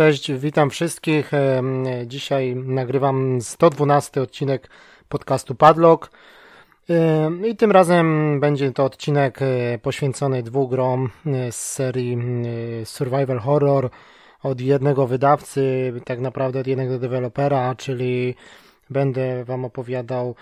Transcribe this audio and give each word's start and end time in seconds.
Cześć, 0.00 0.32
witam 0.32 0.70
wszystkich. 0.70 1.30
Dzisiaj 2.06 2.56
nagrywam 2.56 3.40
112 3.40 4.22
odcinek 4.22 4.70
podcastu 5.08 5.54
Padlock. 5.54 6.10
I 7.46 7.56
tym 7.56 7.72
razem 7.72 8.40
będzie 8.40 8.72
to 8.72 8.84
odcinek 8.84 9.42
e, 9.42 9.78
poświęcony 9.78 10.42
dwóm 10.42 10.68
grom 10.68 11.10
e, 11.26 11.52
z 11.52 11.56
serii 11.56 12.18
e, 12.82 12.86
Survival 12.86 13.38
Horror 13.38 13.90
od 14.42 14.60
jednego 14.60 15.06
wydawcy, 15.06 15.92
tak 16.04 16.20
naprawdę 16.20 16.60
od 16.60 16.66
jednego 16.66 16.98
dewelopera, 16.98 17.74
czyli 17.74 18.34
będę 18.90 19.44
Wam 19.44 19.64
opowiadał 19.64 20.34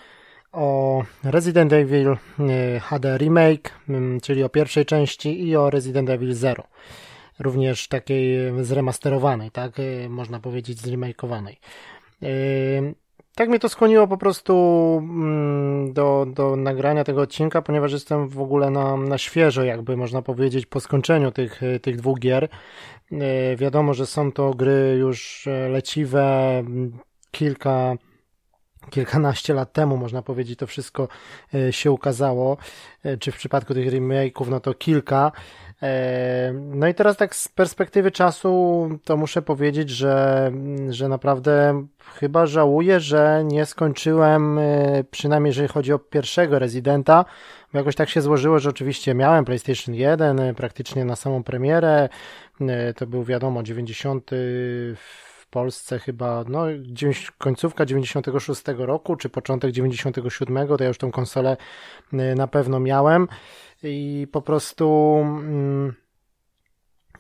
o 0.53 1.03
Resident 1.25 1.73
Evil 1.73 2.17
HD 2.81 3.19
Remake, 3.19 3.71
czyli 4.23 4.45
o 4.45 4.49
pierwszej 4.49 4.87
części 4.87 5.49
i 5.49 5.57
o 5.57 5.71
Resident 5.71 6.11
Evil 6.11 6.35
Zero 6.35 6.65
również 7.39 7.89
takiej 7.89 8.39
zremasterowanej, 8.65 9.51
tak, 9.51 9.73
można 10.09 10.41
powiedzieć 10.41 10.81
zremakeowanej. 10.81 11.59
Tak 13.35 13.49
mnie 13.49 13.59
to 13.59 13.69
skłoniło 13.69 14.09
po 14.09 14.17
prostu 14.19 14.55
mm, 15.03 15.93
do, 15.93 16.27
do 16.35 16.57
nagrania 16.57 17.05
tego 17.05 17.21
odcinka, 17.21 17.63
ponieważ 17.63 17.93
jestem 17.93 18.29
w 18.29 18.41
ogóle 18.41 18.71
na, 18.71 18.97
na 18.97 19.19
świeżo, 19.19 19.65
jakby 19.65 19.97
można 19.97 20.23
powiedzieć, 20.23 20.67
po 20.67 20.81
skończeniu 20.81 21.31
tych, 21.31 21.61
tych 21.83 21.97
dwóch 21.97 22.19
gier. 22.19 22.49
Wiadomo, 23.57 23.95
że 23.95 24.07
są 24.07 24.33
to 24.33 24.51
gry 24.51 24.97
już 24.99 25.49
leciwe, 25.71 26.63
kilka 27.31 27.97
kilkanaście 28.91 29.55
lat 29.55 29.73
temu, 29.73 29.97
można 29.97 30.23
powiedzieć, 30.23 30.59
to 30.59 30.67
wszystko 30.67 31.09
się 31.71 31.91
ukazało, 31.91 32.57
czy 33.21 33.33
w 33.33 33.37
przypadku 33.37 33.75
tych 33.75 33.93
remake'ów, 33.93 34.49
no 34.51 34.61
to 34.61 34.75
kilka. 34.75 35.33
E, 35.83 36.53
no 36.55 36.89
i 36.89 36.95
teraz 36.95 37.17
tak 37.17 37.37
z 37.37 37.49
perspektywy 37.49 38.11
czasu 38.11 38.89
to 39.05 39.17
muszę 39.17 39.43
powiedzieć, 39.43 39.91
że, 39.91 40.51
że 40.91 41.09
naprawdę 41.09 41.87
chyba 42.15 42.47
żałuję, 42.47 43.01
że 43.01 43.43
nie 43.45 43.67
skończyłem, 43.67 44.59
e, 44.59 45.05
przynajmniej 45.11 45.51
jeżeli 45.51 45.69
chodzi 45.69 45.93
o 45.93 45.99
pierwszego 45.99 46.59
rezydenta, 46.59 47.25
jakoś 47.73 47.95
tak 47.95 48.09
się 48.09 48.21
złożyło, 48.21 48.59
że 48.59 48.71
oczywiście 48.71 49.15
miałem 49.15 49.45
PlayStation 49.45 49.95
1 49.95 50.41
e, 50.41 50.55
praktycznie 50.55 51.05
na 51.05 51.17
samą 51.17 51.43
premierę, 51.43 52.09
to 52.97 53.07
był 53.07 53.25
wiadomo 53.25 53.63
90 53.63 54.31
w 54.97 55.47
Polsce 55.51 55.99
chyba, 55.99 56.45
no 56.49 56.65
końcówka 57.39 57.87
96 57.87 58.63
roku, 58.77 59.17
czy 59.17 59.29
początek 59.29 59.71
97, 59.71 60.69
to 60.69 60.77
ja 60.81 60.89
już 60.89 60.99
tą 60.99 61.11
konsolę 61.11 61.57
na 62.13 62.47
pewno 62.47 62.81
miałem 62.81 63.29
i 63.83 64.27
po 64.33 64.43
prostu 64.43 65.17
mm, 65.25 65.95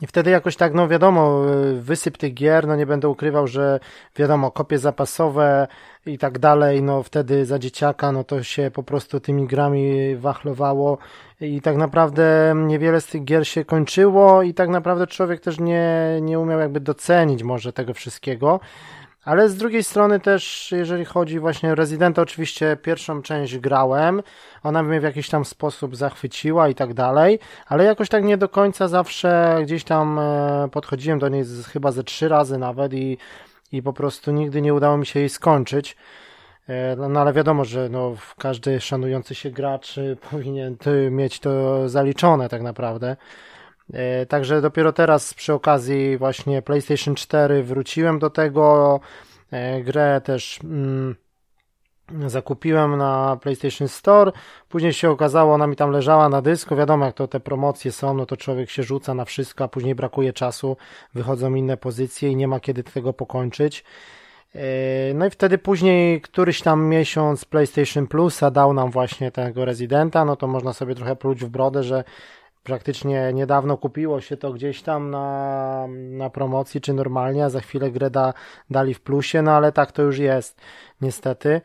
i 0.00 0.06
wtedy 0.06 0.30
jakoś 0.30 0.56
tak, 0.56 0.74
no 0.74 0.88
wiadomo, 0.88 1.42
wysyp 1.74 2.16
tych 2.16 2.34
gier, 2.34 2.66
no 2.66 2.76
nie 2.76 2.86
będę 2.86 3.08
ukrywał, 3.08 3.46
że 3.46 3.80
wiadomo, 4.16 4.50
kopie 4.50 4.78
zapasowe 4.78 5.66
i 6.06 6.18
tak 6.18 6.38
dalej, 6.38 6.82
no 6.82 7.02
wtedy 7.02 7.46
za 7.46 7.58
dzieciaka, 7.58 8.12
no 8.12 8.24
to 8.24 8.42
się 8.42 8.70
po 8.74 8.82
prostu 8.82 9.20
tymi 9.20 9.46
grami 9.46 10.16
wachlowało 10.16 10.98
i 11.40 11.60
tak 11.60 11.76
naprawdę 11.76 12.54
niewiele 12.56 13.00
z 13.00 13.06
tych 13.06 13.24
gier 13.24 13.48
się 13.48 13.64
kończyło 13.64 14.42
i 14.42 14.54
tak 14.54 14.68
naprawdę 14.68 15.06
człowiek 15.06 15.40
też 15.40 15.60
nie, 15.60 16.18
nie 16.22 16.38
umiał 16.38 16.60
jakby 16.60 16.80
docenić 16.80 17.42
może 17.42 17.72
tego 17.72 17.94
wszystkiego. 17.94 18.60
Ale 19.24 19.48
z 19.48 19.56
drugiej 19.56 19.84
strony 19.84 20.20
też, 20.20 20.72
jeżeli 20.76 21.04
chodzi 21.04 21.40
właśnie 21.40 21.72
o 21.72 21.74
Residenta, 21.74 22.22
oczywiście 22.22 22.76
pierwszą 22.82 23.22
część 23.22 23.58
grałem, 23.58 24.22
ona 24.62 24.82
mnie 24.82 25.00
w 25.00 25.02
jakiś 25.02 25.28
tam 25.28 25.44
sposób 25.44 25.96
zachwyciła 25.96 26.68
i 26.68 26.74
tak 26.74 26.94
dalej, 26.94 27.38
ale 27.66 27.84
jakoś 27.84 28.08
tak 28.08 28.24
nie 28.24 28.36
do 28.36 28.48
końca 28.48 28.88
zawsze 28.88 29.58
gdzieś 29.62 29.84
tam 29.84 30.18
e, 30.18 30.68
podchodziłem 30.72 31.18
do 31.18 31.28
niej 31.28 31.44
z, 31.44 31.66
chyba 31.66 31.92
ze 31.92 32.04
trzy 32.04 32.28
razy 32.28 32.58
nawet 32.58 32.94
i, 32.94 33.18
i 33.72 33.82
po 33.82 33.92
prostu 33.92 34.30
nigdy 34.30 34.62
nie 34.62 34.74
udało 34.74 34.96
mi 34.96 35.06
się 35.06 35.20
jej 35.20 35.28
skończyć. 35.28 35.96
E, 36.68 36.96
no, 36.96 37.08
no 37.08 37.20
ale 37.20 37.32
wiadomo, 37.32 37.64
że 37.64 37.88
no, 37.88 38.14
każdy 38.38 38.80
szanujący 38.80 39.34
się 39.34 39.50
gracz 39.50 39.94
powinien 40.30 40.76
mieć 41.10 41.40
to 41.40 41.88
zaliczone 41.88 42.48
tak 42.48 42.62
naprawdę. 42.62 43.16
E, 43.92 44.26
także 44.26 44.60
dopiero 44.62 44.92
teraz 44.92 45.34
przy 45.34 45.52
okazji 45.52 46.18
właśnie 46.18 46.62
PlayStation 46.62 47.14
4 47.14 47.62
wróciłem 47.62 48.18
do 48.18 48.30
tego. 48.30 49.00
E, 49.50 49.82
grę 49.82 50.20
też 50.24 50.60
mm, 50.64 51.14
zakupiłem 52.26 52.96
na 52.96 53.38
PlayStation 53.42 53.88
Store. 53.88 54.32
Później 54.68 54.92
się 54.92 55.10
okazało, 55.10 55.54
ona 55.54 55.66
mi 55.66 55.76
tam 55.76 55.90
leżała 55.90 56.28
na 56.28 56.42
dysku. 56.42 56.76
Wiadomo, 56.76 57.06
jak 57.06 57.14
to 57.14 57.28
te 57.28 57.40
promocje 57.40 57.92
są, 57.92 58.14
no 58.14 58.26
to 58.26 58.36
człowiek 58.36 58.70
się 58.70 58.82
rzuca 58.82 59.14
na 59.14 59.24
wszystko, 59.24 59.64
a 59.64 59.68
później 59.68 59.94
brakuje 59.94 60.32
czasu, 60.32 60.76
wychodzą 61.14 61.54
inne 61.54 61.76
pozycje 61.76 62.28
i 62.28 62.36
nie 62.36 62.48
ma 62.48 62.60
kiedy 62.60 62.82
tego 62.82 63.12
pokończyć. 63.12 63.84
E, 64.54 65.14
no 65.14 65.26
i 65.26 65.30
wtedy 65.30 65.58
później 65.58 66.20
któryś 66.20 66.62
tam 66.62 66.84
miesiąc 66.84 67.44
PlayStation 67.44 68.06
Plusa 68.06 68.50
dał 68.50 68.72
nam 68.72 68.90
właśnie 68.90 69.30
tego 69.30 69.64
rezydenta, 69.64 70.24
no 70.24 70.36
to 70.36 70.46
można 70.46 70.72
sobie 70.72 70.94
trochę 70.94 71.16
pluć 71.16 71.44
w 71.44 71.48
brodę, 71.48 71.82
że 71.82 72.04
praktycznie 72.68 73.32
niedawno 73.34 73.76
kupiło 73.76 74.20
się 74.20 74.36
to 74.36 74.52
gdzieś 74.52 74.82
tam 74.82 75.10
na, 75.10 75.86
na 76.10 76.30
promocji 76.30 76.80
czy 76.80 76.92
normalnie, 76.94 77.44
a 77.44 77.50
za 77.50 77.60
chwilę 77.60 77.90
grę 77.90 78.10
da, 78.10 78.34
dali 78.70 78.94
w 78.94 79.00
plusie, 79.00 79.42
no 79.42 79.52
ale 79.52 79.72
tak 79.72 79.92
to 79.92 80.02
już 80.02 80.18
jest, 80.18 80.60
niestety. 81.00 81.60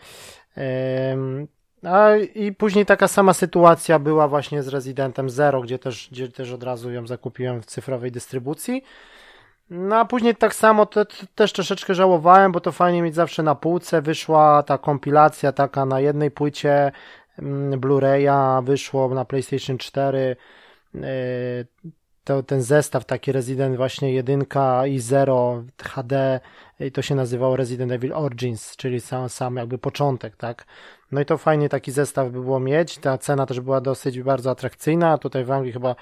A 1.84 2.16
i 2.16 2.52
później 2.52 2.86
taka 2.86 3.08
sama 3.08 3.34
sytuacja 3.34 4.00
była 4.00 4.28
właśnie 4.28 4.64
z 4.64 4.68
Residentem 4.68 5.30
Zero, 5.30 5.62
gdzie 5.62 5.80
też, 5.80 6.10
gdzie 6.12 6.28
też 6.28 6.52
od 6.52 6.64
razu 6.64 6.92
ją 6.92 7.08
zakupiłem 7.08 7.62
w 7.62 7.66
cyfrowej 7.66 8.12
dystrybucji. 8.12 8.84
No 9.70 9.96
a 9.96 10.06
później 10.06 10.36
tak 10.36 10.56
samo 10.56 10.86
te, 10.86 11.06
te, 11.06 11.28
też 11.36 11.54
troszeczkę 11.54 11.96
żałowałem, 11.96 12.52
bo 12.52 12.60
to 12.60 12.72
fajnie 12.72 13.02
mieć 13.02 13.16
zawsze 13.16 13.44
na 13.44 13.56
półce. 13.56 14.02
Wyszła 14.02 14.64
ta 14.64 14.78
kompilacja 14.78 15.52
taka 15.52 15.86
na 15.86 16.00
jednej 16.00 16.32
płycie 16.32 16.92
mm, 17.40 17.82
Blu-raya, 17.82 18.64
wyszło 18.64 19.10
na 19.10 19.26
PlayStation 19.26 19.78
4 19.78 20.36
E, 20.36 20.63
to, 22.24 22.44
ten 22.44 22.62
zestaw 22.62 23.06
taki 23.06 23.32
Resident 23.32 23.78
właśnie 23.78 24.14
1 24.14 24.46
i 24.88 25.00
0 25.00 25.64
HD 25.84 26.40
i 26.80 26.92
to 26.92 27.02
się 27.02 27.16
nazywało 27.16 27.56
Resident 27.56 27.92
Evil 27.92 28.14
Origins, 28.14 28.76
czyli 28.76 29.02
sam, 29.02 29.30
sam 29.30 29.56
jakby 29.56 29.78
początek, 29.78 30.36
tak? 30.36 30.66
No 31.12 31.22
i 31.22 31.26
to 31.26 31.38
fajnie 31.38 31.70
taki 31.70 31.92
zestaw 31.92 32.32
by 32.32 32.42
było 32.42 32.60
mieć, 32.60 32.98
ta 32.98 33.18
cena 33.18 33.46
też 33.46 33.60
była 33.60 33.82
dosyć 33.82 34.22
bardzo 34.22 34.52
atrakcyjna, 34.52 35.18
tutaj 35.18 35.46
w 35.46 35.52
Anglii 35.52 35.74
chyba 35.74 35.96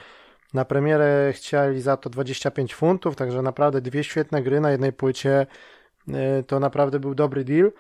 na 0.53 0.65
premierę 0.65 1.33
chcieli 1.33 1.81
za 1.81 1.97
to 1.97 2.09
25 2.09 2.73
funtów, 2.73 3.15
także 3.15 3.41
naprawdę 3.41 3.81
dwie 3.81 4.03
świetne 4.03 4.43
gry 4.43 4.59
na 4.59 4.71
jednej 4.71 4.93
płycie, 4.93 5.47
e, 6.13 6.43
to 6.43 6.59
naprawdę 6.59 6.99
był 6.99 7.15
dobry 7.15 7.43
deal. 7.43 7.71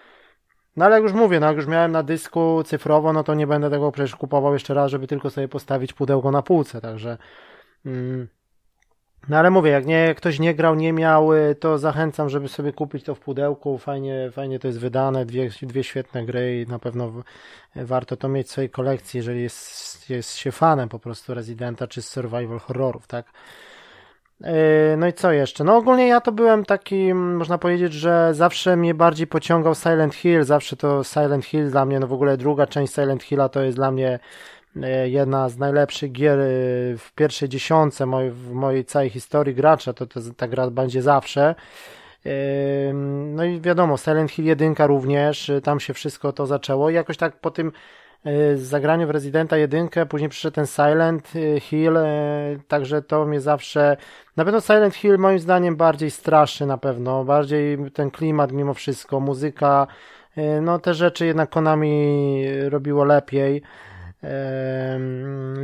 No 0.75 0.85
ale 0.85 0.95
jak 0.95 1.03
już 1.03 1.13
mówię, 1.13 1.39
no 1.39 1.47
jak 1.47 1.55
już 1.55 1.67
miałem 1.67 1.91
na 1.91 2.03
dysku 2.03 2.63
cyfrowo, 2.63 3.13
no 3.13 3.23
to 3.23 3.33
nie 3.33 3.47
będę 3.47 3.69
tego 3.69 3.91
przecież 3.91 4.15
kupował 4.15 4.53
jeszcze 4.53 4.73
raz, 4.73 4.91
żeby 4.91 5.07
tylko 5.07 5.29
sobie 5.29 5.47
postawić 5.47 5.93
pudełko 5.93 6.31
na 6.31 6.41
półce, 6.41 6.81
także... 6.81 7.17
Mm, 7.85 8.27
no 9.29 9.37
ale 9.37 9.49
mówię, 9.49 9.71
jak 9.71 9.85
nie, 9.85 10.15
ktoś 10.15 10.39
nie 10.39 10.55
grał, 10.55 10.75
nie 10.75 10.93
miał, 10.93 11.33
y, 11.33 11.55
to 11.55 11.77
zachęcam, 11.77 12.29
żeby 12.29 12.47
sobie 12.47 12.73
kupić 12.73 13.03
to 13.03 13.15
w 13.15 13.19
pudełku. 13.19 13.77
Fajnie, 13.77 14.29
fajnie 14.31 14.59
to 14.59 14.67
jest 14.67 14.79
wydane, 14.79 15.25
dwie, 15.25 15.49
dwie 15.61 15.83
świetne 15.83 16.25
gry 16.25 16.61
i 16.61 16.71
na 16.71 16.79
pewno 16.79 17.11
warto 17.75 18.17
to 18.17 18.29
mieć 18.29 18.47
w 18.47 18.51
swojej 18.51 18.69
kolekcji, 18.69 19.17
jeżeli 19.17 19.41
jest, 19.41 20.09
jest 20.09 20.35
się 20.35 20.51
fanem 20.51 20.89
po 20.89 20.99
prostu 20.99 21.33
Residenta 21.33 21.87
czy 21.87 22.01
survival 22.01 22.59
horrorów, 22.59 23.07
tak? 23.07 23.25
Yy, 24.43 24.97
no 24.97 25.07
i 25.07 25.13
co 25.13 25.31
jeszcze? 25.31 25.63
No 25.63 25.77
ogólnie 25.77 26.07
ja 26.07 26.21
to 26.21 26.31
byłem 26.31 26.65
taki, 26.65 27.13
można 27.13 27.57
powiedzieć, 27.57 27.93
że 27.93 28.33
zawsze 28.33 28.77
mnie 28.77 28.93
bardziej 28.93 29.27
pociągał 29.27 29.75
Silent 29.75 30.15
Hill, 30.15 30.43
zawsze 30.43 30.75
to 30.75 31.03
Silent 31.03 31.45
Hill 31.45 31.69
dla 31.71 31.85
mnie, 31.85 31.99
no 31.99 32.07
w 32.07 32.13
ogóle 32.13 32.37
druga 32.37 32.67
część 32.67 32.93
Silent 32.93 33.23
Hilla 33.23 33.49
to 33.49 33.61
jest 33.61 33.77
dla 33.77 33.91
mnie 33.91 34.19
yy, 34.75 35.09
jedna 35.09 35.49
z 35.49 35.57
najlepszych 35.57 36.11
gier 36.11 36.39
yy, 36.39 36.97
w 36.97 37.11
pierwszej 37.15 37.49
dziesiątce 37.49 38.05
moj, 38.05 38.31
w 38.31 38.51
mojej 38.51 38.85
całej 38.85 39.09
historii 39.09 39.55
gracza, 39.55 39.93
to, 39.93 40.05
to 40.05 40.19
ta 40.37 40.47
gra 40.47 40.69
będzie 40.69 41.01
zawsze. 41.01 41.55
No 43.33 43.43
i 43.43 43.61
wiadomo, 43.61 43.97
Silent 43.97 44.31
Hill 44.31 44.45
1 44.45 44.75
również, 44.79 45.51
tam 45.63 45.79
się 45.79 45.93
wszystko 45.93 46.33
to 46.33 46.45
zaczęło 46.47 46.89
i 46.89 46.93
jakoś 46.93 47.17
tak 47.17 47.39
po 47.39 47.51
tym 47.51 47.71
z 48.55 48.59
zagraniu 48.59 49.07
w 49.07 49.09
Residenta 49.09 49.57
1, 49.57 49.89
później 50.09 50.29
przyszedł 50.29 50.55
ten 50.55 50.65
Silent 50.65 51.33
Hill, 51.59 51.93
także 52.67 53.01
to 53.01 53.25
mnie 53.25 53.41
zawsze, 53.41 53.97
na 54.37 54.45
pewno 54.45 54.61
Silent 54.61 54.95
Hill 54.95 55.17
moim 55.17 55.39
zdaniem 55.39 55.75
bardziej 55.75 56.11
straszy 56.11 56.65
na 56.65 56.77
pewno, 56.77 57.23
bardziej 57.23 57.77
ten 57.93 58.11
klimat 58.11 58.51
mimo 58.51 58.73
wszystko, 58.73 59.19
muzyka, 59.19 59.87
no 60.61 60.79
te 60.79 60.93
rzeczy 60.93 61.25
jednak 61.25 61.49
Konami 61.49 62.43
robiło 62.69 63.03
lepiej. 63.03 63.61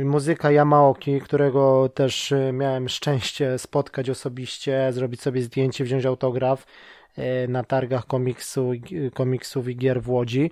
Muzyka 0.04 0.50
Yamaoki, 0.50 1.20
którego 1.20 1.88
też 1.88 2.34
miałem 2.52 2.88
szczęście 2.88 3.58
spotkać 3.58 4.10
osobiście, 4.10 4.92
zrobić 4.92 5.22
sobie 5.22 5.42
zdjęcie, 5.42 5.84
wziąć 5.84 6.06
autograf 6.06 6.66
na 7.48 7.64
targach 7.64 8.06
komiksu, 8.06 8.72
komiksów 9.14 9.68
i 9.68 9.76
gier 9.76 10.02
w 10.02 10.10
Łodzi. 10.10 10.50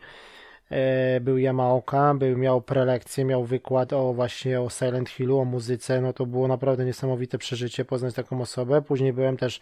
E, 0.71 1.21
był 1.21 1.39
Yamaoka, 1.39 2.15
był, 2.15 2.39
miał 2.39 2.63
prelekcję, 2.63 3.25
miał 3.25 3.45
wykład 3.45 3.93
o 3.93 4.13
właśnie 4.13 4.61
o 4.61 4.71
Silent 4.71 5.09
Hillu, 5.09 5.39
o 5.39 5.45
muzyce, 5.45 6.01
no 6.01 6.13
to 6.13 6.27
było 6.27 6.49
naprawdę 6.49 6.85
niesamowite 6.85 7.39
przeżycie 7.39 7.85
poznać 7.85 8.15
taką 8.15 8.41
osobę. 8.41 8.83
Później 8.83 9.13
byłem 9.13 9.37
też 9.37 9.61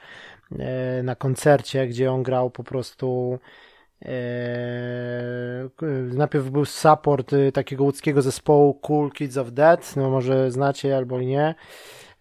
e, 0.59 1.03
na 1.03 1.15
koncercie, 1.15 1.87
gdzie 1.87 2.13
on 2.13 2.23
grał 2.23 2.51
po 2.51 2.65
prostu 2.65 3.39
najpierw 6.15 6.51
był 6.51 6.65
support 6.65 7.35
takiego 7.55 7.85
łódzkiego 7.85 8.23
zespołu 8.23 8.75
Cool 8.75 9.13
Kids 9.13 9.37
of 9.37 9.53
Death, 9.53 9.97
no 9.97 10.11
może 10.11 10.51
znacie 10.51 10.97
albo 10.97 11.21
nie 11.21 11.55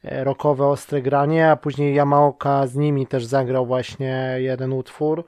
rockowe, 0.03 0.67
ostre 0.67 1.01
granie, 1.01 1.49
a 1.49 1.55
później 1.55 1.95
Yamaoka 1.95 2.67
z 2.67 2.75
nimi 2.75 3.07
też 3.07 3.25
zagrał 3.25 3.65
właśnie 3.65 4.35
jeden 4.37 4.73
utwór. 4.73 5.25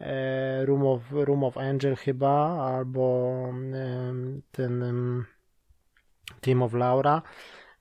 E, 0.00 0.64
Room 0.66 0.86
of, 0.86 1.00
Room 1.12 1.44
of 1.44 1.56
Angel 1.56 1.96
chyba, 1.96 2.58
albo 2.76 3.46
ten 4.52 5.24
Team 6.40 6.62
of 6.62 6.74
Laura. 6.74 7.22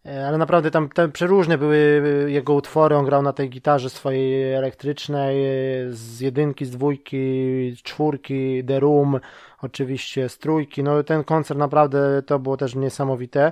E, 0.05 0.27
ale 0.27 0.37
naprawdę 0.37 0.71
tam, 0.71 0.89
tam 0.89 1.11
przeróżne 1.11 1.57
były 1.57 2.03
jego 2.27 2.53
utwory. 2.53 2.95
On 2.95 3.05
grał 3.05 3.21
na 3.21 3.33
tej 3.33 3.49
gitarze 3.49 3.89
swojej 3.89 4.53
elektrycznej, 4.53 5.45
e, 5.45 5.51
z 5.91 6.19
jedynki, 6.19 6.65
z 6.65 6.71
dwójki, 6.71 7.17
czwórki, 7.83 8.63
The 8.63 8.79
Room, 8.79 9.19
oczywiście 9.61 10.29
z 10.29 10.37
trójki. 10.37 10.83
No 10.83 11.03
ten 11.03 11.23
koncert 11.23 11.59
naprawdę 11.59 12.21
to 12.25 12.39
było 12.39 12.57
też 12.57 12.75
niesamowite 12.75 13.51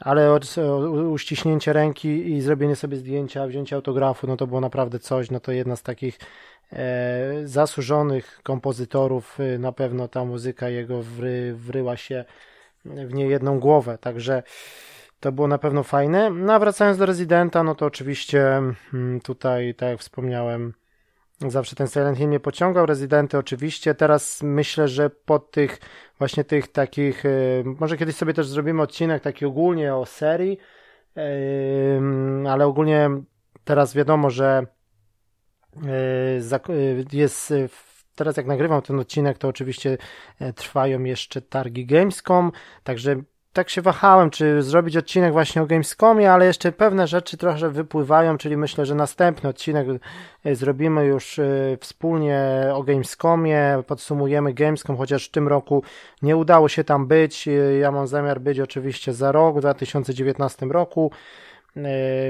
ale 0.00 0.38
uściśnięcie 1.12 1.72
ręki 1.72 2.08
i 2.32 2.40
zrobienie 2.40 2.76
sobie 2.76 2.96
zdjęcia, 2.96 3.46
wzięcie 3.46 3.76
autografu, 3.76 4.26
no 4.26 4.36
to 4.36 4.46
było 4.46 4.60
naprawdę 4.60 4.98
coś, 4.98 5.30
no 5.30 5.40
to 5.40 5.52
jedna 5.52 5.76
z 5.76 5.82
takich 5.82 6.18
e, 6.18 6.28
zasłużonych 7.44 8.40
kompozytorów, 8.42 9.40
e, 9.40 9.58
na 9.58 9.72
pewno 9.72 10.08
ta 10.08 10.24
muzyka 10.24 10.68
jego 10.68 11.02
wry, 11.02 11.54
wryła 11.54 11.96
się 11.96 12.24
w 12.84 13.14
niejedną 13.14 13.60
głowę, 13.60 13.98
także 13.98 14.42
to 15.20 15.32
było 15.32 15.48
na 15.48 15.58
pewno 15.58 15.82
fajne. 15.82 16.30
No 16.30 16.52
a 16.52 16.58
wracając 16.58 16.98
do 16.98 17.06
Rezydenta, 17.06 17.62
no 17.62 17.74
to 17.74 17.86
oczywiście 17.86 18.62
mm, 18.94 19.20
tutaj, 19.20 19.74
tak 19.74 19.88
jak 19.88 20.00
wspomniałem, 20.00 20.72
Zawsze 21.40 21.76
ten 21.76 21.86
Silent 21.86 22.18
Hill 22.18 22.28
mnie 22.28 22.40
pociągał, 22.40 22.86
Rezydenty 22.86 23.38
oczywiście. 23.38 23.94
Teraz 23.94 24.42
myślę, 24.42 24.88
że 24.88 25.10
po 25.10 25.38
tych 25.38 25.78
właśnie 26.18 26.44
tych 26.44 26.68
takich, 26.68 27.24
y, 27.24 27.62
może 27.80 27.96
kiedyś 27.96 28.16
sobie 28.16 28.34
też 28.34 28.46
zrobimy 28.48 28.82
odcinek 28.82 29.22
taki 29.22 29.44
ogólnie 29.44 29.94
o 29.94 30.06
serii, 30.06 30.58
ale 32.48 32.66
ogólnie 32.66 33.10
teraz 33.64 33.94
wiadomo, 33.94 34.30
że 34.30 34.62
y, 34.62 34.66
y, 34.66 34.73
jest 37.12 37.52
teraz 38.14 38.36
jak 38.36 38.46
nagrywam 38.46 38.82
ten 38.82 39.00
odcinek, 39.00 39.38
to 39.38 39.48
oczywiście 39.48 39.98
e, 40.40 40.52
trwają 40.52 41.04
jeszcze 41.04 41.42
targi 41.42 41.86
Gamescom, 41.86 42.52
także 42.84 43.16
tak 43.52 43.70
się 43.70 43.82
wahałem, 43.82 44.30
czy 44.30 44.62
zrobić 44.62 44.96
odcinek 44.96 45.32
właśnie 45.32 45.62
o 45.62 45.66
Gamescomie, 45.66 46.32
ale 46.32 46.46
jeszcze 46.46 46.72
pewne 46.72 47.06
rzeczy 47.06 47.36
trochę 47.36 47.70
wypływają, 47.70 48.38
czyli 48.38 48.56
myślę, 48.56 48.86
że 48.86 48.94
następny 48.94 49.48
odcinek 49.48 49.86
e, 50.44 50.54
zrobimy 50.54 51.04
już 51.04 51.38
e, 51.38 51.76
wspólnie 51.80 52.40
o 52.72 52.82
Gamescomie, 52.82 53.82
podsumujemy 53.86 54.54
Gamescom, 54.54 54.96
chociaż 54.96 55.28
w 55.28 55.30
tym 55.30 55.48
roku 55.48 55.82
nie 56.22 56.36
udało 56.36 56.68
się 56.68 56.84
tam 56.84 57.06
być. 57.06 57.48
E, 57.48 57.52
ja 57.52 57.90
mam 57.90 58.06
zamiar 58.06 58.40
być 58.40 58.60
oczywiście 58.60 59.12
za 59.12 59.32
rok, 59.32 59.56
w 59.56 59.60
2019 59.60 60.66
roku 60.66 61.10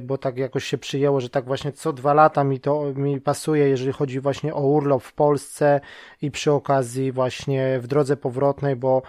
bo 0.03 0.19
tak 0.19 0.39
jakoś 0.39 0.65
się 0.65 0.79
przyjęło, 0.79 1.21
że 1.21 1.29
tak 1.31 1.45
właśnie 1.45 1.73
co 1.73 1.93
dwa 1.93 2.15
lata 2.15 2.45
mi 2.45 2.61
to 2.61 2.93
mi 2.95 3.21
pasuje, 3.21 3.69
jeżeli 3.69 3.93
chodzi 3.93 4.21
właśnie 4.21 4.55
o 4.55 4.61
urlop 4.61 5.03
w 5.03 5.13
Polsce 5.13 5.81
i 6.23 6.31
przy 6.31 6.53
okazji 6.53 7.13
właśnie 7.13 7.79
w 7.81 7.87
drodze 7.87 8.17
powrotnej, 8.17 8.77
bo 8.77 9.03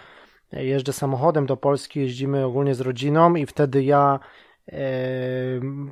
jeżdżę 0.51 0.93
samochodem 0.93 1.45
do 1.45 1.57
Polski, 1.57 1.99
jeździmy 1.99 2.45
ogólnie 2.45 2.75
z 2.75 2.81
rodziną 2.81 3.35
i 3.35 3.45
wtedy 3.45 3.83
ja 3.83 4.19
e, 4.71 4.77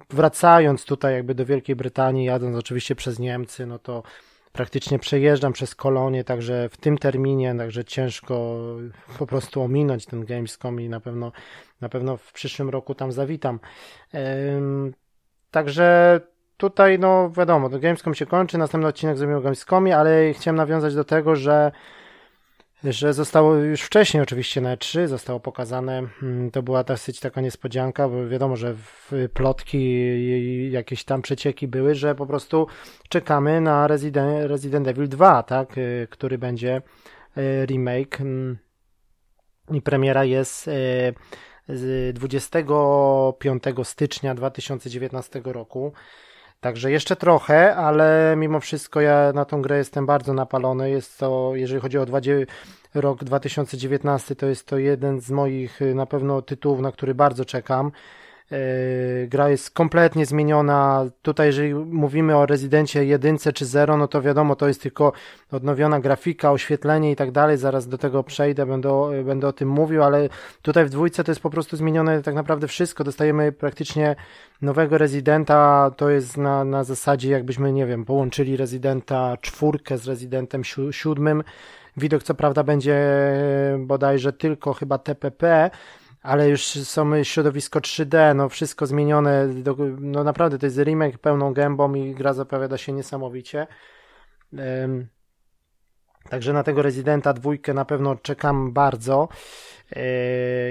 wracając 0.10 0.86
tutaj 0.86 1.14
jakby 1.14 1.36
do 1.36 1.46
Wielkiej 1.46 1.76
Brytanii, 1.76 2.26
jadąc 2.26 2.58
oczywiście 2.58 2.96
przez 2.96 3.20
Niemcy, 3.20 3.66
no 3.66 3.80
to 3.80 4.04
praktycznie 4.54 5.00
przejeżdżam 5.00 5.54
przez 5.54 5.76
kolonie, 5.76 6.24
także 6.24 6.70
w 6.70 6.78
tym 6.78 6.98
terminie, 6.98 7.56
także 7.58 7.86
ciężko 7.86 8.58
po 9.20 9.28
prostu 9.28 9.62
ominąć 9.62 10.06
ten 10.06 10.26
Gamescom 10.26 10.82
i 10.82 10.90
na 10.90 11.00
pewno, 11.00 11.32
na 11.82 11.90
pewno 11.90 12.18
w 12.18 12.34
przyszłym 12.34 12.70
roku 12.70 12.96
tam 12.96 13.12
zawitam. 13.12 13.60
Także 15.52 16.22
tutaj, 16.58 17.00
no 17.00 17.30
wiadomo, 17.30 17.70
Gamescom 17.70 18.16
się 18.16 18.26
kończy, 18.26 18.58
następny 18.58 18.88
odcinek 18.88 19.18
zrobimy 19.18 19.38
o 19.38 19.42
Gamescomie, 19.42 19.98
ale 19.98 20.34
chciałem 20.34 20.56
nawiązać 20.56 20.96
do 20.96 21.04
tego, 21.04 21.36
że 21.36 21.72
że 22.84 23.14
zostało 23.14 23.56
już 23.56 23.82
wcześniej 23.82 24.24
oczywiście 24.24 24.62
na 24.62 24.76
E3 24.78 25.08
zostało 25.08 25.40
pokazane, 25.40 26.08
mm, 26.24 26.52
to 26.52 26.64
była 26.64 26.84
dosyć 26.84 27.20
taka 27.20 27.42
niespodzianka, 27.42 28.10
bo 28.10 28.28
wiadomo, 28.28 28.56
że 28.56 28.76
plotki 29.34 29.78
i 29.78 30.72
jakieś 30.72 31.04
tam 31.04 31.22
przecieki 31.22 31.68
były, 31.68 31.96
że 31.96 32.16
po 32.16 32.26
prostu 32.26 32.68
czekamy 33.10 33.62
na 33.62 33.88
Resident, 33.88 34.50
Resident 34.50 34.88
Evil 34.88 35.10
2, 35.10 35.44
tak, 35.44 35.78
y, 35.78 36.08
który 36.10 36.38
będzie 36.38 36.82
y, 37.38 37.66
remake 37.66 38.22
mm, 38.22 38.58
i 39.72 39.82
premiera 39.82 40.24
jest 40.24 40.70
25 42.14 43.64
y, 43.68 43.86
stycznia 43.86 44.36
2019 44.36 45.42
roku. 45.46 45.94
Także 46.64 46.92
jeszcze 46.92 47.16
trochę, 47.16 47.76
ale 47.76 48.36
mimo 48.38 48.60
wszystko 48.60 49.02
ja 49.02 49.32
na 49.36 49.46
tą 49.46 49.62
grę 49.62 49.78
jestem 49.78 50.06
bardzo 50.06 50.34
napalony. 50.34 50.90
Jest 50.90 51.20
to, 51.20 51.52
jeżeli 51.56 51.82
chodzi 51.82 51.98
o 51.98 52.06
rok 52.94 53.24
2019, 53.24 54.36
to 54.36 54.46
jest 54.46 54.68
to 54.68 54.78
jeden 54.78 55.22
z 55.22 55.32
moich 55.32 55.82
y, 55.82 55.96
na 55.96 56.06
pewno 56.06 56.42
tytułów, 56.42 56.80
na 56.80 56.92
który 56.92 57.16
bardzo 57.16 57.46
czekam. 57.46 57.92
E, 58.52 59.28
gra 59.28 59.50
jest 59.50 59.72
kompletnie 59.72 60.26
zmieniona. 60.26 61.06
Tutaj, 61.22 61.48
jeżeli 61.48 61.74
mówimy 61.76 62.38
o 62.38 62.46
rezydencie 62.46 63.06
jedynce 63.06 63.54
czy 63.54 63.66
zero, 63.66 63.98
no 63.98 64.08
to 64.08 64.22
wiadomo, 64.22 64.56
to 64.56 64.68
jest 64.68 64.82
tylko 64.82 65.14
odnowiona 65.52 66.00
grafika, 66.00 66.52
oświetlenie 66.52 67.12
i 67.12 67.16
tak 67.16 67.32
dalej. 67.32 67.58
Zaraz 67.58 67.88
do 67.88 67.98
tego 67.98 68.24
przejdę, 68.24 68.66
będę, 68.66 69.24
będę 69.24 69.48
o 69.48 69.54
tym 69.54 69.70
mówił, 69.70 70.04
ale 70.04 70.30
tutaj 70.62 70.86
w 70.86 70.90
dwójce 70.90 71.24
to 71.24 71.32
jest 71.32 71.42
po 71.42 71.50
prostu 71.50 71.78
zmienione 71.78 72.22
tak 72.22 72.36
naprawdę 72.36 72.68
wszystko. 72.68 73.04
Dostajemy 73.04 73.52
praktycznie 73.52 74.16
nowego 74.62 74.98
rezydenta. 74.98 75.92
To 75.98 76.10
jest 76.10 76.38
na, 76.38 76.64
na 76.64 76.84
zasadzie, 76.84 77.30
jakbyśmy, 77.30 77.74
nie 77.74 77.86
wiem, 77.86 78.06
połączyli 78.06 78.58
rezydenta 78.58 79.38
czwórkę 79.42 79.98
z 79.98 80.08
rezydentem 80.08 80.64
si 80.64 80.82
siódmym. 80.92 81.44
Widok 81.98 82.24
co 82.24 82.34
prawda 82.34 82.64
będzie 82.64 82.98
bodajże 83.80 84.34
tylko 84.34 84.74
chyba 84.74 84.98
TPP, 84.98 85.72
ale 86.24 86.50
już 86.50 86.66
są 86.66 87.24
środowisko 87.24 87.80
3D, 87.80 88.36
no 88.36 88.50
wszystko 88.50 88.86
zmienione, 88.86 89.48
no 90.00 90.24
naprawdę 90.24 90.60
to 90.60 90.66
jest 90.66 90.78
remake 90.78 91.18
pełną 91.18 91.54
gębą 91.54 91.94
i 91.94 92.16
gra 92.16 92.34
zapowiada 92.34 92.78
się 92.78 92.94
niesamowicie. 92.94 93.68
Także 96.30 96.54
na 96.54 96.64
tego 96.64 96.82
Residenta 96.82 97.34
dwójkę 97.34 97.74
na 97.74 97.86
pewno 97.86 98.16
czekam 98.16 98.72
bardzo. 98.74 99.28
E, 99.96 100.04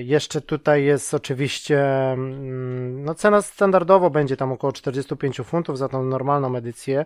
jeszcze 0.03 0.41
tutaj 0.41 0.85
jest 0.85 1.15
oczywiście, 1.15 1.85
mm, 2.13 3.05
no 3.05 3.15
cena 3.15 3.43
standardowo 3.43 4.11
będzie 4.11 4.37
tam 4.37 4.53
około 4.53 4.73
45 4.73 5.41
funtów 5.45 5.79
za 5.79 5.89
tą 5.89 6.05
normalną 6.05 6.57
edycję 6.57 7.05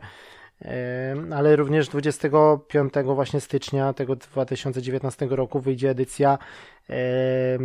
ale 1.34 1.56
również 1.56 1.88
25 1.88 2.92
właśnie 3.04 3.40
stycznia 3.40 3.92
tego 3.92 4.16
2019 4.16 5.26
roku 5.30 5.60
wyjdzie 5.60 5.90
edycja 5.90 6.38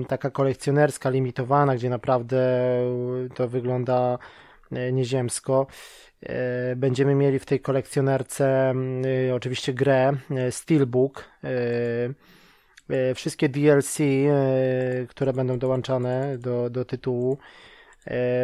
taka 0.07 0.29
kolekcjonerska, 0.29 1.10
limitowana, 1.10 1.75
gdzie 1.75 1.89
naprawdę 1.89 2.38
to 3.36 3.48
wygląda 3.48 4.17
e, 4.71 4.91
nieziemsko. 4.91 5.67
E, 6.24 6.75
będziemy 6.75 7.15
mieli 7.15 7.39
w 7.39 7.45
tej 7.45 7.60
kolekcjonerce 7.60 8.74
e, 9.29 9.36
oczywiście 9.36 9.74
grę 9.74 10.13
Steelbook, 10.50 11.31
wszystkie 13.15 13.50
DLC, 13.50 13.98
które 15.10 15.33
będą 15.33 15.60
dołączane 15.60 16.38
do, 16.38 16.69
do 16.69 16.86
tytułu 16.86 17.38
E, 17.38 17.70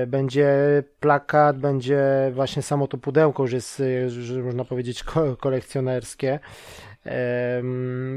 będzie 0.08 0.84
plakat, 1.00 1.60
będzie 1.60 2.32
właśnie 2.34 2.62
samo 2.62 2.88
to 2.88 2.98
pudełko, 2.98 3.44
już 3.44 3.52
jest, 3.52 3.82
już 4.18 4.44
można 4.44 4.66
powiedzieć, 4.66 5.04
kolekcjonerskie. 5.40 6.40
E, 7.06 7.62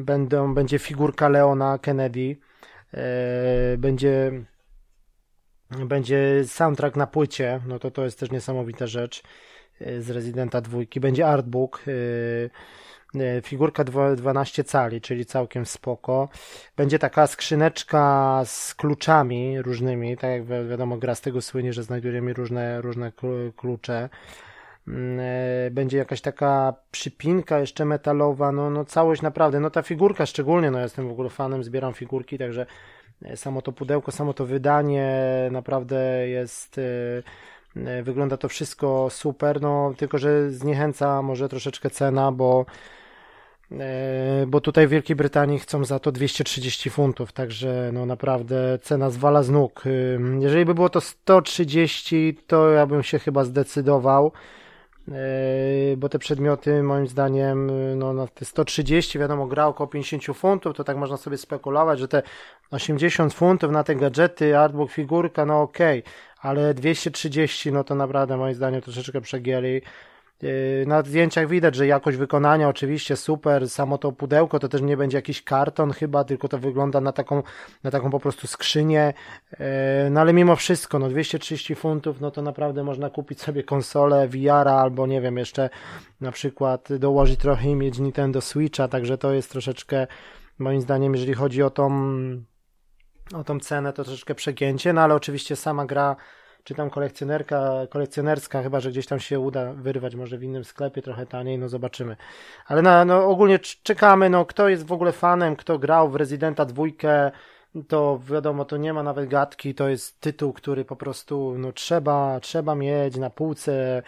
będą, 0.03 0.55
będzie 0.55 0.79
figurka 0.79 1.29
Leona 1.29 1.79
Kennedy. 1.79 2.37
E, 2.95 3.77
będzie 3.79 4.33
będzie 5.87 6.45
soundtrack 6.47 6.97
na 6.97 7.07
płycie, 7.07 7.61
no 7.67 7.79
to 7.79 7.91
to 7.91 8.05
jest 8.05 8.21
też 8.21 8.31
niesamowita 8.31 8.87
rzecz 8.87 9.23
z 9.99 10.11
Residenta 10.11 10.61
dwójki. 10.61 11.01
Będzie 11.01 11.27
artbook. 11.27 11.85
E, 13.15 13.43
figurka 13.43 13.85
12 13.85 14.65
cali, 14.65 15.01
czyli 15.01 15.27
całkiem 15.27 15.67
spoko. 15.67 16.29
Będzie 16.77 16.99
taka 16.99 17.27
skrzyneczka 17.27 18.43
z 18.45 18.75
kluczami 18.75 19.63
różnymi, 19.63 20.17
tak 20.17 20.31
jak 20.31 20.69
wiadomo 20.69 20.97
gra 20.97 21.15
z 21.15 21.21
tego 21.21 21.43
słynie, 21.43 21.73
że 21.73 21.83
znajdujemy 21.83 22.33
różne, 22.33 22.81
różne 22.81 23.13
klucze. 23.57 24.09
mm, 24.89 25.21
e, 25.67 25.71
będzie 25.71 25.99
jakaś 25.99 26.21
taka 26.21 26.75
przypinka 26.91 27.59
jeszcze 27.59 27.85
metalowa, 27.85 28.53
no, 28.53 28.71
no 28.71 28.85
całość 28.85 29.23
naprawdę, 29.23 29.61
no 29.61 29.71
ta 29.71 29.83
figurka 29.83 30.27
szczególnie, 30.27 30.71
no 30.71 30.81
jestem 30.81 31.09
w 31.09 31.11
ogóle 31.13 31.31
fanem, 31.31 31.65
zbieram 31.65 31.95
figurki, 31.95 32.39
także 32.39 32.67
samo 33.35 33.63
to 33.63 33.73
pudełko, 33.73 34.13
samo 34.13 34.35
to 34.35 34.47
wydanie 34.47 35.15
naprawdę 35.51 36.29
jest 36.29 36.81
wygląda 38.03 38.37
to 38.37 38.49
wszystko 38.49 39.11
super, 39.11 39.61
no 39.61 39.95
tylko, 39.97 40.19
że 40.19 40.51
zniechęca 40.51 41.23
może 41.23 41.49
troszeczkę 41.49 41.91
cena, 41.91 42.33
bo 42.33 42.67
bo 44.47 44.61
tutaj 44.61 44.87
w 44.87 44.91
Wielkiej 44.91 45.17
Brytanii 45.17 45.59
chcą 45.59 45.85
za 45.85 45.99
to 45.99 46.13
230 46.13 46.91
funtów, 46.91 47.33
także 47.33 47.91
no 47.93 48.07
naprawdę 48.07 48.79
cena 48.83 49.11
zwala 49.11 49.43
z 49.43 49.51
nóg. 49.51 49.85
E, 49.87 49.91
jeżeli 50.41 50.65
by 50.65 50.75
było 50.75 50.89
to 50.89 51.01
130, 51.01 52.37
to 52.47 52.71
ja 52.71 52.87
bym 52.87 53.03
się 53.03 53.19
chyba 53.19 53.45
zdecydował, 53.45 54.33
e, 55.09 55.13
bo 55.97 56.09
te 56.09 56.19
przedmioty 56.19 56.83
moim 56.83 57.07
zdaniem 57.07 57.71
no 57.99 58.13
na 58.13 58.27
te 58.27 58.45
130 58.45 59.19
wiadomo 59.19 59.47
gra 59.47 59.67
około 59.67 59.87
50 59.87 60.37
funtów, 60.37 60.77
to 60.77 60.85
tak 60.85 60.97
można 60.97 61.17
sobie 61.17 61.37
spekulować, 61.37 61.99
że 61.99 62.09
te 62.09 62.23
80 62.71 63.35
funtów 63.35 63.71
na 63.71 63.85
te 63.85 63.97
gadżety, 63.97 64.59
artbook, 64.59 64.91
figurka, 64.91 65.47
no 65.47 65.63
okej, 65.63 66.01
okay, 66.01 66.13
ale 66.41 66.75
230 66.75 67.73
no 67.73 67.85
to 67.85 67.95
naprawdę 67.95 68.37
moim 68.37 68.55
zdaniem 68.55 68.81
troszeczkę 68.81 69.21
przegięli. 69.21 69.83
Yy, 70.43 70.87
na 70.87 71.03
zdjęciach 71.03 71.49
widać, 71.49 71.75
że 71.75 71.87
jakość 71.87 72.19
wykonania 72.19 72.69
oczywiście 72.69 73.17
super, 73.17 73.71
samo 73.71 73.99
to 73.99 74.13
pudełko 74.13 74.59
to 74.59 74.69
też 74.69 74.83
nie 74.83 74.97
będzie 74.97 75.19
jakiś 75.19 75.43
karton 75.43 75.93
chyba, 75.93 76.25
tylko 76.25 76.49
to 76.49 76.59
wygląda 76.59 77.01
na 77.01 77.13
taką, 77.13 77.43
na 77.85 77.91
taką 77.91 78.11
po 78.11 78.21
prostu 78.21 78.47
skrzynię, 78.47 79.15
yy, 79.51 79.59
no 80.11 80.21
ale 80.21 80.33
mimo 80.33 80.57
wszystko, 80.57 80.99
no 80.99 81.09
230 81.09 81.75
funtów, 81.75 82.21
no 82.21 82.31
to 82.31 82.43
naprawdę 82.43 82.85
można 82.85 83.11
kupić 83.11 83.41
sobie 83.41 83.63
konsolę 83.63 84.29
VR-a 84.29 84.81
albo 84.81 85.07
nie 85.07 85.21
wiem, 85.21 85.39
jeszcze 85.39 85.71
na 86.21 86.33
przykład 86.33 86.89
dołożyć 86.99 87.41
trochę 87.41 87.69
i 87.69 87.75
mieć 87.75 87.99
Nintendo 87.99 88.41
Switcha, 88.41 88.89
także 88.89 89.19
to 89.19 89.33
jest 89.33 89.51
troszeczkę 89.51 90.07
moim 90.59 90.81
zdaniem, 90.81 91.15
jeżeli 91.15 91.35
chodzi 91.35 91.63
o 91.63 91.71
tą, 91.71 91.91
o 93.35 93.45
tą 93.45 93.61
cenę, 93.61 93.93
to 93.93 94.05
troszeczkę 94.05 94.35
przegięcie, 94.35 94.93
no 94.93 95.01
ale 95.01 95.15
oczywiście 95.15 95.57
sama 95.57 95.87
gra 95.87 96.17
czy 96.65 96.75
tam 96.75 96.91
kolekcjonerka, 96.91 97.73
kolekcjonerska, 97.91 98.63
chyba 98.63 98.81
że 98.81 98.91
gdzieś 98.91 99.07
tam 99.07 99.21
się 99.21 99.41
uda 99.41 99.73
wyrwać, 99.73 100.15
może 100.15 100.39
w 100.39 100.43
innym 100.43 100.65
sklepie 100.65 101.03
trochę 101.03 101.27
taniej, 101.27 101.59
no 101.59 101.69
zobaczymy. 101.69 102.17
Ale 102.67 102.83
na, 102.83 103.05
no 103.05 103.29
ogólnie 103.29 103.59
czekamy, 103.59 104.31
no 104.31 104.45
kto 104.45 104.69
jest 104.69 104.87
w 104.87 104.93
ogóle 104.93 105.13
fanem, 105.13 105.57
kto 105.57 105.79
grał 105.79 106.11
w 106.11 106.17
Residenta 106.17 106.65
dwójkę, 106.65 107.31
to 107.89 108.21
wiadomo, 108.31 108.65
to 108.65 108.77
nie 108.77 108.93
ma 108.93 109.03
nawet 109.03 109.29
gadki, 109.29 109.75
to 109.75 109.89
jest 109.89 110.21
tytuł, 110.21 110.53
który 110.53 110.85
po 110.85 110.97
prostu 110.97 111.55
no 111.59 111.73
trzeba, 111.73 112.41
trzeba 112.41 112.75
mieć 112.75 113.17
na 113.17 113.31
półce, 113.31 114.03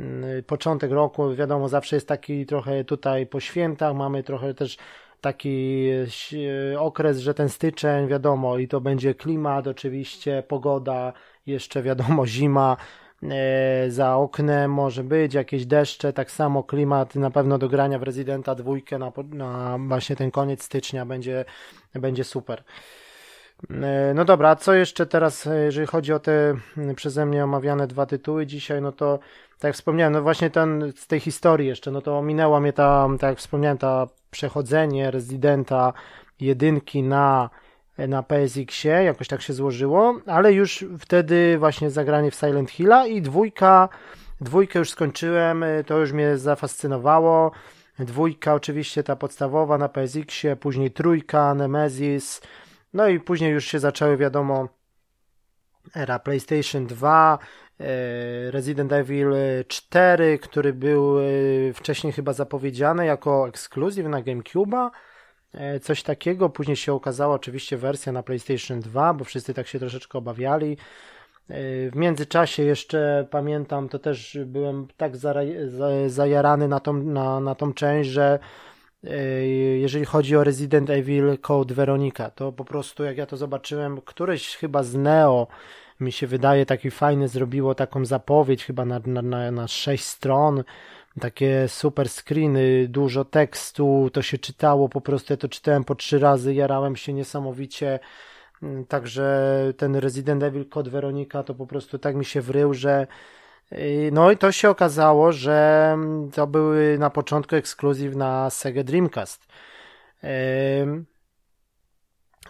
mm, 0.00 0.42
początek 0.44 0.90
roku, 0.90 1.34
wiadomo, 1.34 1.68
zawsze 1.68 1.96
jest 1.96 2.08
taki 2.08 2.46
trochę 2.46 2.84
tutaj 2.84 3.26
po 3.26 3.40
świętach, 3.40 3.94
mamy 3.94 4.22
trochę 4.22 4.54
też 4.54 4.76
taki 5.20 5.88
okres, 6.78 7.18
że 7.18 7.34
ten 7.34 7.48
styczeń, 7.48 8.08
wiadomo, 8.08 8.58
i 8.58 8.68
to 8.68 8.80
będzie 8.80 9.14
klimat, 9.14 9.66
oczywiście, 9.66 10.42
pogoda, 10.48 11.12
jeszcze 11.46 11.82
wiadomo 11.82 12.26
zima 12.36 12.76
e, 13.22 13.90
za 13.90 14.16
oknem 14.16 14.72
może 14.72 15.04
być, 15.04 15.34
jakieś 15.34 15.66
deszcze, 15.66 16.12
tak 16.12 16.30
samo 16.30 16.62
klimat 16.62 17.14
na 17.14 17.30
pewno 17.30 17.58
do 17.58 17.68
grania 17.68 17.98
w 17.98 18.02
Residenta 18.02 18.54
dwójkę 18.54 18.98
na, 18.98 19.12
na 19.28 19.78
właśnie 19.88 20.16
ten 20.16 20.30
koniec 20.30 20.62
stycznia 20.62 21.06
będzie, 21.06 21.44
będzie 21.94 22.24
super. 22.24 22.64
E, 23.70 24.14
no 24.14 24.24
dobra, 24.24 24.56
co 24.56 24.74
jeszcze 24.74 25.06
teraz, 25.06 25.46
e, 25.46 25.64
jeżeli 25.64 25.86
chodzi 25.86 26.12
o 26.12 26.18
te 26.18 26.54
przeze 26.96 27.26
mnie 27.26 27.44
omawiane 27.44 27.86
dwa 27.86 28.06
tytuły 28.06 28.46
dzisiaj, 28.46 28.82
no 28.82 28.92
to 28.92 29.18
tak 29.58 29.68
jak 29.68 29.74
wspomniałem, 29.74 30.12
no 30.12 30.22
właśnie 30.22 30.50
ten, 30.50 30.92
z 30.96 31.06
tej 31.06 31.20
historii 31.20 31.68
jeszcze, 31.68 31.90
no 31.90 32.00
to 32.00 32.22
minęła 32.22 32.60
mnie 32.60 32.72
ta, 32.72 33.08
tak 33.20 33.30
jak 33.30 33.38
wspomniałem, 33.38 33.78
ta 33.78 34.06
przechodzenie 34.30 35.10
Residenta 35.10 35.92
jedynki 36.40 37.02
na 37.02 37.50
na 37.98 38.22
PSX-ie, 38.22 39.04
jakoś 39.04 39.28
tak 39.28 39.42
się 39.42 39.52
złożyło, 39.52 40.20
ale 40.26 40.52
już 40.52 40.84
wtedy 40.98 41.58
właśnie 41.58 41.90
zagranie 41.90 42.30
w 42.30 42.34
Silent 42.34 42.70
Hilla 42.70 43.06
i 43.06 43.22
dwójka, 43.22 43.88
dwójkę 44.40 44.78
już 44.78 44.90
skończyłem, 44.90 45.64
to 45.86 45.98
już 45.98 46.12
mnie 46.12 46.38
zafascynowało. 46.38 47.52
Dwójka 47.98 48.54
oczywiście 48.54 49.02
ta 49.02 49.16
podstawowa 49.16 49.78
na 49.78 49.88
PSX-ie, 49.88 50.56
później 50.56 50.90
trójka, 50.90 51.54
Nemesis, 51.54 52.40
no 52.94 53.08
i 53.08 53.20
później 53.20 53.52
już 53.52 53.64
się 53.64 53.78
zaczęły 53.78 54.16
wiadomo 54.16 54.68
era 55.94 56.18
PlayStation 56.18 56.86
2, 56.86 57.38
y, 57.80 57.84
Resident 58.50 58.92
Evil 58.92 59.28
4, 59.68 60.38
który 60.38 60.72
był 60.72 61.18
y, 61.20 61.72
wcześniej 61.74 62.12
chyba 62.12 62.32
zapowiedziany 62.32 63.06
jako 63.06 63.48
ekskluzyw 63.48 64.06
na 64.06 64.22
GameCube'a, 64.22 64.90
E, 64.90 65.15
coś 65.82 66.02
takiego. 66.02 66.48
Później 66.48 66.76
się 66.76 66.92
okazała 66.92 67.34
oczywiście 67.34 67.76
wersja 67.76 68.12
na 68.12 68.22
PlayStation 68.22 68.80
2, 68.80 69.14
bo 69.14 69.24
wszyscy 69.24 69.54
tak 69.54 69.66
się 69.66 69.78
troszeczkę 69.78 70.18
obawiali. 70.18 70.76
E, 71.48 71.90
w 71.90 71.96
międzyczasie 71.96 72.62
jeszcze 72.62 73.26
pamiętam, 73.30 73.88
to 73.88 73.98
też 73.98 74.38
byłem 74.46 74.88
tak 74.96 75.12
zajarany 76.06 76.68
na 76.68 76.80
tą, 76.80 76.92
na, 76.92 77.40
na 77.40 77.54
tą 77.54 77.72
część, 77.72 78.10
że 78.10 78.38
e, 79.04 79.46
jeżeli 79.78 80.04
chodzi 80.04 80.36
o 80.36 80.44
Resident 80.44 80.90
Evil 80.90 81.38
Code 81.38 81.74
Veronica, 81.74 82.30
to 82.30 82.52
po 82.52 82.64
prostu 82.64 83.04
jak 83.04 83.16
ja 83.16 83.26
to 83.26 83.36
zobaczyłem, 83.36 84.00
któreś 84.00 84.56
chyba 84.56 84.82
z 84.82 84.94
Neo 84.94 85.46
mi 86.00 86.12
się 86.12 86.26
wydaje 86.26 86.66
taki 86.66 86.90
fajny 86.90 87.28
zrobiło 87.28 87.74
taką 87.74 88.04
zapowiedź 88.04 88.64
chyba 88.64 88.84
na, 88.84 89.00
na, 89.06 89.22
na, 89.22 89.50
na 89.50 89.68
6 89.68 90.04
stron 90.04 90.64
takie 91.20 91.68
super 91.68 92.08
screeny, 92.08 92.88
dużo 92.88 93.24
tekstu, 93.24 94.10
to 94.12 94.22
się 94.22 94.38
czytało, 94.38 94.88
po 94.88 95.00
prostu 95.00 95.32
ja 95.32 95.36
to 95.36 95.48
czytałem 95.48 95.84
po 95.84 95.94
trzy 95.94 96.18
razy, 96.18 96.54
jarałem 96.54 96.96
się 96.96 97.12
niesamowicie, 97.12 97.98
mm, 98.62 98.84
także 98.86 99.52
ten 99.76 99.96
Resident 99.96 100.42
Evil 100.42 100.68
Code 100.68 100.90
Veronica 100.90 101.42
to 101.42 101.54
po 101.54 101.66
prostu 101.66 101.98
tak 101.98 102.16
mi 102.16 102.24
się 102.24 102.40
wrył, 102.40 102.74
że 102.74 103.06
y, 103.72 104.10
no 104.12 104.30
i 104.30 104.36
to 104.36 104.52
się 104.52 104.70
okazało, 104.70 105.32
że 105.32 105.90
mm, 105.94 106.30
to 106.30 106.46
były 106.46 106.98
na 106.98 107.10
początku 107.10 107.56
ekskluzyw 107.56 108.16
na 108.16 108.50
Sega 108.50 108.84
Dreamcast. 108.84 109.46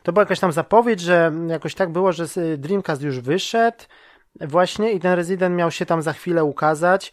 To 0.02 0.12
była 0.12 0.23
jakaś 0.23 0.40
tam 0.40 0.52
zapowiedź, 0.52 1.00
że 1.00 1.32
jakoś 1.49 1.75
tak 1.75 1.92
było, 1.92 2.12
że 2.12 2.25
Dreamcast 2.58 3.02
już 3.02 3.20
wyszedł 3.20 3.78
właśnie 4.40 4.92
i 4.92 5.00
ten 5.00 5.12
Resident 5.12 5.56
miał 5.56 5.70
się 5.70 5.87
tam 5.87 6.02
za 6.02 6.12
chwilę 6.12 6.44
ukazać 6.44 7.12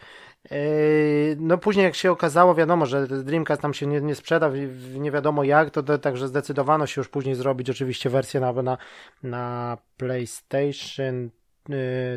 no 1.38 1.58
później 1.58 1.84
jak 1.84 1.96
się 1.96 2.12
okazało, 2.12 2.56
wiadomo, 2.56 2.86
że 2.86 3.08
Dreamcast 3.08 3.62
tam 3.62 3.74
się 3.74 3.88
nie, 3.88 4.02
nie 4.02 4.16
sprzeda 4.16 4.50
w, 4.50 4.56
nie 5.00 5.12
wiadomo 5.12 5.44
jak, 5.44 5.70
to, 5.72 5.84
to 5.84 5.98
także 5.98 6.28
zdecydowano 6.28 6.88
się 6.88 7.02
już 7.02 7.10
później 7.10 7.36
zrobić 7.36 7.70
oczywiście 7.70 8.10
wersję 8.10 8.40
na, 8.40 8.54
na, 8.54 8.78
na 9.24 9.78
PlayStation. 9.98 11.30
Yy, 11.70 11.76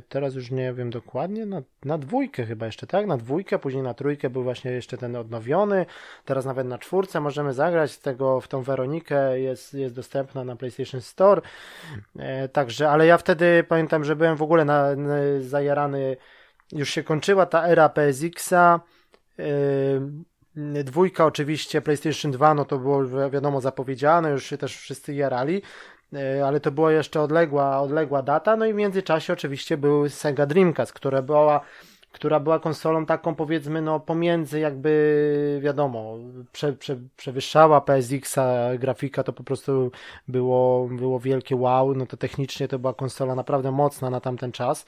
teraz 0.09 0.35
już 0.35 0.50
nie 0.50 0.73
wiem 0.73 0.90
dokładnie, 0.90 1.47
na, 1.47 1.62
na 1.85 1.99
dwójkę 1.99 2.47
chyba 2.47 2.66
jeszcze, 2.66 2.87
tak? 2.87 3.06
Na 3.06 3.16
dwójkę, 3.16 3.59
później 3.59 3.83
na 3.83 3.95
trójkę 3.95 4.30
był 4.30 4.42
właśnie 4.42 4.71
jeszcze 4.71 4.99
ten 4.99 5.16
odnowiony, 5.16 5.87
teraz 6.25 6.45
nawet 6.45 6.66
na 6.66 6.78
czwórce 6.78 7.21
możemy 7.21 7.54
zagrać 7.54 7.99
tego, 7.99 8.40
w 8.40 8.49
tą 8.49 8.62
Weronikę, 8.62 9.40
jest, 9.40 9.75
jest 9.75 9.95
dostępna 9.95 10.45
na 10.45 10.56
PlayStation 10.56 11.00
Store, 11.00 11.42
yy, 12.14 12.23
także, 12.52 12.90
ale 12.90 13.06
ja 13.06 13.18
wtedy 13.18 13.64
pamiętam, 13.68 14.04
że 14.04 14.16
byłem 14.16 14.37
w 14.37 14.42
ogóle 14.42 14.64
na, 14.64 14.97
na 14.97 15.16
zajarany 15.40 16.16
już 16.73 16.90
się 16.90 17.02
kończyła 17.02 17.46
ta 17.46 17.66
era 17.66 17.88
PSX-a. 17.88 18.80
Yy, 19.38 20.85
dwójka 20.85 21.25
oczywiście, 21.25 21.82
PlayStation 21.82 22.30
2, 22.32 22.54
no 22.54 22.64
to 22.64 22.78
było 22.78 23.30
wiadomo 23.30 23.61
zapowiedziane, 23.61 24.30
już 24.30 24.44
się 24.44 24.58
też 24.58 24.76
wszyscy 24.76 25.14
jarali, 25.14 25.62
yy, 26.12 26.44
ale 26.44 26.61
to 26.61 26.70
była 26.70 26.92
jeszcze 26.92 27.20
odległa, 27.20 27.80
odległa 27.80 28.23
data, 28.23 28.56
no 28.56 28.66
i 28.66 28.73
w 28.73 28.76
międzyczasie 28.76 29.32
oczywiście 29.32 29.76
był 29.76 30.08
Sega 30.08 30.46
Dreamcast, 30.46 30.92
która 30.92 31.23
była 31.23 31.61
która 32.16 32.40
była 32.40 32.58
konsolą 32.58 33.06
taką 33.06 33.35
powiedzmy 33.35 33.82
no 33.82 34.00
pomiędzy 34.00 34.61
jakby 34.61 35.61
wiadomo 35.62 36.18
prze, 36.52 36.73
prze, 36.73 36.96
przewyższała 37.16 37.80
PSX-a 37.80 38.76
grafika 38.78 39.23
to 39.23 39.32
po 39.32 39.44
prostu 39.44 39.90
było, 40.28 40.88
było 40.88 41.20
wielkie 41.20 41.56
wow, 41.56 41.94
no 41.94 42.06
to 42.06 42.16
technicznie 42.16 42.68
to 42.68 42.78
była 42.78 42.94
konsola 42.94 43.35
naprawdę 43.35 43.73
mocna 43.73 44.11
na 44.11 44.20
tamten 44.20 44.52
czas 44.52 44.85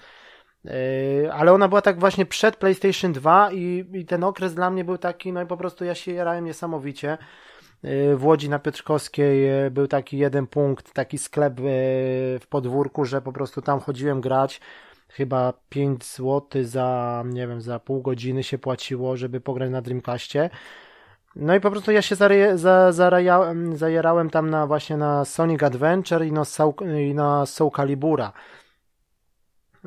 ale 1.32 1.52
ona 1.52 1.68
była 1.68 1.82
tak 1.82 2.00
właśnie 2.00 2.26
przed 2.26 2.56
PlayStation 2.56 3.12
2 3.12 3.52
i, 3.52 3.84
i 3.92 4.04
ten 4.04 4.24
okres 4.24 4.54
dla 4.54 4.70
mnie 4.70 4.84
był 4.84 4.98
taki, 4.98 5.32
no 5.32 5.42
i 5.42 5.46
po 5.46 5.56
prostu 5.56 5.84
ja 5.84 5.94
się 5.94 6.12
jarałem 6.12 6.44
niesamowicie. 6.44 7.18
Yy, 7.82 8.16
w 8.16 8.24
Łodzi 8.24 8.48
na 8.48 8.58
Piotrkowskiej 8.58 9.42
yy, 9.42 9.70
był 9.70 9.86
taki 9.86 10.18
jeden 10.18 10.46
punkt, 10.46 10.92
taki 10.92 11.18
sklep 11.18 11.54
w 12.40 12.46
podwórku, 12.48 13.04
że 13.04 13.22
po 13.22 13.32
prostu 13.32 13.62
tam 13.62 13.80
chodziłem 13.80 14.20
grać. 14.20 14.60
Chyba 15.08 15.52
5 15.68 16.04
zł 16.04 16.64
za, 16.64 17.22
nie 17.26 17.46
wiem, 17.46 17.60
za 17.60 17.78
pół 17.78 18.02
godziny 18.02 18.42
się 18.42 18.58
płaciło, 18.58 19.16
żeby 19.16 19.40
pograć 19.40 19.70
na 19.70 19.82
Dreamcastie. 19.82 20.50
No 21.36 21.54
i 21.54 21.60
po 21.60 21.70
prostu 21.70 21.92
ja 21.92 22.02
się 22.02 22.16
zajerałem 23.74 24.30
tam 24.30 24.50
na 24.50 24.66
właśnie 24.66 24.96
na 24.96 25.24
Sonic 25.24 25.62
Adventure 25.62 26.26
i 26.26 26.32
na 26.32 26.44
Soul, 26.44 26.74
i 27.08 27.14
na 27.14 27.46
Soul 27.46 27.70
Calibura. 27.76 28.32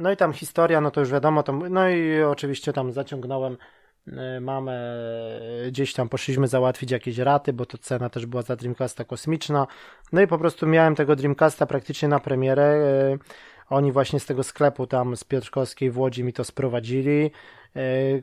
No 0.02 0.12
i 0.12 0.18
tam 0.18 0.34
historia, 0.34 0.82
no 0.82 0.92
to 0.92 1.00
już 1.00 1.12
wiadomo, 1.12 1.44
to, 1.44 1.54
no 1.54 1.90
i 1.90 2.22
oczywiście 2.22 2.74
tam 2.74 2.92
zaciągnąłem 2.92 3.58
mamę, 4.42 5.02
gdzieś 5.68 5.94
tam 5.94 6.10
poszliśmy 6.10 6.48
załatwić 6.48 6.92
jakieś 6.92 7.18
raty, 7.18 7.54
bo 7.54 7.66
to 7.66 7.78
cena 7.78 8.10
też 8.10 8.26
była 8.26 8.42
za 8.42 8.56
Dreamcasta 8.56 9.04
kosmiczna. 9.04 9.68
No 10.12 10.22
i 10.22 10.28
po 10.28 10.38
prostu 10.38 10.68
miałem 10.68 10.96
tego 10.96 11.16
Dreamcasta 11.16 11.66
praktycznie 11.66 12.08
na 12.08 12.20
premierę. 12.20 12.78
Oni 13.70 13.92
właśnie 13.92 14.20
z 14.20 14.26
tego 14.26 14.44
sklepu 14.44 14.88
tam 14.88 15.16
z 15.16 15.24
Piotrkowskiej 15.24 15.92
w 15.92 16.00
Łodzi 16.00 16.24
mi 16.24 16.34
to 16.34 16.44
sprowadzili. 16.44 17.32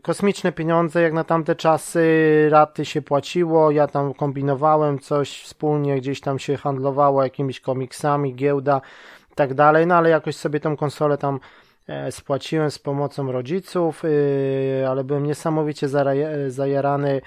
Kosmiczne 0.02 0.52
pieniądze, 0.52 1.02
jak 1.02 1.12
na 1.12 1.24
tamte 1.24 1.56
czasy, 1.56 2.02
raty 2.50 2.84
się 2.84 3.02
płaciło, 3.02 3.70
ja 3.70 3.86
tam 3.86 4.14
kombinowałem 4.14 4.98
coś 4.98 5.42
wspólnie, 5.42 5.96
gdzieś 5.96 6.20
tam 6.20 6.38
się 6.38 6.56
handlowało 6.56 7.22
jakimiś 7.22 7.60
komiksami, 7.60 8.34
giełda 8.34 8.80
i 9.32 9.34
tak 9.34 9.54
dalej, 9.54 9.86
no 9.86 9.94
ale 9.94 10.10
jakoś 10.10 10.36
sobie 10.36 10.60
tą 10.60 10.76
konsolę 10.76 11.18
tam 11.18 11.40
spłaciłem 12.10 12.70
z 12.70 12.78
pomocą 12.78 13.32
rodziców, 13.32 14.02
e, 14.04 14.88
ale 14.90 15.04
byłem 15.04 15.26
niesamowicie 15.26 15.88
zajarany 16.48 17.20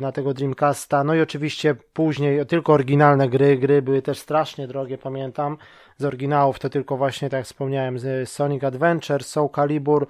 na 0.00 0.12
tego 0.12 0.34
Dreamcasta. 0.34 1.04
No 1.04 1.14
i 1.14 1.20
oczywiście 1.20 1.74
później 1.92 2.46
tylko 2.46 2.72
oryginalne 2.72 3.28
gry, 3.28 3.58
gry 3.58 3.82
były 3.82 4.02
też 4.02 4.18
strasznie 4.18 4.66
drogie, 4.66 4.98
pamiętam. 4.98 5.58
Z 5.98 6.04
oryginałów 6.04 6.58
to 6.58 6.70
tylko 6.70 6.96
właśnie, 6.96 7.30
tak 7.30 7.38
jak 7.38 7.46
wspomniałem, 7.46 7.96
Sonic 8.24 8.64
Adventure, 8.64 9.24
Soul 9.24 9.48
Calibur, 9.54 10.06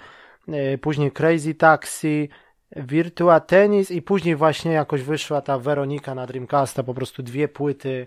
E, 0.48 0.78
później 0.78 1.12
Crazy 1.12 1.54
Taxi, 1.54 2.28
Virtua 2.76 3.40
Tennis 3.40 3.90
i 3.90 4.02
później 4.02 4.36
właśnie 4.36 4.72
jakoś 4.72 5.02
wyszła 5.02 5.40
ta 5.40 5.58
Weronika 5.58 6.14
na 6.14 6.26
Dreamcasta, 6.26 6.82
po 6.82 6.94
prostu 6.94 7.22
dwie 7.22 7.48
płyty, 7.48 8.06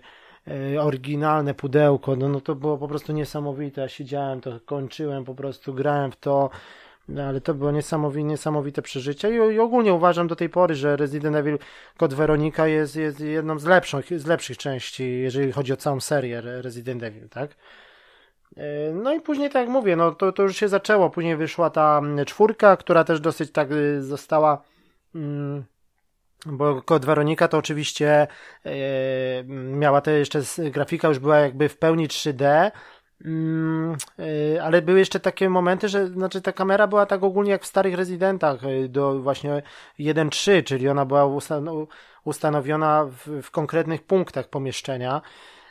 oryginalne 0.80 1.54
pudełko, 1.54 2.16
no, 2.16 2.28
no 2.28 2.40
to 2.40 2.54
było 2.54 2.78
po 2.78 2.88
prostu 2.88 3.12
niesamowite, 3.12 3.80
ja 3.80 3.88
siedziałem, 3.88 4.40
to 4.40 4.60
kończyłem, 4.66 5.24
po 5.24 5.34
prostu 5.34 5.74
grałem 5.74 6.12
w 6.12 6.16
to, 6.16 6.50
no, 7.08 7.22
ale 7.22 7.40
to 7.40 7.54
było 7.54 7.70
niesamowite, 7.70 8.22
niesamowite 8.22 8.82
przeżycie 8.82 9.30
I, 9.30 9.54
i 9.54 9.58
ogólnie 9.58 9.92
uważam 9.92 10.26
do 10.28 10.36
tej 10.36 10.48
pory, 10.48 10.74
że 10.74 10.96
Resident 10.96 11.36
Evil 11.36 11.58
Kod 11.96 12.14
Weronika 12.14 12.66
jest, 12.66 12.96
jest 12.96 13.20
jedną 13.20 13.58
z 13.58 13.64
lepszych, 13.64 14.20
z 14.20 14.26
lepszych 14.26 14.58
części, 14.58 15.20
jeżeli 15.20 15.52
chodzi 15.52 15.72
o 15.72 15.76
całą 15.76 16.00
serię 16.00 16.40
Resident 16.40 17.02
Evil, 17.02 17.28
tak? 17.28 17.50
E, 18.56 18.92
no 18.92 19.14
i 19.14 19.20
później, 19.20 19.50
tak 19.50 19.60
jak 19.60 19.68
mówię, 19.68 19.96
no 19.96 20.12
to, 20.12 20.32
to 20.32 20.42
już 20.42 20.56
się 20.56 20.68
zaczęło. 20.68 21.10
Później 21.10 21.36
wyszła 21.36 21.70
ta 21.70 21.98
mm, 21.98 22.24
czwórka, 22.24 22.76
która 22.76 23.04
też 23.04 23.20
dosyć 23.20 23.52
tak 23.52 23.72
y, 23.72 24.02
została. 24.02 24.62
Mm, 25.14 25.64
bo 26.46 26.82
kod 26.82 27.06
Weronika 27.06 27.48
to 27.48 27.58
oczywiście 27.58 28.26
e, 28.64 28.70
miała 29.44 30.00
te 30.00 30.12
jeszcze 30.12 30.42
grafika 30.70 31.08
już 31.08 31.18
była 31.18 31.38
jakby 31.38 31.68
w 31.68 31.78
pełni 31.78 32.08
3D. 32.08 32.70
Mm, 33.24 33.96
e, 34.56 34.62
ale 34.62 34.82
były 34.82 34.98
jeszcze 34.98 35.20
takie 35.20 35.50
momenty, 35.50 35.88
że 35.88 36.06
znaczy 36.06 36.40
ta 36.40 36.52
kamera 36.52 36.86
była 36.86 37.06
tak 37.06 37.22
ogólnie 37.22 37.50
jak 37.50 37.62
w 37.62 37.66
starych 37.66 37.94
rezydentach 37.94 38.60
do 38.88 39.20
właśnie 39.20 39.62
1.3, 39.98 40.64
czyli 40.64 40.88
ona 40.88 41.04
była 41.04 41.38
ustanowiona 42.24 43.04
w, 43.04 43.42
w 43.42 43.50
konkretnych 43.50 44.02
punktach 44.02 44.48
pomieszczenia. 44.48 45.22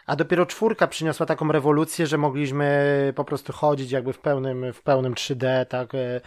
A 0.05 0.15
dopiero 0.15 0.45
czwórka 0.45 0.88
przyniosła 0.88 1.25
taką 1.25 1.51
rewolucję, 1.51 2.07
że 2.07 2.17
mogliśmy 2.17 3.13
po 3.15 3.24
prostu 3.25 3.53
chodzić 3.53 3.91
jakby 3.91 4.13
w 4.13 4.19
pełnym, 4.19 4.74
w 4.74 4.81
pełnym 4.81 5.13
3D, 5.13 5.65
tak, 5.65 5.95
e, 5.95 6.21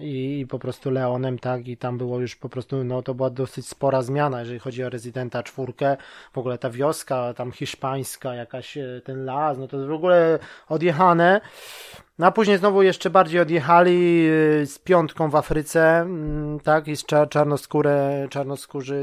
i, 0.00 0.40
i, 0.40 0.46
po 0.46 0.58
prostu 0.58 0.90
Leonem, 0.90 1.38
tak, 1.38 1.68
i 1.68 1.76
tam 1.76 1.98
było 1.98 2.20
już 2.20 2.36
po 2.36 2.48
prostu, 2.48 2.84
no 2.84 3.02
to 3.02 3.14
była 3.14 3.30
dosyć 3.30 3.68
spora 3.68 4.02
zmiana, 4.02 4.40
jeżeli 4.40 4.58
chodzi 4.58 4.84
o 4.84 4.90
Rezydenta 4.90 5.42
czwórkę, 5.42 5.96
w 6.32 6.38
ogóle 6.38 6.58
ta 6.58 6.70
wioska 6.70 7.34
tam 7.34 7.52
hiszpańska, 7.52 8.34
jakaś 8.34 8.76
e, 8.76 9.00
ten 9.04 9.24
las, 9.24 9.58
no 9.58 9.68
to 9.68 9.86
w 9.86 9.92
ogóle 9.92 10.38
odjechane, 10.68 11.40
no 12.18 12.26
a 12.26 12.30
później 12.30 12.58
znowu 12.58 12.82
jeszcze 12.82 13.10
bardziej 13.10 13.40
odjechali 13.40 14.26
e, 14.62 14.66
z 14.66 14.78
piątką 14.78 15.30
w 15.30 15.36
Afryce, 15.36 16.00
mm, 16.00 16.60
tak, 16.60 16.88
i 16.88 16.96
z 16.96 17.04
czarnoskóre, 17.06 18.26
czarnoskórzy 18.30 19.00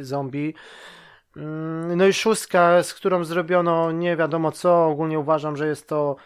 zombie, 0.00 0.54
Mm, 1.38 1.96
no 1.96 2.06
i 2.06 2.12
szóstka, 2.12 2.82
z 2.82 2.94
którą 2.94 3.24
zrobiono 3.24 3.92
nie 3.92 4.16
wiadomo 4.16 4.52
co. 4.52 4.86
Ogólnie 4.86 5.18
uważam, 5.18 5.56
że 5.56 5.66
jest 5.66 5.88
to 5.88 6.16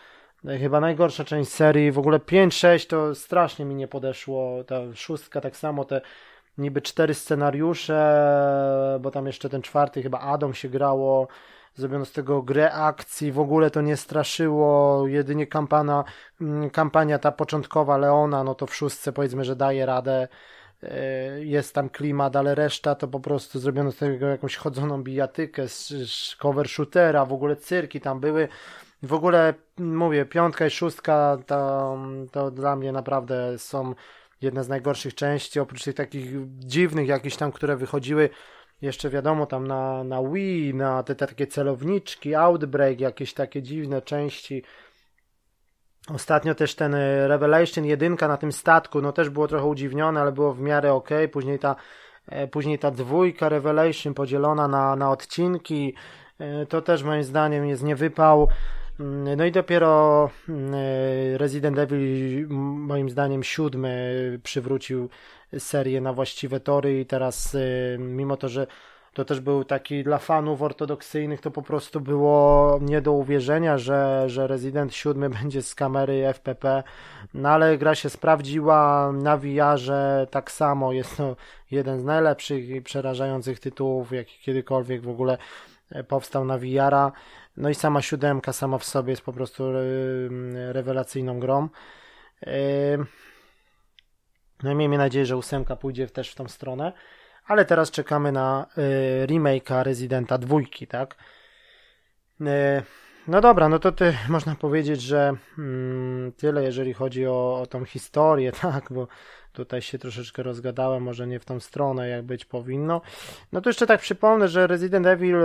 chyba 0.44 0.80
najgorsza 0.80 1.24
część 1.24 1.50
serii. 1.50 1.92
W 1.92 1.98
ogóle 1.98 2.18
5-6 2.18 2.86
to 2.86 3.14
strasznie 3.14 3.64
mi 3.64 3.74
nie 3.74 3.88
podeszło. 3.88 4.64
Ta 4.64 4.76
szóstka 4.94 5.40
tak 5.40 5.56
samo, 5.56 5.84
te 5.84 6.00
niby 6.58 6.82
cztery 6.82 7.14
scenariusze, 7.14 8.98
bo 9.00 9.10
tam 9.10 9.26
jeszcze 9.26 9.48
ten 9.48 9.62
czwarty 9.62 10.02
chyba 10.02 10.20
Adam 10.20 10.54
się 10.54 10.68
grało. 10.68 11.28
Zrobiono 11.74 12.04
z 12.04 12.12
tego 12.12 12.42
grę 12.42 12.72
akcji, 12.72 13.32
w 13.32 13.38
ogóle 13.38 13.70
to 13.70 13.80
nie 13.80 13.96
straszyło, 13.96 15.02
jedynie 15.08 15.46
kampana, 15.46 16.04
mm, 16.40 16.70
kampania 16.70 17.18
ta 17.18 17.32
początkowa 17.32 17.96
Leona, 17.96 18.44
no 18.44 18.54
to 18.54 18.66
w 18.66 18.74
szóstce 18.74 19.12
powiedzmy, 19.12 19.44
że 19.44 19.56
daje 19.56 19.86
radę 19.86 20.28
E, 20.82 21.44
jest 21.44 21.74
tam 21.74 21.88
klimat, 21.88 22.36
ale 22.36 22.54
reszta 22.54 22.94
to 22.94 23.08
po 23.08 23.20
prostu 23.20 23.58
zrobiono 23.58 23.92
z 23.92 23.96
tego 23.96 24.26
jakąś 24.26 24.56
chodzoną 24.56 25.02
bijatykę, 25.02 25.68
z 25.68 26.36
cover 26.38 26.68
shootera, 26.68 27.24
w 27.24 27.32
ogóle 27.32 27.56
cyrki 27.56 28.00
tam 28.00 28.20
były. 28.20 28.48
W 29.02 29.12
ogóle 29.12 29.54
mówię, 29.78 30.24
piątka 30.24 30.66
i 30.66 30.70
szóstka 30.70 31.38
to, 31.46 31.98
to 32.32 32.50
dla 32.50 32.76
mnie 32.76 32.92
naprawdę 32.92 33.58
są 33.58 33.94
jedne 34.40 34.64
z 34.64 34.68
najgorszych 34.68 35.14
części, 35.14 35.60
oprócz 35.60 35.84
tych 35.84 35.94
takich 35.94 36.30
dziwnych 36.48 37.08
jakichś 37.08 37.36
tam, 37.36 37.52
które 37.52 37.76
wychodziły 37.76 38.30
jeszcze 38.82 39.10
wiadomo 39.10 39.46
tam 39.46 39.66
na, 39.66 40.04
na 40.04 40.22
Wii, 40.22 40.74
na 40.74 41.02
te, 41.02 41.14
te 41.14 41.26
takie 41.26 41.46
celowniczki, 41.46 42.34
Outbreak, 42.34 43.00
jakieś 43.00 43.34
takie 43.34 43.62
dziwne 43.62 44.02
części, 44.02 44.62
Ostatnio 46.08 46.54
też 46.54 46.74
ten 46.74 46.94
e, 46.94 47.28
Revelation 47.28 47.84
1 47.84 48.16
na 48.20 48.36
tym 48.36 48.52
statku, 48.52 49.02
no 49.02 49.12
też 49.12 49.30
było 49.30 49.48
trochę 49.48 49.66
udziwnione, 49.66 50.20
ale 50.20 50.32
było 50.32 50.52
w 50.52 50.60
miarę 50.60 50.92
ok. 50.92 51.08
Później 51.32 51.58
ta, 51.58 51.76
e, 52.28 52.48
później 52.48 52.78
ta 52.78 52.90
dwójka 52.90 53.48
Revelation 53.48 54.14
podzielona 54.14 54.68
na, 54.68 54.96
na 54.96 55.10
odcinki, 55.10 55.94
e, 56.38 56.66
to 56.66 56.82
też 56.82 57.02
moim 57.02 57.24
zdaniem 57.24 57.66
jest 57.66 57.82
niewypał. 57.82 58.48
Mm, 59.00 59.36
no 59.36 59.44
i 59.44 59.52
dopiero 59.52 60.30
mm, 60.48 60.74
Resident 61.36 61.78
Evil 61.78 62.48
moim 62.48 63.10
zdaniem 63.10 63.42
siódmy 63.42 64.40
przywrócił 64.42 65.08
serię 65.58 66.00
na 66.00 66.12
właściwe 66.12 66.60
tory 66.60 67.00
i 67.00 67.06
teraz 67.06 67.56
mimo 67.98 68.36
to, 68.36 68.48
że 68.48 68.66
to 69.12 69.24
też 69.24 69.40
był 69.40 69.64
taki 69.64 70.04
dla 70.04 70.18
fanów 70.18 70.62
ortodoksyjnych, 70.62 71.40
to 71.40 71.50
po 71.50 71.62
prostu 71.62 72.00
było 72.00 72.78
nie 72.82 73.00
do 73.00 73.12
uwierzenia, 73.12 73.78
że, 73.78 74.24
że 74.26 74.46
Resident 74.46 74.94
7 74.94 75.32
będzie 75.42 75.62
z 75.62 75.74
kamery 75.74 76.26
FPP, 76.34 76.82
no 77.34 77.48
ale 77.48 77.78
gra 77.78 77.94
się 77.94 78.10
sprawdziła 78.10 79.12
na 79.12 79.36
VR-ze 79.36 80.26
tak 80.30 80.50
samo, 80.50 80.92
jest 80.92 81.16
to 81.16 81.36
jeden 81.70 82.00
z 82.00 82.04
najlepszych 82.04 82.68
i 82.68 82.82
przerażających 82.82 83.60
tytułów, 83.60 84.12
jaki 84.12 84.38
kiedykolwiek 84.40 85.02
w 85.02 85.08
ogóle 85.08 85.38
e, 85.90 86.04
powstał 86.04 86.44
na 86.44 86.58
VR-a. 86.58 87.12
No 87.56 87.70
i 87.70 87.74
sama 87.74 88.02
siódemka 88.02 88.52
sama 88.52 88.78
w 88.78 88.84
sobie 88.84 89.10
jest 89.10 89.22
po 89.22 89.32
prostu 89.32 89.64
e, 89.64 89.72
rewelacyjną 90.72 91.40
grą. 91.40 91.68
E, 92.46 92.52
no 94.62 94.72
i 94.72 94.74
miejmy 94.74 94.98
nadzieję, 94.98 95.26
że 95.26 95.36
ósemka 95.36 95.76
pójdzie 95.76 96.06
też 96.06 96.30
w 96.30 96.34
tą 96.34 96.48
stronę 96.48 96.92
ale 97.46 97.64
teraz 97.64 97.90
czekamy 97.90 98.32
na 98.32 98.66
y, 98.78 99.26
remake'a 99.26 99.82
Residenta 99.82 100.38
dwójki, 100.38 100.86
tak? 100.86 101.16
No 103.28 103.40
dobra, 103.40 103.68
no 103.68 103.78
to 103.78 103.92
ty, 103.92 104.16
można 104.28 104.54
powiedzieć, 104.54 105.02
że 105.02 105.32
mm, 105.58 106.32
tyle, 106.32 106.64
jeżeli 106.64 106.92
chodzi 106.92 107.26
o, 107.26 107.60
o 107.60 107.66
tą 107.66 107.84
historię, 107.84 108.52
tak, 108.62 108.92
bo 108.92 109.08
tutaj 109.52 109.82
się 109.82 109.98
troszeczkę 109.98 110.42
rozgadałem, 110.42 111.02
może 111.02 111.26
nie 111.26 111.40
w 111.40 111.44
tą 111.44 111.60
stronę, 111.60 112.08
jak 112.08 112.22
być 112.22 112.44
powinno. 112.44 113.00
No 113.52 113.60
to 113.60 113.70
jeszcze 113.70 113.86
tak 113.86 114.00
przypomnę, 114.00 114.48
że 114.48 114.66
Resident 114.66 115.06
Evil 115.06 115.36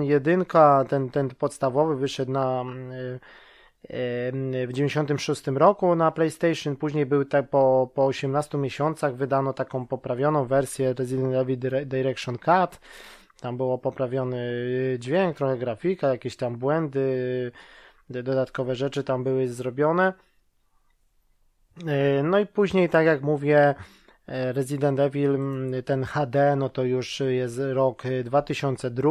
1, 0.00 0.44
ten, 0.88 1.10
ten 1.10 1.28
podstawowy, 1.28 1.96
wyszedł 1.96 2.32
na 2.32 2.64
y, 2.92 4.66
w 4.66 4.72
96 4.72 5.46
roku 5.46 5.94
na 5.94 6.10
PlayStation, 6.10 6.76
później 6.76 7.06
był 7.06 7.24
tak 7.24 7.50
po, 7.50 7.90
po 7.94 8.06
18 8.06 8.58
miesiącach 8.58 9.16
wydano 9.16 9.52
taką 9.52 9.86
poprawioną 9.86 10.46
wersję 10.46 10.94
Resident 10.98 11.34
Evil 11.34 11.58
Direction 11.86 12.38
Cut. 12.38 12.80
Tam 13.40 13.56
było 13.56 13.78
poprawiony 13.78 14.38
dźwięk, 14.98 15.36
trochę 15.36 15.58
grafika, 15.58 16.08
jakieś 16.08 16.36
tam 16.36 16.56
błędy, 16.56 17.52
dodatkowe 18.10 18.74
rzeczy 18.74 19.04
tam 19.04 19.24
były 19.24 19.48
zrobione. 19.48 20.12
E, 21.84 22.22
no 22.22 22.38
i 22.38 22.46
później, 22.46 22.88
tak 22.88 23.06
jak 23.06 23.22
mówię, 23.22 23.74
e, 24.26 24.52
Resident 24.52 25.00
Evil, 25.00 25.38
ten 25.84 26.04
HD, 26.04 26.56
no 26.56 26.68
to 26.68 26.84
już 26.84 27.20
jest 27.20 27.60
rok 27.72 28.02
2002 28.24 29.10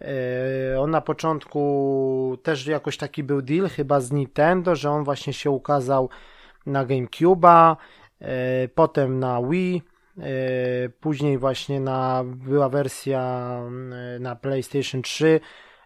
E, 0.00 0.80
on 0.80 0.90
na 0.90 1.00
początku 1.00 2.38
też 2.42 2.66
jakoś 2.66 2.96
taki 2.96 3.22
był 3.22 3.42
deal 3.42 3.68
chyba 3.68 4.00
z 4.00 4.12
Nintendo, 4.12 4.76
że 4.76 4.90
on 4.90 5.04
właśnie 5.04 5.32
się 5.32 5.50
ukazał 5.50 6.08
na 6.66 6.86
GameCube'a, 6.86 7.76
potem 8.74 9.18
na 9.18 9.42
Wii, 9.42 9.82
później 11.00 11.38
właśnie 11.38 11.80
na, 11.80 12.22
była 12.24 12.68
wersja 12.68 13.60
na 14.20 14.36
PlayStation 14.36 15.02
3 15.02 15.40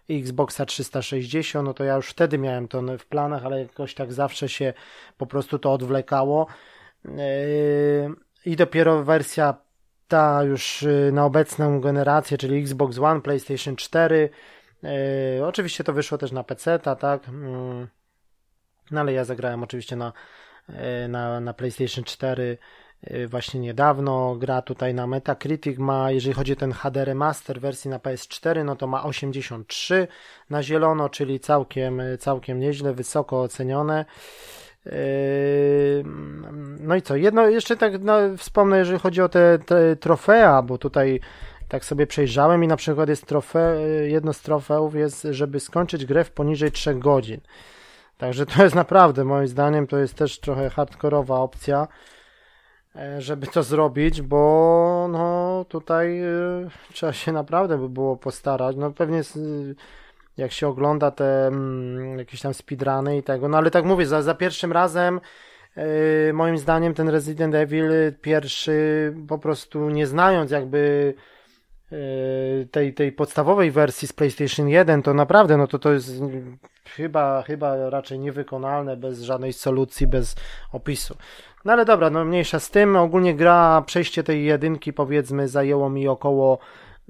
Xboxa 0.09 0.65
360, 0.65 1.65
no 1.65 1.73
to 1.73 1.83
ja 1.83 1.95
już 1.95 2.09
wtedy 2.09 2.37
miałem 2.37 2.67
to 2.67 2.81
w 2.97 3.05
planach, 3.05 3.45
ale 3.45 3.61
jakoś 3.61 3.93
tak 3.93 4.13
zawsze 4.13 4.49
się 4.49 4.73
po 5.17 5.25
prostu 5.25 5.59
to 5.59 5.73
odwlekało. 5.73 6.47
Yy, 7.05 7.11
I 8.45 8.55
dopiero 8.55 9.03
wersja 9.03 9.57
ta 10.07 10.43
już 10.43 10.81
yy, 10.81 11.11
na 11.11 11.25
obecną 11.25 11.81
generację, 11.81 12.37
czyli 12.37 12.61
Xbox 12.61 12.97
One, 12.97 13.21
PlayStation 13.21 13.75
4. 13.75 14.29
Yy, 14.83 14.89
oczywiście 15.45 15.83
to 15.83 15.93
wyszło 15.93 16.17
też 16.17 16.31
na 16.31 16.43
PC, 16.43 16.79
tak. 16.79 17.21
No 18.91 18.99
ale 18.99 19.13
ja 19.13 19.25
zagrałem 19.25 19.63
oczywiście 19.63 19.95
na, 19.95 20.13
na, 21.07 21.39
na 21.39 21.53
PlayStation 21.53 22.03
4 22.03 22.43
Y, 22.43 22.57
właśnie 23.27 23.59
niedawno. 23.59 24.35
Gra 24.35 24.61
tutaj 24.61 24.93
na 24.93 25.07
Metacritic 25.07 25.77
ma, 25.77 26.11
jeżeli 26.11 26.33
chodzi 26.33 26.53
o 26.53 26.55
ten 26.55 26.71
HD 26.71 27.05
remaster 27.05 27.59
wersji 27.61 27.89
na 27.89 27.99
PS4, 27.99 28.65
no 28.65 28.75
to 28.75 28.87
ma 28.87 29.03
83 29.03 30.07
na 30.49 30.63
zielono, 30.63 31.09
czyli 31.09 31.39
całkiem, 31.39 32.01
całkiem 32.19 32.59
nieźle, 32.59 32.93
wysoko 32.93 33.41
ocenione. 33.41 34.05
Y, 34.87 36.03
no 36.79 36.95
i 36.95 37.01
co? 37.01 37.15
Jedno 37.15 37.47
jeszcze 37.47 37.77
tak 37.77 38.01
no, 38.01 38.17
wspomnę, 38.37 38.77
jeżeli 38.77 38.99
chodzi 38.99 39.21
o 39.21 39.29
te, 39.29 39.59
te 39.65 39.95
trofea, 39.95 40.61
bo 40.61 40.77
tutaj 40.77 41.19
tak 41.67 41.85
sobie 41.85 42.07
przejrzałem 42.07 42.63
i 42.63 42.67
na 42.67 42.75
przykład 42.75 43.09
jest 43.09 43.25
trofe, 43.25 43.75
jedno 44.07 44.33
z 44.33 44.41
trofeów 44.41 44.95
jest, 44.95 45.27
żeby 45.31 45.59
skończyć 45.59 46.05
grę 46.05 46.23
w 46.23 46.31
poniżej 46.31 46.71
3 46.71 46.95
godzin. 46.95 47.41
Także 48.17 48.45
to 48.45 48.63
jest 48.63 48.75
naprawdę, 48.75 49.23
moim 49.25 49.47
zdaniem, 49.47 49.87
to 49.87 49.97
jest 49.97 50.13
też 50.13 50.39
trochę 50.39 50.69
hardkorowa 50.69 51.39
opcja. 51.39 51.87
E, 52.95 53.21
żeby 53.21 53.47
to 53.47 53.63
zrobić, 53.63 54.21
bo 54.21 55.07
no 55.11 55.65
tutaj 55.69 56.21
y, 56.23 56.69
trzeba 56.93 57.13
się 57.13 57.31
naprawdę 57.31 57.77
by 57.77 57.89
było 57.89 58.17
postarać. 58.17 58.75
No 58.75 58.91
pewnie 58.91 59.19
y, 59.19 59.75
jak 60.37 60.51
się 60.51 60.67
ogląda 60.67 61.11
te 61.11 61.47
mm, 61.47 62.19
jakieś 62.19 62.41
tam 62.41 62.53
speedruny 62.53 63.17
i 63.17 63.23
tego, 63.23 63.47
no 63.47 63.57
ale 63.57 63.71
tak 63.71 63.85
mówię, 63.85 64.05
za, 64.05 64.21
za 64.21 64.35
pierwszym 64.35 64.71
razem 64.71 65.19
moim 66.33 66.57
zdaniem 66.57 66.93
ten 66.93 67.09
Resident 67.09 67.55
Evil 67.55 67.91
pierwszy 68.21 69.13
po 69.27 69.37
prostu 69.37 69.89
nie 69.89 70.07
znając 70.07 70.51
jakby 70.51 71.13
tej, 72.71 72.93
tej 72.93 73.11
podstawowej 73.11 73.71
wersji 73.71 74.07
z 74.07 74.13
PlayStation 74.13 74.69
1, 74.69 75.01
to 75.01 75.13
naprawdę, 75.13 75.57
no 75.57 75.67
to 75.67 75.79
to 75.79 75.93
jest 75.93 76.21
chyba, 76.85 77.41
chyba 77.41 77.89
raczej 77.89 78.19
niewykonalne 78.19 78.97
bez 78.97 79.21
żadnej 79.21 79.53
solucji, 79.53 80.07
bez 80.07 80.35
opisu. 80.71 81.17
No 81.65 81.73
ale 81.73 81.85
dobra, 81.85 82.09
no 82.09 82.25
mniejsza 82.25 82.59
z 82.59 82.69
tym. 82.71 82.95
Ogólnie 82.95 83.35
gra, 83.35 83.83
przejście 83.85 84.23
tej 84.23 84.45
jedynki 84.45 84.93
powiedzmy 84.93 85.47
zajęło 85.47 85.89
mi 85.89 86.07
około 86.07 86.59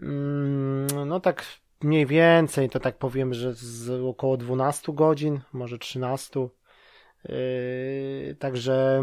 mm, 0.01 0.87
no 1.07 1.19
tak 1.19 1.43
mniej 1.81 2.05
więcej, 2.05 2.69
to 2.69 2.79
tak 2.79 2.97
powiem, 2.97 3.33
że 3.33 3.53
z 3.53 3.89
około 4.03 4.37
12 4.37 4.93
godzin, 4.93 5.39
może 5.53 5.77
13. 5.77 6.39
Yy, 6.39 8.35
także 8.39 9.01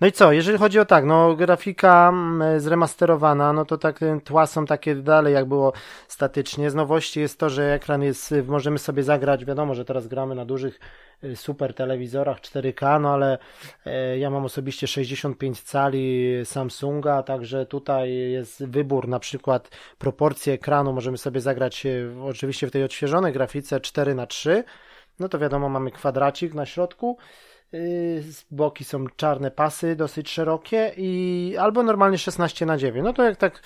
no 0.00 0.06
i 0.06 0.12
co, 0.12 0.32
jeżeli 0.32 0.58
chodzi 0.58 0.78
o 0.78 0.84
tak, 0.84 1.04
no 1.04 1.34
grafika 1.34 2.08
mm, 2.08 2.60
zremasterowana, 2.60 3.52
no 3.52 3.64
to 3.64 3.78
tak 3.78 4.00
tła 4.24 4.46
są 4.46 4.66
takie 4.66 4.94
dalej 4.94 5.34
jak 5.34 5.44
było 5.44 5.72
statycznie. 6.08 6.70
Z 6.70 6.74
nowości 6.74 7.20
jest 7.20 7.38
to, 7.38 7.50
że 7.50 7.74
ekran 7.74 8.02
jest, 8.02 8.34
możemy 8.46 8.78
sobie 8.78 9.02
zagrać, 9.02 9.44
wiadomo, 9.44 9.74
że 9.74 9.84
teraz 9.84 10.06
gramy 10.06 10.34
na 10.34 10.44
dużych 10.44 10.80
y, 11.24 11.36
super 11.36 11.74
telewizorach 11.74 12.40
4K, 12.40 13.00
no 13.00 13.12
ale 13.14 13.38
e, 13.86 14.18
ja 14.18 14.30
mam 14.30 14.44
osobiście 14.44 14.86
65 14.86 15.60
cali 15.60 16.32
Samsunga, 16.44 17.22
także 17.22 17.66
tutaj 17.66 18.12
jest 18.12 18.66
wybór, 18.66 19.08
na 19.08 19.18
przykład 19.18 19.68
proporcje 19.98 20.52
ekranu, 20.52 20.92
możemy 20.92 21.18
sobie 21.18 21.40
zagrać 21.40 21.86
oczywiście 22.22 22.66
w 22.66 22.70
tej 22.70 22.84
odświeżonej 22.84 23.32
grafice 23.32 23.80
4 23.80 24.14
na 24.14 24.26
3 24.26 24.64
no 25.20 25.28
to 25.28 25.38
wiadomo, 25.38 25.68
mamy 25.68 25.90
kwadracik 25.90 26.54
na 26.54 26.66
środku, 26.66 27.18
Y, 27.74 28.22
boki 28.50 28.84
są 28.84 29.06
czarne 29.16 29.50
pasy, 29.50 29.96
dosyć 29.96 30.30
szerokie 30.30 30.92
i 30.96 31.56
albo 31.60 31.82
normalnie 31.82 32.18
16 32.18 32.66
na 32.66 32.76
9. 32.76 33.04
No 33.04 33.12
to 33.12 33.22
jak 33.22 33.36
tak 33.36 33.62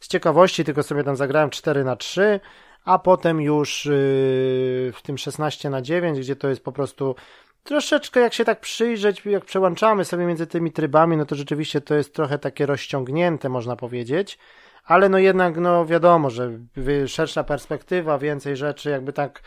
z 0.00 0.08
ciekawości 0.08 0.64
tylko 0.64 0.82
sobie 0.82 1.04
tam 1.04 1.16
zagrałem 1.16 1.50
4 1.50 1.84
na 1.84 1.96
3, 1.96 2.40
a 2.84 2.98
potem 2.98 3.40
już 3.40 3.86
y, 3.86 4.92
w 4.94 5.02
tym 5.02 5.18
16 5.18 5.70
na 5.70 5.82
9, 5.82 6.18
gdzie 6.18 6.36
to 6.36 6.48
jest 6.48 6.64
po 6.64 6.72
prostu 6.72 7.14
troszeczkę 7.64 8.20
jak 8.20 8.34
się 8.34 8.44
tak 8.44 8.60
przyjrzeć, 8.60 9.24
jak 9.24 9.44
przełączamy 9.44 10.04
sobie 10.04 10.26
między 10.26 10.46
tymi 10.46 10.72
trybami, 10.72 11.16
no 11.16 11.26
to 11.26 11.34
rzeczywiście 11.34 11.80
to 11.80 11.94
jest 11.94 12.14
trochę 12.14 12.38
takie 12.38 12.66
rozciągnięte, 12.66 13.48
można 13.48 13.76
powiedzieć. 13.76 14.38
Ale 14.84 15.08
no 15.08 15.18
jednak, 15.18 15.56
no 15.56 15.86
wiadomo, 15.86 16.30
że 16.30 16.58
szersza 17.06 17.44
perspektywa, 17.44 18.18
więcej 18.18 18.56
rzeczy, 18.56 18.90
jakby 18.90 19.12
tak 19.12 19.42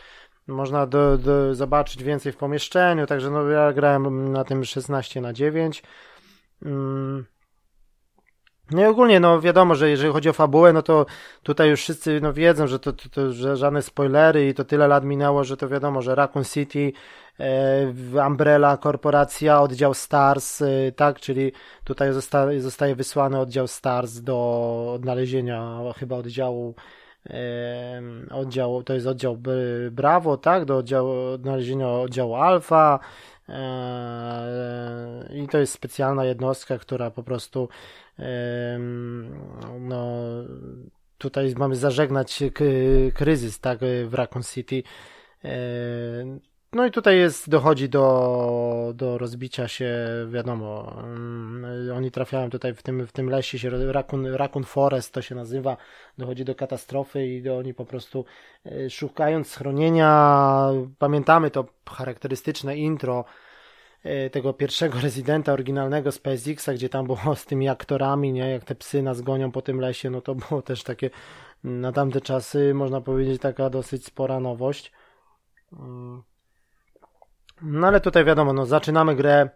można 0.50 0.86
do, 0.86 1.18
do 1.18 1.54
zobaczyć 1.54 2.02
więcej 2.02 2.32
w 2.32 2.36
pomieszczeniu, 2.36 3.06
także 3.06 3.30
no 3.30 3.48
ja 3.48 3.72
grałem 3.72 4.32
na 4.32 4.44
tym 4.44 4.64
16 4.64 5.20
na 5.20 5.32
9. 5.32 5.82
Mm. 6.64 7.26
No 8.70 8.82
i 8.82 8.84
ogólnie, 8.84 9.20
no 9.20 9.40
wiadomo, 9.40 9.74
że 9.74 9.90
jeżeli 9.90 10.12
chodzi 10.12 10.28
o 10.28 10.32
fabułę, 10.32 10.72
no 10.72 10.82
to 10.82 11.06
tutaj 11.42 11.70
już 11.70 11.80
wszyscy 11.80 12.20
no, 12.20 12.32
wiedzą, 12.32 12.66
że 12.66 12.78
to, 12.78 12.92
to, 12.92 13.08
to 13.08 13.32
że 13.32 13.56
żadne 13.56 13.82
spoilery 13.82 14.48
i 14.48 14.54
to 14.54 14.64
tyle 14.64 14.88
lat 14.88 15.04
minęło, 15.04 15.44
że 15.44 15.56
to 15.56 15.68
wiadomo, 15.68 16.02
że 16.02 16.14
Raccoon 16.14 16.44
City, 16.44 16.92
e, 17.40 18.26
Umbrella, 18.26 18.76
korporacja, 18.76 19.60
oddział 19.60 19.94
Stars, 19.94 20.62
e, 20.62 20.92
tak, 20.92 21.20
czyli 21.20 21.52
tutaj 21.84 22.12
zostaje, 22.12 22.60
zostaje 22.60 22.94
wysłany 22.94 23.38
oddział 23.38 23.66
Stars 23.66 24.20
do 24.20 24.92
odnalezienia 24.94 25.78
chyba 25.96 26.16
oddziału 26.16 26.74
oddział, 28.30 28.82
to 28.82 28.94
jest 28.94 29.06
oddział 29.06 29.38
Bravo, 29.90 30.36
tak, 30.36 30.64
do 30.64 30.76
oddziału, 30.76 31.10
odnalezienia 31.10 31.88
oddziału 31.88 32.34
Alfa. 32.34 32.98
I 35.34 35.48
to 35.48 35.58
jest 35.58 35.72
specjalna 35.72 36.24
jednostka, 36.24 36.78
która 36.78 37.10
po 37.10 37.22
prostu 37.22 37.68
no 39.80 40.06
tutaj 41.18 41.54
mamy 41.58 41.76
zażegnać 41.76 42.42
kryzys, 43.14 43.60
tak, 43.60 43.78
w 44.06 44.14
Raccoon 44.14 44.42
City 44.42 44.82
no 46.72 46.86
i 46.86 46.90
tutaj 46.90 47.18
jest, 47.18 47.48
dochodzi 47.48 47.88
do, 47.88 48.92
do 48.94 49.18
rozbicia 49.18 49.68
się, 49.68 49.94
wiadomo, 50.28 50.94
um, 50.96 51.66
oni 51.94 52.10
trafiają 52.10 52.50
tutaj 52.50 52.74
w 52.74 52.82
tym, 52.82 53.06
w 53.06 53.12
tym 53.12 53.30
lesie, 53.30 53.58
się, 53.58 53.70
Raccoon, 53.92 54.26
Raccoon 54.26 54.64
Forest 54.64 55.14
to 55.14 55.22
się 55.22 55.34
nazywa, 55.34 55.76
dochodzi 56.18 56.44
do 56.44 56.54
katastrofy 56.54 57.26
i 57.26 57.42
do, 57.42 57.58
oni 57.58 57.74
po 57.74 57.84
prostu 57.84 58.24
e, 58.66 58.90
szukając 58.90 59.48
schronienia, 59.48 60.68
pamiętamy 60.98 61.50
to 61.50 61.64
charakterystyczne 61.90 62.76
intro 62.76 63.24
e, 64.02 64.30
tego 64.30 64.52
pierwszego 64.52 65.00
rezydenta 65.06 65.52
oryginalnego 65.52 66.10
PSX-a, 66.22 66.72
gdzie 66.74 66.88
tam 66.88 67.06
było 67.06 67.36
z 67.36 67.46
tymi 67.46 67.68
aktorami, 67.68 68.32
nie, 68.32 68.50
jak 68.50 68.64
te 68.64 68.74
psy 68.74 69.02
nas 69.02 69.20
gonią 69.20 69.52
po 69.52 69.62
tym 69.62 69.80
lesie, 69.80 70.10
no 70.10 70.20
to 70.20 70.34
było 70.34 70.62
też 70.62 70.82
takie 70.82 71.10
na 71.64 71.92
tamte 71.92 72.20
czasy, 72.20 72.74
można 72.74 73.00
powiedzieć, 73.00 73.42
taka 73.42 73.70
dosyć 73.70 74.06
spora 74.06 74.40
nowość. 74.40 74.92
Um, 75.72 76.29
no 77.62 77.86
ale 77.86 78.00
tutaj 78.00 78.24
wiadomo, 78.24 78.52
no 78.52 78.66
zaczynamy 78.66 79.16
grę, 79.16 79.48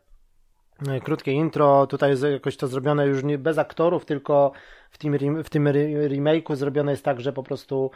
e, 0.88 1.00
krótkie 1.00 1.32
intro, 1.32 1.86
tutaj 1.86 2.10
jest 2.10 2.22
jakoś 2.22 2.56
to 2.56 2.68
zrobione 2.68 3.06
już 3.06 3.24
nie 3.24 3.38
bez 3.38 3.58
aktorów, 3.58 4.04
tylko 4.04 4.52
w 4.90 4.98
tym, 4.98 5.42
w 5.44 5.50
tym 5.50 5.64
remake'u 6.08 6.56
zrobione 6.56 6.90
jest 6.90 7.04
tak, 7.04 7.20
że 7.20 7.32
po 7.32 7.42
prostu 7.42 7.90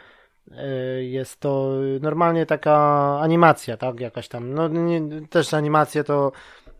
e, 0.51 1.03
jest 1.03 1.39
to 1.39 1.71
normalnie 2.01 2.45
taka 2.45 2.77
animacja, 3.21 3.77
tak, 3.77 3.99
jakaś 3.99 4.27
tam, 4.27 4.53
no 4.53 4.67
nie, 4.67 5.27
też 5.27 5.53
animacje 5.53 6.03
to, 6.03 6.31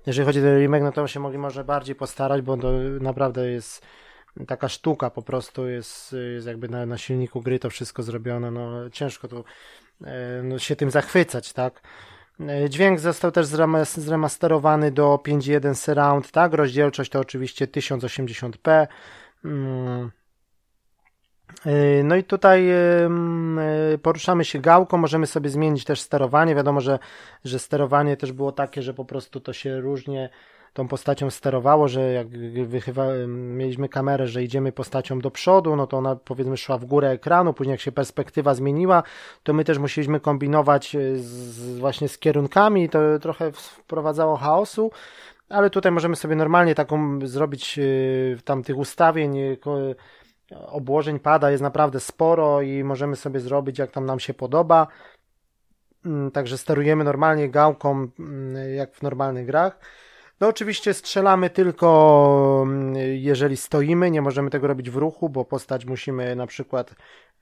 jeżeli 0.05 0.25
chodzi 0.25 0.39
o 0.39 0.59
remake, 0.59 0.83
no 0.83 0.91
to 0.91 1.07
się 1.07 1.19
mogli 1.19 1.37
może 1.37 1.63
bardziej 1.63 1.95
postarać, 1.95 2.41
bo 2.41 2.57
to 2.57 2.71
naprawdę 3.01 3.51
jest 3.51 3.85
taka 4.47 4.69
sztuka 4.69 5.09
po 5.09 5.21
prostu, 5.21 5.67
jest, 5.67 6.15
jest 6.33 6.47
jakby 6.47 6.69
na, 6.69 6.85
na 6.85 6.97
silniku 6.97 7.41
gry 7.41 7.59
to 7.59 7.69
wszystko 7.69 8.03
zrobione, 8.03 8.51
no 8.51 8.89
ciężko 8.89 9.27
tu 9.27 9.43
e, 10.03 10.41
no, 10.43 10.59
się 10.59 10.75
tym 10.75 10.91
zachwycać, 10.91 11.53
tak, 11.53 11.81
dźwięk 12.69 12.99
został 12.99 13.31
też 13.31 13.45
zremasterowany 13.95 14.91
do 14.91 15.19
5.1 15.27 15.75
surround, 15.75 16.31
tak? 16.31 16.53
Rozdzielczość 16.53 17.11
to 17.11 17.19
oczywiście 17.19 17.67
1080p. 17.67 18.87
Mm. 19.45 20.11
E, 21.65 22.03
no 22.03 22.15
i 22.15 22.23
tutaj 22.23 22.69
e, 22.69 23.09
poruszamy 24.01 24.45
się 24.45 24.59
gałką, 24.59 24.97
możemy 24.97 25.27
sobie 25.27 25.49
zmienić 25.49 25.83
też 25.83 26.01
sterowanie. 26.01 26.55
Wiadomo, 26.55 26.81
że, 26.81 26.99
że 27.45 27.59
sterowanie 27.59 28.17
też 28.17 28.31
było 28.31 28.51
takie, 28.51 28.81
że 28.81 28.93
po 28.93 29.05
prostu 29.05 29.39
to 29.39 29.53
się 29.53 29.81
różnie 29.81 30.29
tą 30.73 30.87
postacią 30.87 31.29
sterowało, 31.29 31.87
że 31.87 32.11
jak 32.13 32.27
wychywa, 32.67 33.05
mieliśmy 33.27 33.89
kamerę, 33.89 34.27
że 34.27 34.43
idziemy 34.43 34.71
postacią 34.71 35.19
do 35.19 35.31
przodu, 35.31 35.75
no 35.75 35.87
to 35.87 35.97
ona 35.97 36.15
powiedzmy 36.15 36.57
szła 36.57 36.77
w 36.77 36.85
górę 36.85 37.09
ekranu, 37.09 37.53
później 37.53 37.71
jak 37.71 37.81
się 37.81 37.91
perspektywa 37.91 38.53
zmieniła, 38.53 39.03
to 39.43 39.53
my 39.53 39.63
też 39.63 39.77
musieliśmy 39.77 40.19
kombinować 40.19 40.95
e, 40.95 41.17
z, 41.17 41.79
właśnie 41.79 42.09
z 42.09 42.17
kierunkami 42.17 42.83
i 42.83 42.89
to 42.89 42.99
trochę 43.21 43.51
wprowadzało 43.51 44.37
chaosu, 44.37 44.91
ale 45.49 45.69
tutaj 45.69 45.91
możemy 45.91 46.15
sobie 46.15 46.35
normalnie 46.35 46.75
taką 46.75 47.19
zrobić 47.27 47.79
e, 47.79 48.41
tam 48.43 48.63
tych 48.63 48.77
ustawień, 48.77 49.37
obłożeń 50.67 51.19
pada 51.19 51.51
jest 51.51 51.63
naprawdę 51.63 51.99
sporo 51.99 52.61
i 52.61 52.83
możemy 52.83 53.15
sobie 53.15 53.39
zrobić 53.39 53.79
jak 53.79 53.91
tam 53.91 54.05
nam 54.05 54.19
się 54.19 54.33
podoba. 54.33 54.87
Mm, 56.05 56.31
także 56.31 56.57
sterujemy 56.57 57.03
normalnie 57.03 57.49
gałką, 57.49 58.07
mm, 58.19 58.73
jak 58.75 58.95
w 58.95 59.01
normalnych 59.01 59.45
grach. 59.45 59.79
No 60.41 60.47
oczywiście 60.47 60.93
strzelamy 60.93 61.49
tylko 61.49 62.63
mm, 62.63 62.95
jeżeli 63.15 63.57
stoimy, 63.57 64.11
nie 64.11 64.21
możemy 64.21 64.49
tego 64.49 64.67
robić 64.67 64.89
w 64.89 64.95
ruchu, 64.95 65.29
bo 65.29 65.45
postać 65.45 65.85
musimy 65.85 66.35
na 66.35 66.47
przykład 66.47 66.95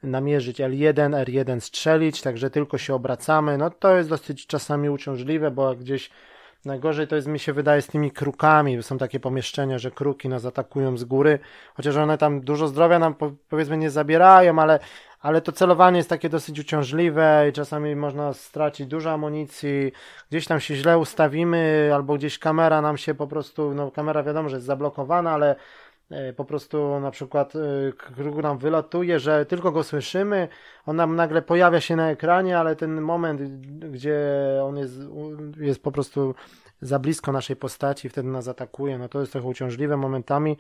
namierzyć 0.04 0.60
L1, 0.60 1.26
R1 1.26 1.60
strzelić, 1.60 2.22
także 2.22 2.50
tylko 2.50 2.78
się 2.78 2.94
obracamy. 2.96 3.58
No 3.58 3.70
to 3.70 3.98
jest 3.98 4.10
dosyć 4.10 4.48
czasami 4.48 4.90
uciążliwe, 4.90 5.52
bo 5.52 5.76
gdzieś 5.76 6.10
Najgorzej 6.66 7.08
to 7.08 7.16
jest, 7.16 7.28
mi 7.28 7.40
się 7.40 7.54
wydaje, 7.54 7.82
z 7.82 7.88
tymi 7.88 8.12
krukami. 8.12 8.84
Są 8.84 8.98
takie 8.98 9.20
pomieszczenia, 9.20 9.78
że 9.78 9.92
kruki 9.92 10.30
nas 10.30 10.46
atakują 10.46 10.98
z 10.98 11.04
góry, 11.04 11.40
chociaż 11.76 11.96
one 11.96 12.18
tam 12.18 12.42
dużo 12.42 12.68
zdrowia 12.68 13.00
nam 13.00 13.16
powiedzmy 13.50 13.78
nie 13.78 13.90
zabierają, 13.90 14.60
ale, 14.60 14.80
ale 15.28 15.42
to 15.42 15.52
celowanie 15.52 15.98
jest 15.98 16.10
takie 16.10 16.30
dosyć 16.30 16.60
uciążliwe 16.60 17.46
i 17.50 17.54
czasami 17.54 17.96
można 17.96 18.34
stracić 18.34 18.88
dużo 18.88 19.12
amunicji. 19.12 19.92
Gdzieś 20.30 20.48
tam 20.48 20.60
się 20.60 20.76
źle 20.76 20.98
ustawimy, 20.98 21.92
albo 21.94 22.16
gdzieś 22.16 22.40
kamera 22.40 22.82
nam 22.82 22.98
się 22.98 23.14
po 23.14 23.28
prostu, 23.28 23.74
no 23.74 23.92
kamera 23.92 24.24
wiadomo, 24.24 24.50
że 24.50 24.56
jest 24.56 24.66
zablokowana, 24.66 25.32
ale 25.32 25.56
E, 26.10 26.34
po 26.34 26.46
prostu 26.46 27.00
na 27.00 27.12
przykład 27.12 27.54
e, 27.56 27.60
kruk 27.92 28.36
nam 28.36 28.58
wylatuje, 28.58 29.20
że 29.20 29.46
tylko 29.46 29.72
go 29.72 29.84
słyszymy, 29.84 30.48
on 30.86 30.96
nam 30.96 31.16
nagle 31.16 31.42
pojawia 31.42 31.82
się 31.82 31.96
na 31.96 32.10
ekranie, 32.10 32.60
ale 32.60 32.76
ten 32.76 33.02
moment, 33.02 33.42
gdzie 33.80 34.20
on 34.64 34.78
jest, 34.78 35.00
jest 35.58 35.84
po 35.84 35.92
prostu 35.92 36.36
za 36.82 37.00
blisko 37.00 37.32
naszej 37.32 37.56
postaci, 37.56 38.10
wtedy 38.10 38.30
nas 38.30 38.48
atakuje, 38.48 38.98
no 38.98 39.10
to 39.10 39.20
jest 39.20 39.32
trochę 39.32 39.48
uciążliwe 39.48 39.98
momentami. 39.98 40.58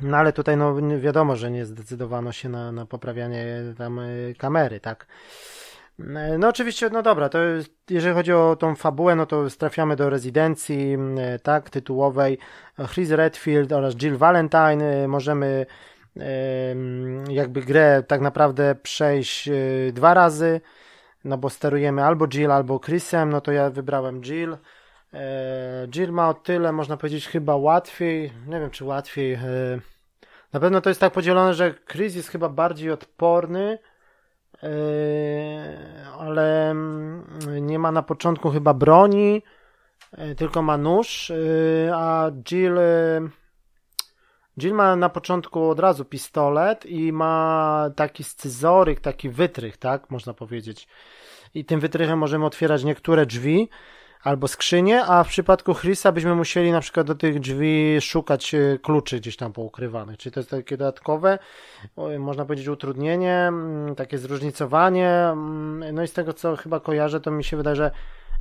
No 0.00 0.16
ale 0.16 0.32
tutaj 0.32 0.56
no 0.56 0.76
wiadomo, 0.98 1.36
że 1.36 1.50
nie 1.50 1.66
zdecydowano 1.66 2.32
się 2.32 2.48
na, 2.48 2.72
na 2.72 2.86
poprawianie 2.86 3.46
tam 3.78 3.98
e, 3.98 4.04
kamery, 4.38 4.80
tak. 4.80 5.06
E, 6.00 6.38
no 6.38 6.48
oczywiście, 6.48 6.90
no 6.90 7.02
dobra, 7.02 7.28
to 7.28 7.38
jeżeli 7.90 8.14
chodzi 8.14 8.32
o 8.32 8.56
tą 8.56 8.74
fabułę, 8.74 9.16
no 9.16 9.26
to 9.26 9.44
trafiamy 9.58 9.96
do 9.96 10.10
rezydencji, 10.10 10.96
e, 11.18 11.38
tak, 11.38 11.70
tytułowej 11.70 12.38
Chris 12.92 13.10
Redfield 13.10 13.72
oraz 13.72 13.94
Jill 13.94 14.16
Valentine. 14.16 14.82
E, 14.82 15.08
możemy 15.08 15.66
jakby 17.28 17.60
grę 17.60 18.02
tak 18.06 18.20
naprawdę 18.20 18.74
przejść 18.74 19.50
dwa 19.92 20.14
razy, 20.14 20.60
no 21.24 21.38
bo 21.38 21.50
sterujemy 21.50 22.04
albo 22.04 22.28
Jill, 22.28 22.50
albo 22.50 22.78
Chrisem, 22.78 23.30
no 23.30 23.40
to 23.40 23.52
ja 23.52 23.70
wybrałem 23.70 24.22
Jill. 24.22 24.56
Jill 25.88 26.12
ma 26.12 26.28
o 26.28 26.34
tyle, 26.34 26.72
można 26.72 26.96
powiedzieć, 26.96 27.28
chyba 27.28 27.56
łatwiej, 27.56 28.32
nie 28.46 28.60
wiem 28.60 28.70
czy 28.70 28.84
łatwiej, 28.84 29.38
na 30.52 30.60
pewno 30.60 30.80
to 30.80 30.90
jest 30.90 31.00
tak 31.00 31.12
podzielone, 31.12 31.54
że 31.54 31.74
Chris 31.74 32.14
jest 32.14 32.28
chyba 32.28 32.48
bardziej 32.48 32.90
odporny, 32.90 33.78
Yy, 34.62 34.68
ale 36.18 36.70
mm, 36.70 37.66
nie 37.66 37.78
ma 37.78 37.92
na 37.92 38.02
początku 38.02 38.50
chyba 38.50 38.74
broni, 38.74 39.42
tylko 40.36 40.62
ma 40.62 40.78
nóż, 40.78 41.32
a 41.94 42.30
Jill 42.50 42.78
Jill 44.58 44.74
ma 44.74 44.96
na 44.96 45.08
początku 45.08 45.70
od 45.70 45.80
razu 45.80 46.04
pistolet 46.04 46.86
i 46.86 47.12
ma 47.12 47.90
taki 47.96 48.24
scyzoryk, 48.24 49.00
taki 49.00 49.28
wytrych, 49.28 49.76
tak, 49.76 50.10
można 50.10 50.34
powiedzieć. 50.34 50.88
I 51.54 51.64
tym 51.64 51.80
wytrychem 51.80 52.18
możemy 52.18 52.46
otwierać 52.46 52.84
niektóre 52.84 53.26
drzwi, 53.26 53.68
albo 54.26 54.48
skrzynie, 54.48 55.04
a 55.04 55.24
w 55.24 55.28
przypadku 55.28 55.74
Chrisa 55.74 56.12
byśmy 56.12 56.34
musieli 56.34 56.72
na 56.72 56.80
przykład 56.80 57.06
do 57.06 57.14
tych 57.14 57.40
drzwi 57.40 58.00
szukać 58.00 58.54
e, 58.54 58.78
kluczy 58.82 59.20
gdzieś 59.20 59.36
tam 59.36 59.52
poukrywanych. 59.52 60.16
Czyli 60.16 60.32
to 60.32 60.40
jest 60.40 60.50
takie 60.50 60.76
dodatkowe, 60.76 61.38
można 62.18 62.44
powiedzieć 62.44 62.68
utrudnienie, 62.68 63.34
mm, 63.34 63.94
takie 63.94 64.18
zróżnicowanie. 64.18 65.10
Mm, 65.10 65.94
no 65.94 66.02
i 66.02 66.08
z 66.08 66.12
tego 66.12 66.32
co 66.32 66.56
chyba 66.56 66.80
kojarzę, 66.80 67.20
to 67.20 67.30
mi 67.30 67.44
się 67.44 67.56
wydaje, 67.56 67.76
że 67.76 67.90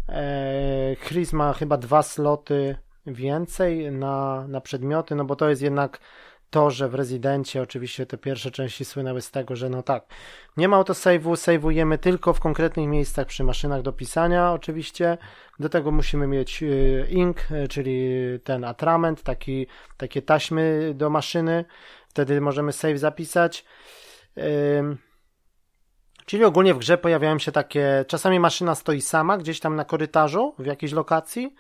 e, 0.10 0.95
Chris 0.95 1.34
ma 1.34 1.54
chyba 1.54 1.78
dwa 1.78 2.04
sloty 2.04 2.76
więcej 3.06 3.91
na, 3.91 4.45
na 4.48 4.62
przedmioty, 4.62 5.15
no 5.15 5.26
bo 5.26 5.36
to 5.36 5.50
jest 5.50 5.62
jednak 5.62 6.00
to, 6.49 6.71
że 6.71 6.89
w 6.89 6.95
Rezydencie 6.95 7.62
oczywiście 7.62 8.05
te 8.05 8.17
pierwsze 8.17 8.51
części 8.51 8.86
słynęły 8.86 9.21
z 9.21 9.31
tego, 9.31 9.55
że 9.55 9.69
no 9.69 9.84
tak, 9.84 10.05
nie 10.58 10.67
ma 10.67 10.77
autosave'u, 10.77 11.31
save'ujemy 11.31 11.97
tylko 11.97 12.34
w 12.34 12.39
konkretnych 12.39 12.88
miejscach 12.88 13.27
przy 13.27 13.43
maszynach 13.43 13.81
do 13.81 13.93
pisania 13.93 14.53
oczywiście. 14.53 15.17
Do 15.60 15.69
tego 15.69 15.91
musimy 15.91 16.27
mieć 16.27 16.63
y, 16.63 17.08
ink, 17.10 17.51
y, 17.51 17.67
czyli 17.67 18.10
ten 18.43 18.63
atrament, 18.63 19.23
taki, 19.23 19.67
takie 19.97 20.21
taśmy 20.21 20.93
do 20.95 21.10
maszyny. 21.10 21.65
Wtedy 22.08 22.41
możemy 22.41 22.73
save 22.73 22.99
zapisać. 22.99 23.65
Czyli 26.25 26.43
ogólnie 26.43 26.73
w 26.73 26.77
grze 26.77 26.97
pojawiają 26.97 27.39
się 27.39 27.51
takie, 27.51 28.05
czasami 28.08 28.39
maszyna 28.39 28.75
stoi 28.75 29.01
sama 29.01 29.38
gdzieś 29.38 29.60
tam 29.60 29.75
na 29.75 29.86
korytarzu 29.86 30.55
w 30.60 30.65
jakiejś 30.65 30.91
lokacji, 30.91 31.55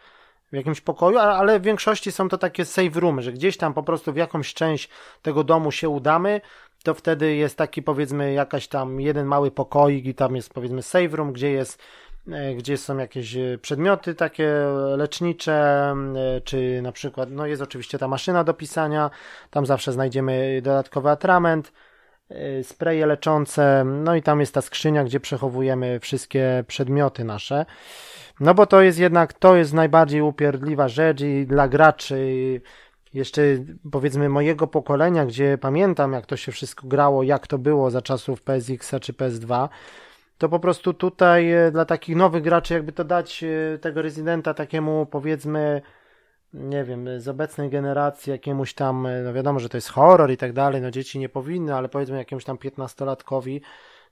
w 0.51 0.55
jakimś 0.55 0.81
pokoju, 0.81 1.17
ale 1.17 1.59
w 1.59 1.63
większości 1.63 2.11
są 2.11 2.29
to 2.29 2.37
takie 2.37 2.65
save 2.65 2.95
roomy, 2.95 3.21
że 3.21 3.33
gdzieś 3.33 3.57
tam 3.57 3.73
po 3.73 3.83
prostu 3.83 4.13
w 4.13 4.15
jakąś 4.15 4.53
część 4.53 4.89
tego 5.21 5.43
domu 5.43 5.71
się 5.71 5.89
udamy, 5.89 6.41
to 6.83 6.93
wtedy 6.93 7.35
jest 7.35 7.57
taki 7.57 7.83
powiedzmy 7.83 8.33
jakaś 8.33 8.67
tam 8.67 9.01
jeden 9.01 9.25
mały 9.25 9.51
pokoik 9.51 10.05
i 10.05 10.15
tam 10.15 10.35
jest 10.35 10.53
powiedzmy 10.53 10.81
save 10.81 11.13
room, 11.13 11.33
gdzie 11.33 11.51
jest 11.51 11.83
e, 12.31 12.55
gdzie 12.55 12.77
są 12.77 12.97
jakieś 12.97 13.35
e, 13.35 13.57
przedmioty 13.61 14.15
takie 14.15 14.51
lecznicze, 14.97 15.53
e, 16.15 16.41
czy 16.41 16.81
na 16.81 16.91
przykład, 16.91 17.31
no 17.31 17.45
jest 17.45 17.61
oczywiście 17.61 17.97
ta 17.97 18.07
maszyna 18.07 18.43
do 18.43 18.53
pisania, 18.53 19.09
tam 19.49 19.65
zawsze 19.65 19.91
znajdziemy 19.91 20.61
dodatkowy 20.63 21.09
atrament, 21.09 21.71
spreje 22.63 23.05
leczące, 23.05 23.83
no 23.85 24.15
i 24.15 24.21
tam 24.21 24.39
jest 24.39 24.53
ta 24.53 24.61
skrzynia, 24.61 25.03
gdzie 25.03 25.19
przechowujemy 25.19 25.99
wszystkie 25.99 26.63
przedmioty 26.67 27.23
nasze. 27.23 27.65
No 28.39 28.53
bo 28.53 28.65
to 28.65 28.81
jest 28.81 28.99
jednak, 28.99 29.33
to 29.33 29.55
jest 29.55 29.73
najbardziej 29.73 30.21
upierdliwa 30.21 30.87
rzecz 30.87 31.21
i 31.21 31.45
dla 31.47 31.67
graczy 31.67 32.61
jeszcze 33.13 33.41
powiedzmy 33.91 34.29
mojego 34.29 34.67
pokolenia, 34.67 35.25
gdzie 35.25 35.57
pamiętam 35.57 36.13
jak 36.13 36.25
to 36.25 36.37
się 36.37 36.51
wszystko 36.51 36.87
grało, 36.87 37.23
jak 37.23 37.47
to 37.47 37.57
było 37.57 37.91
za 37.91 38.01
czasów 38.01 38.41
PSX 38.41 38.91
czy 39.01 39.13
PS2, 39.13 39.69
to 40.37 40.49
po 40.49 40.59
prostu 40.59 40.93
tutaj 40.93 41.51
e, 41.51 41.71
dla 41.71 41.85
takich 41.85 42.15
nowych 42.15 42.43
graczy 42.43 42.73
jakby 42.73 42.91
to 42.91 43.03
dać 43.03 43.43
e, 43.43 43.77
tego 43.77 44.01
rezydenta 44.01 44.53
takiemu 44.53 45.05
powiedzmy 45.05 45.81
nie 46.53 46.83
wiem, 46.83 47.19
z 47.21 47.27
obecnej 47.27 47.69
generacji 47.69 48.31
jakiemuś 48.31 48.73
tam, 48.73 49.05
e, 49.05 49.21
no 49.21 49.33
wiadomo, 49.33 49.59
że 49.59 49.69
to 49.69 49.77
jest 49.77 49.89
horror 49.89 50.31
i 50.31 50.37
tak 50.37 50.53
dalej, 50.53 50.81
no 50.81 50.91
dzieci 50.91 51.19
nie 51.19 51.29
powinny, 51.29 51.75
ale 51.75 51.89
powiedzmy 51.89 52.17
jakiemuś 52.17 52.45
tam 52.45 52.57
piętnastolatkowi, 52.57 53.61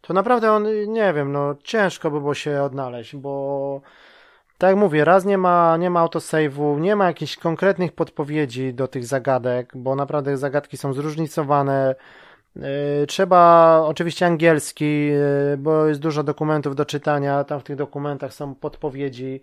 to 0.01 0.13
naprawdę 0.13 0.51
on, 0.51 0.67
nie 0.88 1.13
wiem, 1.13 1.31
no 1.31 1.55
ciężko 1.63 2.12
by 2.12 2.19
było 2.19 2.33
się 2.33 2.62
odnaleźć, 2.62 3.15
bo 3.15 3.81
tak 4.57 4.69
jak 4.69 4.77
mówię, 4.77 5.05
raz 5.05 5.25
nie 5.25 5.37
ma, 5.37 5.77
nie 5.77 5.89
ma 5.89 6.05
autosave'u, 6.05 6.79
nie 6.79 6.95
ma 6.95 7.07
jakichś 7.07 7.35
konkretnych 7.37 7.91
podpowiedzi 7.91 8.73
do 8.73 8.87
tych 8.87 9.05
zagadek, 9.05 9.71
bo 9.75 9.95
naprawdę 9.95 10.37
zagadki 10.37 10.77
są 10.77 10.93
zróżnicowane. 10.93 11.95
Yy, 12.55 12.63
trzeba 13.07 13.79
oczywiście 13.85 14.25
angielski, 14.25 15.07
yy, 15.07 15.57
bo 15.57 15.85
jest 15.85 15.99
dużo 15.99 16.23
dokumentów 16.23 16.75
do 16.75 16.85
czytania, 16.85 17.43
tam 17.43 17.59
w 17.59 17.63
tych 17.63 17.75
dokumentach 17.75 18.33
są 18.33 18.55
podpowiedzi. 18.55 19.41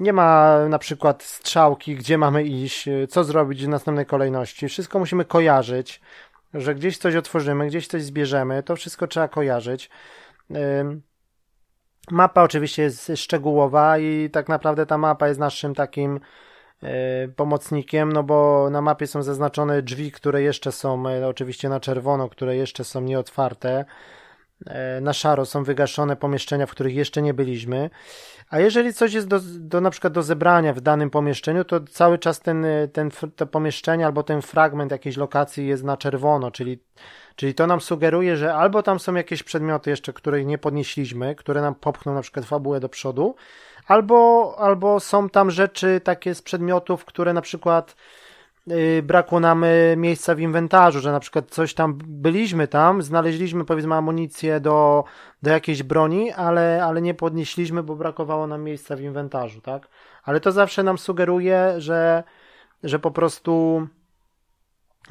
Nie 0.00 0.12
ma 0.12 0.58
na 0.68 0.78
przykład 0.78 1.22
strzałki, 1.22 1.96
gdzie 1.96 2.18
mamy 2.18 2.44
iść, 2.44 2.86
yy, 2.86 3.06
co 3.06 3.24
zrobić 3.24 3.66
w 3.66 3.68
następnej 3.68 4.06
kolejności. 4.06 4.68
Wszystko 4.68 4.98
musimy 4.98 5.24
kojarzyć, 5.24 6.00
że 6.54 6.74
gdzieś 6.74 6.98
coś 6.98 7.16
otworzymy, 7.16 7.66
gdzieś 7.66 7.86
coś 7.86 8.02
zbierzemy, 8.02 8.62
to 8.62 8.76
wszystko 8.76 9.06
trzeba 9.06 9.28
kojarzyć. 9.28 9.90
Mapa 12.10 12.42
oczywiście 12.42 12.82
jest 12.82 13.12
szczegółowa 13.16 13.98
i 13.98 14.30
tak 14.30 14.48
naprawdę 14.48 14.86
ta 14.86 14.98
mapa 14.98 15.28
jest 15.28 15.40
naszym 15.40 15.74
takim 15.74 16.20
e, 16.82 17.28
pomocnikiem, 17.28 18.12
no 18.12 18.22
bo 18.22 18.68
na 18.70 18.82
mapie 18.82 19.06
są 19.06 19.22
zaznaczone 19.22 19.82
drzwi, 19.82 20.12
które 20.12 20.42
jeszcze 20.42 20.72
są 20.72 21.08
e, 21.08 21.28
oczywiście 21.28 21.68
na 21.68 21.80
czerwono, 21.80 22.28
które 22.28 22.56
jeszcze 22.56 22.84
są 22.84 23.00
nieotwarte. 23.00 23.84
E, 24.66 25.00
na 25.00 25.12
szaro 25.12 25.46
są 25.46 25.64
wygaszone 25.64 26.16
pomieszczenia, 26.16 26.66
w 26.66 26.70
których 26.70 26.94
jeszcze 26.94 27.22
nie 27.22 27.34
byliśmy. 27.34 27.90
A 28.50 28.58
jeżeli 28.58 28.94
coś 28.94 29.12
jest 29.12 29.28
do, 29.28 29.40
do 29.58 29.80
na 29.80 29.90
przykład 29.90 30.12
do 30.12 30.22
zebrania 30.22 30.72
w 30.72 30.80
danym 30.80 31.10
pomieszczeniu, 31.10 31.64
to 31.64 31.80
cały 31.80 32.18
czas 32.18 32.40
ten, 32.40 32.66
ten, 32.92 33.10
to 33.36 33.46
pomieszczenie 33.46 34.06
albo 34.06 34.22
ten 34.22 34.42
fragment 34.42 34.92
jakiejś 34.92 35.16
lokacji 35.16 35.66
jest 35.66 35.84
na 35.84 35.96
czerwono, 35.96 36.50
czyli 36.50 36.78
Czyli 37.36 37.54
to 37.54 37.66
nam 37.66 37.80
sugeruje, 37.80 38.36
że 38.36 38.54
albo 38.54 38.82
tam 38.82 39.00
są 39.00 39.14
jakieś 39.14 39.42
przedmioty 39.42 39.90
jeszcze, 39.90 40.12
których 40.12 40.46
nie 40.46 40.58
podnieśliśmy, 40.58 41.34
które 41.34 41.60
nam 41.60 41.74
popchną 41.74 42.14
na 42.14 42.22
przykład 42.22 42.46
fabułę 42.46 42.80
do 42.80 42.88
przodu, 42.88 43.34
albo, 43.86 44.54
albo 44.58 45.00
są 45.00 45.28
tam 45.28 45.50
rzeczy 45.50 46.00
takie 46.04 46.34
z 46.34 46.42
przedmiotów, 46.42 47.04
które 47.04 47.32
na 47.32 47.40
przykład 47.40 47.96
yy, 48.66 49.02
brakło 49.02 49.40
nam 49.40 49.64
y, 49.64 49.94
miejsca 49.96 50.34
w 50.34 50.40
inwentarzu, 50.40 51.00
że 51.00 51.12
na 51.12 51.20
przykład 51.20 51.50
coś 51.50 51.74
tam 51.74 51.98
byliśmy 52.06 52.68
tam, 52.68 53.02
znaleźliśmy 53.02 53.64
powiedzmy 53.64 53.94
amunicję 53.94 54.60
do, 54.60 55.04
do 55.42 55.50
jakiejś 55.50 55.82
broni, 55.82 56.32
ale, 56.32 56.84
ale 56.84 57.02
nie 57.02 57.14
podnieśliśmy, 57.14 57.82
bo 57.82 57.96
brakowało 57.96 58.46
nam 58.46 58.62
miejsca 58.62 58.96
w 58.96 59.00
inwentarzu, 59.00 59.60
tak? 59.60 59.88
Ale 60.24 60.40
to 60.40 60.52
zawsze 60.52 60.82
nam 60.82 60.98
sugeruje, 60.98 61.74
że, 61.78 62.24
że 62.82 62.98
po 62.98 63.10
prostu 63.10 63.86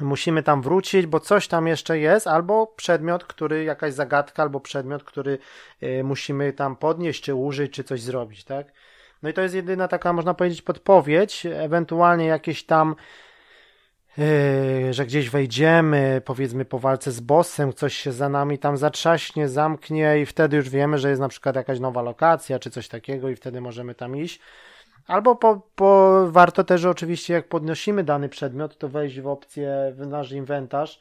musimy 0.02 0.42
tam 0.42 0.62
wrócić, 0.62 1.06
bo 1.06 1.20
coś 1.20 1.48
tam 1.48 1.66
jeszcze 1.66 1.98
jest, 1.98 2.26
albo 2.26 2.66
przedmiot, 2.66 3.24
który, 3.24 3.64
jakaś 3.64 3.92
zagadka, 3.92 4.42
albo 4.42 4.60
przedmiot, 4.60 5.04
który 5.04 5.38
y, 5.82 6.04
musimy 6.04 6.52
tam 6.52 6.76
podnieść, 6.76 7.22
czy 7.22 7.34
użyć, 7.34 7.72
czy 7.72 7.84
coś 7.84 8.00
zrobić, 8.00 8.44
tak? 8.44 8.66
No 9.22 9.28
i 9.28 9.32
to 9.32 9.40
jest 9.40 9.54
jedyna 9.54 9.88
taka, 9.88 10.12
można 10.12 10.34
powiedzieć, 10.34 10.62
podpowiedź, 10.62 11.46
ewentualnie 11.46 12.26
jakieś 12.26 12.64
tam 12.64 12.96
Yy, 14.18 14.94
że 14.94 15.06
gdzieś 15.06 15.30
wejdziemy, 15.30 16.22
powiedzmy 16.24 16.64
po 16.64 16.78
walce 16.78 17.12
z 17.12 17.20
bossem, 17.20 17.72
coś 17.72 17.96
się 17.96 18.12
za 18.12 18.28
nami 18.28 18.58
tam 18.58 18.76
zatrzaśnie, 18.76 19.48
zamknie 19.48 20.18
i 20.20 20.26
wtedy 20.26 20.56
już 20.56 20.68
wiemy, 20.68 20.98
że 20.98 21.08
jest 21.08 21.20
na 21.20 21.28
przykład 21.28 21.56
jakaś 21.56 21.80
nowa 21.80 22.02
lokacja 22.02 22.58
czy 22.58 22.70
coś 22.70 22.88
takiego 22.88 23.28
i 23.28 23.36
wtedy 23.36 23.60
możemy 23.60 23.94
tam 23.94 24.16
iść. 24.16 24.40
Albo 25.06 25.36
po, 25.36 25.60
po, 25.74 26.22
warto 26.30 26.64
też 26.64 26.84
oczywiście 26.84 27.34
jak 27.34 27.48
podnosimy 27.48 28.04
dany 28.04 28.28
przedmiot, 28.28 28.78
to 28.78 28.88
wejść 28.88 29.20
w 29.20 29.26
opcję, 29.26 29.92
w 29.96 30.06
nasz 30.06 30.32
inwentarz 30.32 31.00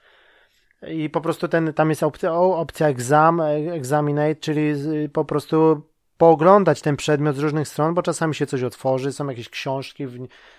i 0.87 1.09
po 1.09 1.21
prostu 1.21 1.47
ten, 1.47 1.73
tam 1.73 1.89
jest 1.89 2.03
opcja, 2.03 2.33
opcja 2.35 2.87
exam, 2.87 3.41
examinate, 3.71 4.35
czyli 4.35 4.73
po 5.13 5.25
prostu 5.25 5.81
pooglądać 6.17 6.81
ten 6.81 6.95
przedmiot 6.95 7.35
z 7.35 7.39
różnych 7.39 7.67
stron, 7.67 7.93
bo 7.93 8.01
czasami 8.01 8.35
się 8.35 8.45
coś 8.45 8.63
otworzy, 8.63 9.13
są 9.13 9.27
jakieś 9.27 9.49
książki, 9.49 10.07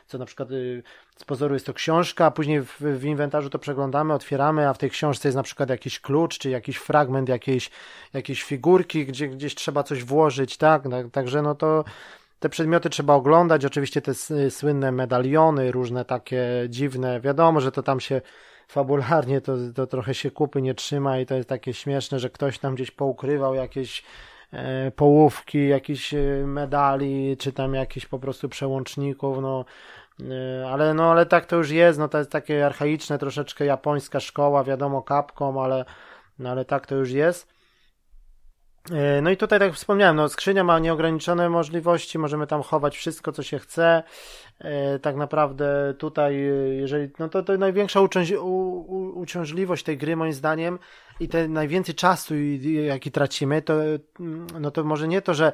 co 0.06 0.18
na 0.18 0.24
przykład 0.24 0.50
y, 0.50 0.82
z 1.16 1.24
pozoru 1.24 1.54
jest 1.54 1.66
to 1.66 1.74
książka, 1.74 2.26
a 2.26 2.30
później 2.30 2.60
w, 2.60 2.80
w, 2.80 3.04
inwentarzu 3.04 3.50
to 3.50 3.58
przeglądamy, 3.58 4.14
otwieramy, 4.14 4.68
a 4.68 4.74
w 4.74 4.78
tej 4.78 4.90
książce 4.90 5.28
jest 5.28 5.36
na 5.36 5.42
przykład 5.42 5.70
jakiś 5.70 6.00
klucz, 6.00 6.38
czy 6.38 6.50
jakiś 6.50 6.76
fragment 6.76 7.28
jakiejś, 7.28 7.70
jakiejś 8.12 8.42
figurki, 8.42 9.06
gdzie 9.06 9.28
gdzieś 9.28 9.54
trzeba 9.54 9.82
coś 9.82 10.04
włożyć, 10.04 10.56
tak? 10.56 10.82
Także 11.12 11.42
no 11.42 11.54
to 11.54 11.84
te 12.42 12.48
przedmioty 12.48 12.90
trzeba 12.90 13.14
oglądać, 13.14 13.64
oczywiście 13.64 14.02
te 14.02 14.14
słynne 14.50 14.92
medaliony, 14.92 15.72
różne 15.72 16.04
takie 16.04 16.44
dziwne, 16.68 17.20
wiadomo, 17.20 17.60
że 17.60 17.72
to 17.72 17.82
tam 17.82 18.00
się 18.00 18.20
fabularnie 18.68 19.40
to, 19.40 19.56
to 19.74 19.86
trochę 19.86 20.14
się 20.14 20.30
kupy 20.30 20.62
nie 20.62 20.74
trzyma 20.74 21.18
i 21.18 21.26
to 21.26 21.34
jest 21.34 21.48
takie 21.48 21.74
śmieszne, 21.74 22.18
że 22.18 22.30
ktoś 22.30 22.58
tam 22.58 22.74
gdzieś 22.74 22.90
poukrywał 22.90 23.54
jakieś 23.54 24.02
E, 24.52 24.90
połówki 24.90 25.68
jakichś 25.68 26.14
e, 26.14 26.46
medali, 26.46 27.36
czy 27.36 27.52
tam 27.52 27.74
jakichś 27.74 28.06
po 28.06 28.18
prostu 28.18 28.48
przełączników, 28.48 29.38
no 29.42 29.64
e, 30.20 30.68
ale 30.68 30.94
no 30.94 31.10
ale 31.10 31.26
tak 31.26 31.46
to 31.46 31.56
już 31.56 31.70
jest, 31.70 31.98
no 31.98 32.08
to 32.08 32.18
jest 32.18 32.30
takie 32.30 32.66
archaiczne, 32.66 33.18
troszeczkę 33.18 33.64
japońska 33.64 34.20
szkoła, 34.20 34.64
wiadomo 34.64 35.02
kapką, 35.02 35.62
ale, 35.62 35.84
no 36.38 36.50
ale 36.50 36.64
tak 36.64 36.86
to 36.86 36.94
już 36.94 37.10
jest. 37.10 37.52
E, 38.90 39.22
no 39.22 39.30
i 39.30 39.36
tutaj, 39.36 39.58
tak 39.58 39.68
jak 39.68 39.76
wspomniałem, 39.76 40.16
no, 40.16 40.28
skrzynia 40.28 40.64
ma 40.64 40.78
nieograniczone 40.78 41.48
możliwości, 41.48 42.18
możemy 42.18 42.46
tam 42.46 42.62
chować 42.62 42.96
wszystko, 42.96 43.32
co 43.32 43.42
się 43.42 43.58
chce. 43.58 44.02
E, 44.58 44.98
tak 44.98 45.16
naprawdę 45.16 45.94
tutaj, 45.98 46.34
e, 46.34 46.74
jeżeli, 46.74 47.08
no 47.18 47.28
to, 47.28 47.42
to 47.42 47.58
największa 47.58 48.00
uciążliwość 49.14 49.84
tej 49.84 49.98
gry, 49.98 50.16
moim 50.16 50.32
zdaniem, 50.32 50.78
i 51.20 51.28
te 51.28 51.48
najwięcej 51.48 51.94
czasu, 51.94 52.34
jaki 52.86 53.10
tracimy, 53.10 53.62
to, 53.62 53.74
no 54.60 54.70
to 54.70 54.84
może 54.84 55.08
nie 55.08 55.22
to, 55.22 55.34
że 55.34 55.52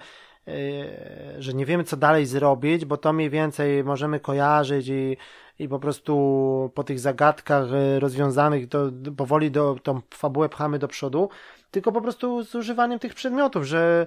że 1.39 1.55
nie 1.55 1.67
wiemy, 1.67 1.85
co 1.85 1.97
dalej 1.97 2.27
zrobić, 2.27 2.85
bo 2.85 2.97
to 2.97 3.13
mniej 3.13 3.31
więcej 3.31 3.85
możemy 3.85 4.21
kojarzyć 4.21 4.89
i, 4.89 5.17
i 5.59 5.69
po 5.69 5.79
prostu 5.79 6.71
po 6.75 6.85
tych 6.85 7.01
zagadkach 7.01 7.65
rozwiązanych 7.99 8.69
to 8.69 8.91
powoli 9.17 9.51
do, 9.51 9.77
tą 9.83 10.01
fabułę 10.15 10.49
pchamy 10.49 10.79
do 10.79 10.89
przodu, 10.89 11.29
tylko 11.71 11.93
po 11.93 12.01
prostu 12.01 12.45
z 12.45 12.55
używaniem 12.55 12.99
tych 12.99 13.15
przedmiotów, 13.15 13.65
że 13.65 14.07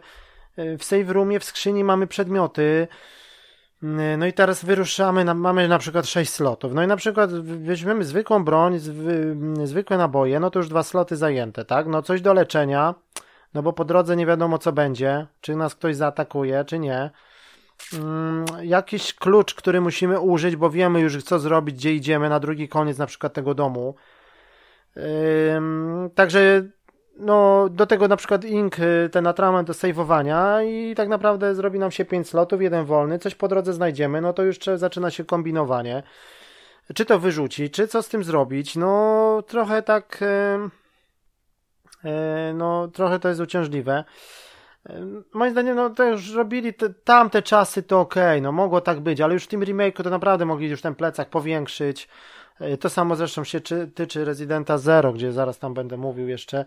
e, 0.58 0.78
w 0.78 0.84
save 0.84 1.10
roomie, 1.10 1.40
w 1.40 1.44
skrzyni 1.44 1.84
mamy 1.84 2.08
przedmioty, 2.08 2.88
e, 3.84 4.18
no 4.18 4.26
i 4.26 4.34
teraz 4.34 4.66
wyruszamy, 4.66 5.36
mamy 5.36 5.68
na 5.68 5.80
przykład 5.80 6.08
6 6.08 6.34
slotów. 6.34 6.74
No 6.74 6.84
i 6.84 6.88
na 6.88 6.96
przykład 6.96 7.32
weźmiemy 7.42 8.04
zwykłą 8.04 8.44
broń, 8.44 8.80
zwy, 8.80 9.38
zwykłe 9.64 9.98
naboje, 9.98 10.40
no 10.40 10.50
to 10.50 10.60
już 10.60 10.70
dwa 10.70 10.84
sloty 10.84 11.16
zajęte, 11.16 11.66
tak? 11.66 11.88
No 11.88 12.02
coś 12.02 12.22
do 12.22 12.34
leczenia, 12.34 12.96
no 13.54 13.64
bo 13.64 13.74
po 13.74 13.86
drodze 13.86 14.16
nie 14.16 14.26
wiadomo 14.26 14.58
co 14.58 14.72
będzie, 14.72 15.28
czy 15.42 15.56
nas 15.56 15.76
ktoś 15.76 15.96
zaatakuje, 15.96 16.66
czy 16.66 16.80
nie. 16.80 17.12
Hmm, 17.90 18.46
jakiś 18.64 19.14
klucz, 19.14 19.54
który 19.54 19.82
musimy 19.82 20.20
użyć, 20.20 20.56
bo 20.56 20.70
wiemy 20.70 21.00
już 21.00 21.24
co 21.24 21.40
zrobić, 21.40 21.76
gdzie 21.76 21.94
idziemy, 21.94 22.30
na 22.30 22.40
drugi 22.40 22.70
koniec 22.70 22.98
na 22.98 23.06
przykład 23.06 23.34
tego 23.34 23.54
domu. 23.54 23.96
Także 26.16 26.64
no, 27.18 27.70
do 27.70 27.86
tego 27.86 28.08
na 28.08 28.18
przykład 28.18 28.46
ink, 28.46 28.80
y, 28.80 29.10
ten 29.12 29.28
atrament 29.28 29.68
do 29.68 29.74
saveowania 29.74 30.64
i 30.64 30.96
tak 30.96 31.10
naprawdę 31.10 31.56
zrobi 31.56 31.80
nam 31.80 31.92
się 31.92 32.06
5 32.06 32.30
slotów, 32.30 32.62
jeden 32.62 32.86
wolny, 32.86 33.20
coś 33.20 33.36
po 33.36 33.48
drodze 33.48 33.74
znajdziemy, 33.74 34.22
no 34.22 34.34
to 34.34 34.44
już 34.44 34.60
zaczyna 34.76 35.12
się 35.12 35.26
kombinowanie. 35.26 36.04
Czy 36.96 37.06
to 37.06 37.20
wyrzucić, 37.20 37.74
czy 37.74 37.88
co 37.88 38.04
z 38.04 38.10
tym 38.10 38.24
zrobić? 38.24 38.76
No, 38.76 39.44
trochę 39.48 39.82
tak, 39.82 40.20
e, 42.04 42.54
no, 42.54 42.88
trochę 42.88 43.20
to 43.20 43.30
jest 43.30 43.42
uciążliwe. 43.42 44.04
Moim 45.34 45.52
zdaniem, 45.52 45.76
no 45.76 45.90
to 45.90 46.04
już 46.04 46.34
robili 46.34 46.74
te, 46.74 46.90
tamte 46.90 47.42
czasy, 47.42 47.84
to 47.84 48.00
ok, 48.00 48.16
no 48.42 48.52
mogło 48.52 48.82
tak 48.82 49.00
być, 49.00 49.22
ale 49.22 49.34
już 49.34 49.44
w 49.44 49.48
tym 49.48 49.62
remake'u 49.62 50.04
to 50.04 50.10
naprawdę 50.10 50.46
mogli 50.46 50.70
już 50.70 50.82
ten 50.82 50.96
plecak 50.96 51.30
powiększyć, 51.30 52.08
E, 52.62 52.78
to 52.78 52.90
samo 52.90 53.16
zresztą 53.16 53.44
się 53.44 53.62
tyczy 53.96 54.26
Residenta 54.26 54.78
Zero, 54.78 55.14
gdzie 55.14 55.32
zaraz 55.32 55.60
tam 55.60 55.74
będę 55.74 55.98
mówił 55.98 56.28
jeszcze, 56.28 56.66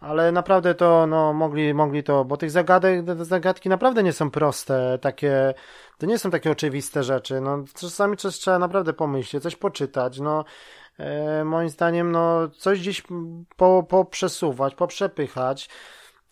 ale 0.00 0.32
naprawdę 0.32 0.74
to 0.74 1.06
no, 1.06 1.32
mogli, 1.32 1.74
mogli 1.74 2.02
to, 2.02 2.24
bo 2.24 2.36
tych 2.36 2.50
zagadek, 2.50 3.04
zagadki 3.20 3.68
naprawdę 3.68 4.02
nie 4.02 4.12
są 4.12 4.30
proste, 4.30 4.98
takie, 4.98 5.54
to 5.98 6.06
nie 6.06 6.18
są 6.18 6.30
takie 6.30 6.50
oczywiste 6.50 7.02
rzeczy. 7.02 7.40
No, 7.40 7.64
czasami 7.74 8.16
coś 8.16 8.34
trzeba 8.34 8.58
naprawdę 8.58 8.92
pomyśleć, 8.92 9.42
coś 9.42 9.56
poczytać. 9.56 10.20
No, 10.20 10.44
e, 10.98 11.44
moim 11.44 11.68
zdaniem, 11.68 12.12
no, 12.12 12.48
coś 12.48 12.80
gdzieś 12.80 13.02
po, 13.56 13.82
poprzesuwać, 13.82 14.74
poprzepychać. 14.74 15.68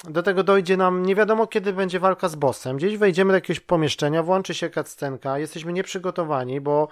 Do 0.05 0.23
tego 0.23 0.45
dojdzie 0.45 0.77
nam, 0.77 1.07
nie 1.07 1.15
wiadomo 1.15 1.47
kiedy 1.47 1.73
będzie 1.73 2.01
walka 2.01 2.29
z 2.29 2.37
bossem. 2.37 2.77
Gdzieś 2.77 2.97
wejdziemy 2.97 3.33
do 3.33 3.37
jakiegoś 3.37 3.61
pomieszczenia, 3.61 4.23
włączy 4.23 4.55
się 4.55 4.71
cutscenka, 4.71 5.39
jesteśmy 5.39 5.73
nieprzygotowani, 5.73 6.61
bo 6.61 6.89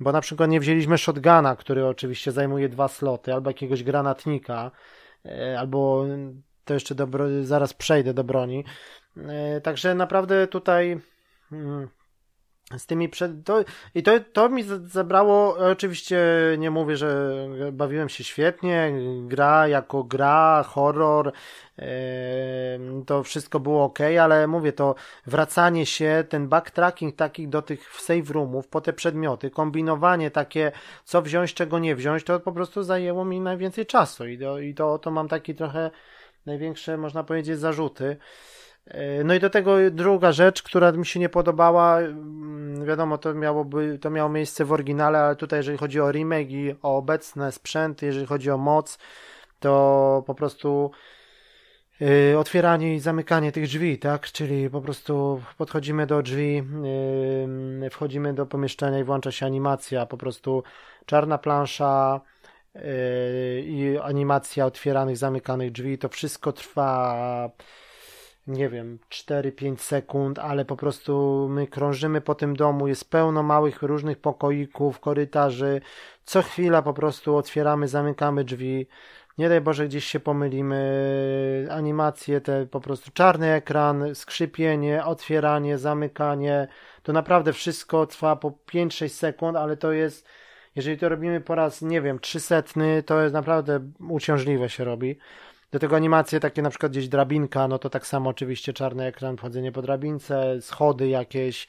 bo 0.00 0.12
na 0.12 0.20
przykład 0.20 0.50
nie 0.50 0.60
wzięliśmy 0.60 0.98
shotguna, 0.98 1.56
który 1.56 1.86
oczywiście 1.86 2.32
zajmuje 2.32 2.68
dwa 2.68 2.88
sloty, 2.88 3.34
albo 3.34 3.50
jakiegoś 3.50 3.82
granatnika, 3.82 4.70
e, 5.26 5.60
albo 5.60 6.04
to 6.64 6.74
jeszcze 6.74 6.94
do, 6.94 7.08
zaraz 7.42 7.74
przejdę 7.74 8.14
do 8.14 8.24
broni. 8.24 8.64
E, 9.16 9.60
także 9.60 9.94
naprawdę 9.94 10.46
tutaj 10.46 11.00
mm, 11.52 11.88
z 12.76 12.86
tymi 12.86 13.08
przed... 13.08 13.44
To, 13.44 13.64
I 13.94 14.02
to, 14.02 14.12
to 14.32 14.48
mi 14.48 14.64
zabrało, 14.84 15.56
oczywiście 15.56 16.18
nie 16.58 16.70
mówię, 16.70 16.96
że 16.96 17.34
bawiłem 17.72 18.08
się 18.08 18.24
świetnie, 18.24 18.92
gra 19.22 19.68
jako 19.68 20.04
gra, 20.04 20.62
horror, 20.62 21.32
to 23.06 23.22
wszystko 23.22 23.60
było 23.60 23.84
ok, 23.84 23.98
ale 24.22 24.46
mówię 24.46 24.72
to 24.72 24.94
wracanie 25.26 25.86
się, 25.86 26.24
ten 26.28 26.48
backtracking 26.48 27.16
takich 27.16 27.48
do 27.48 27.62
tych 27.62 28.00
save 28.00 28.30
roomów, 28.30 28.68
po 28.68 28.80
te 28.80 28.92
przedmioty, 28.92 29.50
kombinowanie 29.50 30.30
takie, 30.30 30.72
co 31.04 31.22
wziąć, 31.22 31.54
czego 31.54 31.78
nie 31.78 31.96
wziąć, 31.96 32.24
to 32.24 32.40
po 32.40 32.52
prostu 32.52 32.82
zajęło 32.82 33.24
mi 33.24 33.40
najwięcej 33.40 33.86
czasu 33.86 34.26
i 34.26 34.38
to, 34.38 34.58
i 34.58 34.74
to, 34.74 34.98
to 34.98 35.10
mam 35.10 35.28
taki 35.28 35.54
trochę 35.54 35.90
największe, 36.46 36.96
można 36.96 37.24
powiedzieć, 37.24 37.58
zarzuty. 37.58 38.16
E, 38.88 39.24
no 39.24 39.34
i 39.34 39.40
do 39.40 39.50
tego 39.50 39.90
druga 39.90 40.32
rzecz, 40.32 40.62
która 40.62 40.92
mi 40.92 41.06
się 41.06 41.20
nie 41.20 41.28
podobała, 41.28 42.00
mm, 42.00 42.84
wiadomo, 42.84 43.18
to 43.18 43.34
miałoby, 43.34 43.98
to 43.98 44.10
miało 44.10 44.30
miejsce 44.30 44.64
w 44.64 44.72
oryginale, 44.72 45.18
ale 45.18 45.36
tutaj 45.36 45.58
jeżeli 45.58 45.78
chodzi 45.78 46.00
o 46.00 46.12
remake 46.12 46.50
i 46.50 46.74
o 46.82 46.96
obecne 46.96 47.52
sprzęty, 47.52 48.06
jeżeli 48.06 48.26
chodzi 48.26 48.50
o 48.50 48.58
moc, 48.58 48.98
to 49.60 50.24
po 50.26 50.34
prostu 50.34 50.90
yy, 52.00 52.38
otwieranie 52.38 52.94
i 52.94 53.00
zamykanie 53.00 53.52
tych 53.52 53.66
drzwi, 53.66 53.98
tak? 53.98 54.32
Czyli 54.32 54.70
po 54.70 54.80
prostu 54.80 55.42
podchodzimy 55.58 56.06
do 56.06 56.22
drzwi, 56.22 56.62
yy, 57.80 57.90
wchodzimy 57.90 58.34
do 58.34 58.46
pomieszczenia 58.46 58.98
i 58.98 59.04
włącza 59.04 59.32
się 59.32 59.46
animacja, 59.46 60.06
po 60.06 60.16
prostu 60.16 60.62
czarna 61.06 61.38
plansza, 61.38 62.20
yy, 62.74 62.82
i 63.64 63.98
animacja 63.98 64.66
otwieranych, 64.66 65.16
zamykanych 65.16 65.72
drzwi, 65.72 65.98
to 65.98 66.08
wszystko 66.08 66.52
trwa 66.52 67.50
nie 68.48 68.68
wiem, 68.68 68.98
4-5 69.10 69.76
sekund, 69.76 70.38
ale 70.38 70.64
po 70.64 70.76
prostu 70.76 71.46
my 71.50 71.66
krążymy 71.66 72.20
po 72.20 72.34
tym 72.34 72.56
domu, 72.56 72.88
jest 72.88 73.10
pełno 73.10 73.42
małych 73.42 73.82
różnych 73.82 74.18
pokoików, 74.18 75.00
korytarzy, 75.00 75.80
co 76.24 76.42
chwila 76.42 76.82
po 76.82 76.94
prostu 76.94 77.36
otwieramy, 77.36 77.88
zamykamy 77.88 78.44
drzwi, 78.44 78.86
nie 79.38 79.48
daj 79.48 79.60
Boże 79.60 79.86
gdzieś 79.86 80.04
się 80.04 80.20
pomylimy, 80.20 81.68
animacje 81.70 82.40
te 82.40 82.66
po 82.66 82.80
prostu 82.80 83.10
czarny 83.14 83.52
ekran, 83.52 84.14
skrzypienie, 84.14 85.04
otwieranie, 85.04 85.78
zamykanie, 85.78 86.68
to 87.02 87.12
naprawdę 87.12 87.52
wszystko 87.52 88.06
trwa 88.06 88.36
po 88.36 88.50
5-6 88.50 89.08
sekund, 89.08 89.56
ale 89.56 89.76
to 89.76 89.92
jest, 89.92 90.28
jeżeli 90.76 90.98
to 90.98 91.08
robimy 91.08 91.40
po 91.40 91.54
raz, 91.54 91.82
nie 91.82 92.02
wiem, 92.02 92.18
300, 92.18 92.62
to 93.06 93.22
jest 93.22 93.34
naprawdę 93.34 93.80
uciążliwe 94.08 94.68
się 94.68 94.84
robi. 94.84 95.18
Do 95.70 95.78
tego 95.78 95.96
animacje 95.96 96.40
takie 96.40 96.62
na 96.62 96.70
przykład 96.70 96.92
gdzieś 96.92 97.08
drabinka, 97.08 97.68
no 97.68 97.78
to 97.78 97.90
tak 97.90 98.06
samo 98.06 98.30
oczywiście 98.30 98.72
czarny 98.72 99.04
ekran, 99.04 99.36
wchodzenie 99.36 99.72
po 99.72 99.82
drabince, 99.82 100.62
schody 100.62 101.08
jakieś, 101.08 101.68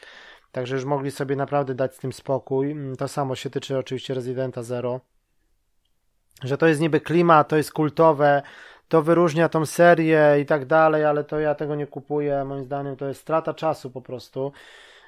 także 0.52 0.76
już 0.76 0.86
mogli 0.86 1.12
sobie 1.12 1.36
naprawdę 1.36 1.76
dać 1.76 1.96
z 1.96 1.98
tym 1.98 2.14
spokój. 2.14 2.72
Mm, 2.72 2.96
to 2.96 3.08
samo 3.08 3.36
się 3.36 3.50
tyczy 3.50 3.78
oczywiście 3.78 4.14
Residenta 4.14 4.64
Zero. 4.64 5.00
że 6.44 6.58
to 6.58 6.68
jest 6.68 6.82
niby 6.82 7.02
klimat, 7.02 7.48
to 7.48 7.58
jest 7.58 7.74
kultowe, 7.74 8.42
to 8.88 9.02
wyróżnia 9.02 9.50
tą 9.50 9.66
serię 9.66 10.38
i 10.42 10.46
tak 10.46 10.66
dalej, 10.66 11.06
ale 11.06 11.24
to 11.24 11.40
ja 11.40 11.56
tego 11.56 11.76
nie 11.76 11.88
kupuję. 11.88 12.46
Moim 12.46 12.64
zdaniem 12.64 12.96
to 12.96 13.08
jest 13.08 13.22
strata 13.22 13.54
czasu 13.54 13.92
po 13.92 14.02
prostu, 14.02 14.52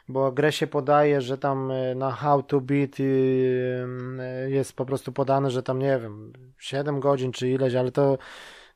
bo 0.07 0.31
grę 0.31 0.51
się 0.51 0.67
podaje, 0.67 1.21
że 1.21 1.37
tam 1.37 1.71
e, 1.71 1.95
na 1.95 2.11
How 2.11 2.43
to 2.43 2.61
Beat 2.61 2.91
e, 2.99 3.03
jest 4.49 4.75
po 4.75 4.85
prostu 4.85 5.11
podane, 5.11 5.51
że 5.51 5.63
tam 5.63 5.79
nie 5.79 5.99
wiem, 5.99 6.33
7 6.59 6.99
godzin 6.99 7.31
czy 7.31 7.49
ileś, 7.49 7.75
ale 7.75 7.91
to 7.91 8.17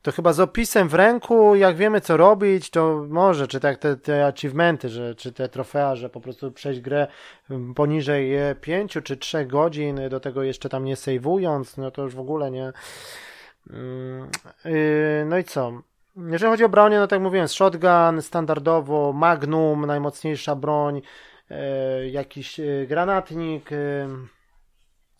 to 0.06 0.12
chyba 0.12 0.32
z 0.32 0.40
opisem 0.40 0.88
w 0.88 0.94
ręku, 0.94 1.54
jak 1.54 1.76
wiemy 1.76 2.00
co 2.00 2.16
robić, 2.16 2.70
to 2.70 3.06
może, 3.08 3.48
czy 3.48 3.60
tak 3.60 3.78
te, 3.78 3.96
te 3.96 4.26
achievementy, 4.26 4.88
że, 4.88 5.14
czy 5.14 5.32
te 5.32 5.48
trofea, 5.48 5.96
że 5.96 6.10
po 6.10 6.20
prostu 6.20 6.52
przejść 6.52 6.80
grę 6.80 7.06
poniżej 7.74 8.32
5 8.60 8.98
czy 9.04 9.16
3 9.16 9.44
godzin, 9.46 10.00
do 10.10 10.20
tego 10.20 10.42
jeszcze 10.42 10.68
tam 10.68 10.84
nie 10.84 10.96
sejwując, 10.96 11.76
no 11.76 11.90
to 11.90 12.02
już 12.02 12.14
w 12.14 12.20
ogóle 12.20 12.50
nie. 12.50 12.72
Mm, 13.70 14.30
y, 14.66 15.24
no 15.26 15.38
i 15.38 15.44
co? 15.44 15.72
Jeżeli 16.16 16.50
chodzi 16.50 16.64
o 16.64 16.68
bronię, 16.68 16.98
no 16.98 17.06
tak 17.06 17.20
mówiłem, 17.20 17.48
shotgun, 17.48 18.22
standardowo, 18.22 19.12
magnum, 19.12 19.86
najmocniejsza 19.86 20.56
broń, 20.56 21.02
y, 21.50 22.10
jakiś 22.10 22.60
y, 22.60 22.86
granatnik, 22.88 23.70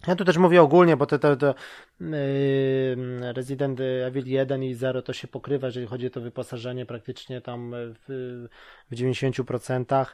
ja 0.07 0.17
tu 0.17 0.25
też 0.25 0.37
mówię 0.37 0.63
ogólnie, 0.63 0.97
bo 0.97 1.07
to, 1.07 1.37
to 1.37 1.55
yy, 2.01 2.97
Resident 3.33 3.81
Evil 3.81 4.27
1 4.27 4.63
i 4.63 4.75
0 4.75 5.03
to 5.03 5.13
się 5.13 5.29
pokrywa, 5.29 5.67
jeżeli 5.67 5.87
chodzi 5.87 6.07
o 6.07 6.11
to 6.11 6.21
wyposażenie 6.21 6.87
praktycznie 6.87 7.41
tam 7.41 7.73
w, 7.75 8.49
w 8.91 8.95
90%. 8.95 10.07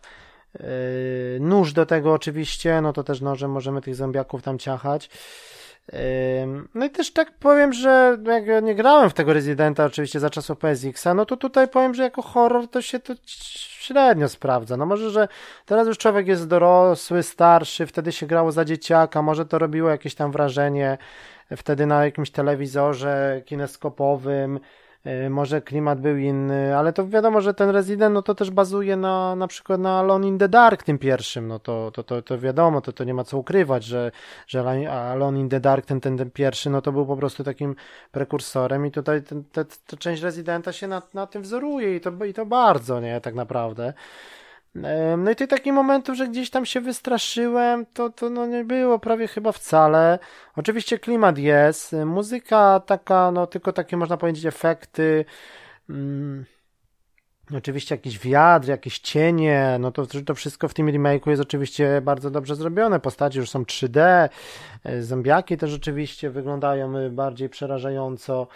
Yy, 0.61 1.41
nóż 1.41 1.73
do 1.73 1.87
tego 1.87 2.13
oczywiście, 2.13 2.81
no 2.81 2.93
to 2.93 3.05
też 3.05 3.21
nożem 3.21 3.51
możemy 3.51 3.81
tych 3.81 3.95
zombiaków 3.95 4.43
tam 4.43 4.59
ciachać. 4.59 5.11
Yy, 5.93 5.99
no 6.75 6.87
i 6.87 6.91
też 6.91 7.13
tak 7.13 7.39
powiem, 7.39 7.73
że 7.73 8.19
jak 8.25 8.65
nie 8.65 8.75
grałem 8.75 9.11
w 9.11 9.15
tego 9.15 9.33
Residenta 9.33 9.85
oczywiście 9.85 10.21
za 10.21 10.31
czasów 10.31 10.59
PSX-a, 10.59 11.15
no 11.15 11.27
to 11.27 11.37
tutaj 11.37 11.69
powiem, 11.69 11.95
że 11.95 12.03
jako 12.03 12.23
horror 12.23 12.69
to 12.69 12.83
się 12.83 12.99
to 12.99 13.15
średnio 13.83 14.29
sprawdza. 14.29 14.77
No 14.77 14.87
może, 14.87 15.11
że 15.11 15.29
teraz 15.67 15.87
już 15.87 15.99
człowiek 15.99 16.27
jest 16.27 16.49
dorosły, 16.49 17.23
starszy, 17.23 17.87
wtedy 17.87 18.13
się 18.13 18.27
grało 18.27 18.53
za 18.53 18.65
dzieciaka, 18.65 19.23
może 19.23 19.47
to 19.47 19.59
robiło 19.59 19.91
jakieś 19.91 20.15
tam 20.15 20.33
wrażenie 20.33 20.99
wtedy 21.57 21.87
na 21.87 22.05
jakimś 22.05 22.31
telewizorze 22.31 23.43
kineskopowym, 23.45 24.61
y, 25.07 25.31
może 25.31 25.63
klimat 25.63 26.01
był 26.01 26.17
inny, 26.17 26.77
ale 26.77 26.93
to 26.93 27.09
wiadomo, 27.09 27.41
że 27.41 27.55
ten 27.55 27.71
Resident, 27.71 28.15
no 28.15 28.23
to 28.23 28.35
też 28.35 28.51
bazuje 28.51 28.97
na, 28.97 29.37
na 29.37 29.47
przykład 29.47 29.81
na 29.81 29.99
Alone 29.99 30.29
in 30.29 30.39
the 30.39 30.49
Dark 30.49 30.83
tym 30.83 30.99
pierwszym, 30.99 31.49
no 31.49 31.59
to, 31.59 31.91
to, 31.91 32.03
to, 32.03 32.23
to 32.23 32.39
wiadomo, 32.39 32.81
to, 32.81 32.93
to 32.93 33.05
nie 33.05 33.15
ma 33.15 33.25
co 33.25 33.39
ukrywać, 33.39 33.85
że, 33.85 34.13
że 34.47 34.91
Alone 34.91 35.41
in 35.41 35.49
the 35.49 35.61
Dark, 35.61 35.87
ten, 35.87 36.01
ten, 36.01 36.19
ten 36.19 36.31
pierwszy, 36.31 36.71
no 36.71 36.83
to 36.83 36.93
był 36.93 37.07
po 37.07 37.17
prostu 37.17 37.45
takim 37.45 37.77
prekursorem 38.13 38.87
i 38.87 38.91
tutaj 38.91 39.23
te, 39.23 39.65
ta 39.65 39.97
część 39.99 40.23
Residenta 40.23 40.73
się 40.73 40.89
na, 40.89 41.03
na 41.15 41.27
tym 41.27 41.43
wzoruje 41.43 41.97
i 41.97 42.01
to, 42.01 42.25
i 42.25 42.35
to 42.35 42.47
bardzo, 42.47 43.01
nie, 43.01 43.21
tak 43.21 43.35
naprawdę. 43.35 43.93
No 45.19 45.31
i 45.31 45.37
tych 45.37 45.49
takich 45.49 45.73
momentów, 45.73 46.17
że 46.17 46.29
gdzieś 46.29 46.51
tam 46.51 46.67
się 46.67 46.81
wystraszyłem, 46.81 47.87
to, 47.87 48.11
to 48.11 48.31
no 48.31 48.47
nie 48.47 48.65
było 48.65 48.99
prawie 48.99 49.29
chyba 49.29 49.53
wcale. 49.53 50.19
Oczywiście 50.57 50.99
klimat 50.99 51.39
jest, 51.39 51.93
muzyka 52.07 52.81
taka, 52.87 53.31
no 53.31 53.47
tylko 53.47 53.73
takie 53.73 53.97
można 53.97 54.17
powiedzieć 54.17 54.47
efekty. 54.47 55.25
Hmm. 55.87 56.45
Oczywiście 57.57 57.95
jakiś 57.95 58.19
wiatr, 58.19 58.69
jakieś 58.69 58.99
cienie, 58.99 59.77
no 59.81 59.93
to, 59.93 60.07
to 60.27 60.35
wszystko 60.35 60.69
w 60.69 60.75
tym 60.75 60.87
remake'u 60.87 61.31
jest 61.31 61.43
oczywiście 61.43 62.01
bardzo 62.01 62.31
dobrze 62.31 62.57
zrobione. 62.57 63.01
Postacie 63.01 63.41
już 63.41 63.51
są 63.51 63.63
3D, 63.63 64.29
e, 64.85 65.03
zombiaki 65.03 65.57
też 65.57 65.75
oczywiście 65.75 66.31
wyglądają 66.31 67.11
bardziej 67.11 67.49
przerażająco. 67.49 68.47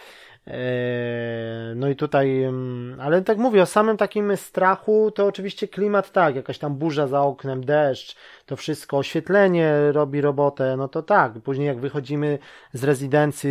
Eee, 0.46 1.74
no 1.76 1.88
i 1.88 1.96
tutaj, 1.96 2.42
mm, 2.42 3.00
ale 3.00 3.22
tak 3.22 3.38
mówię, 3.38 3.62
o 3.62 3.66
samym 3.66 3.96
takim 3.96 4.36
strachu, 4.36 5.10
to 5.10 5.26
oczywiście 5.26 5.68
klimat 5.68 6.12
tak, 6.12 6.36
jakaś 6.36 6.58
tam 6.58 6.74
burza 6.74 7.06
za 7.06 7.22
oknem, 7.22 7.64
deszcz, 7.64 8.16
to 8.46 8.56
wszystko, 8.56 8.98
oświetlenie 8.98 9.92
robi 9.92 10.20
robotę, 10.20 10.76
no 10.76 10.88
to 10.88 11.02
tak. 11.02 11.32
Później 11.32 11.66
jak 11.66 11.80
wychodzimy 11.80 12.38
z 12.72 12.84
rezydencji, 12.84 13.50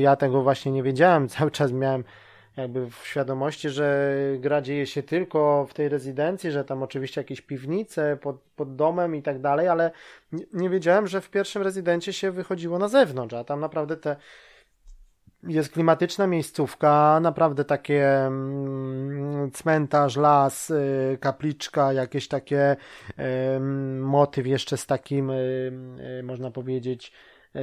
ja 0.00 0.16
tego 0.16 0.42
właśnie 0.42 0.72
nie 0.72 0.82
wiedziałem, 0.82 1.28
cały 1.38 1.50
czas 1.50 1.72
miałem 1.72 2.04
jakby 2.56 2.90
w 2.90 3.06
świadomości, 3.06 3.68
że 3.68 4.14
gra 4.38 4.62
dzieje 4.62 4.86
się 4.86 5.02
tylko 5.02 5.66
w 5.70 5.74
tej 5.74 5.88
rezydencji, 5.88 6.50
że 6.50 6.64
tam 6.64 6.82
oczywiście 6.82 7.20
jakieś 7.20 7.40
piwnice 7.40 8.18
pod, 8.22 8.36
pod 8.56 8.76
domem 8.76 9.16
i 9.16 9.22
tak 9.22 9.40
dalej, 9.40 9.68
ale 9.68 9.90
nie, 10.32 10.44
nie 10.52 10.70
wiedziałem, 10.70 11.06
że 11.06 11.20
w 11.20 11.30
pierwszym 11.30 11.62
rezydencie 11.62 12.12
się 12.12 12.30
wychodziło 12.30 12.78
na 12.78 12.88
zewnątrz, 12.88 13.34
a 13.34 13.44
tam 13.44 13.60
naprawdę 13.60 13.96
te 13.96 14.16
jest 15.42 15.72
klimatyczna 15.72 16.26
miejscówka, 16.26 17.20
naprawdę 17.20 17.64
takie 17.64 18.26
mm, 18.26 19.50
cmentarz, 19.50 20.16
las, 20.16 20.70
y, 20.70 21.18
kapliczka, 21.20 21.92
jakieś 21.92 22.28
takie 22.28 22.76
y, 23.10 23.60
motyw 24.00 24.46
jeszcze 24.46 24.76
z 24.76 24.86
takim, 24.86 25.30
y, 25.30 25.72
można 26.24 26.50
powiedzieć, 26.50 27.12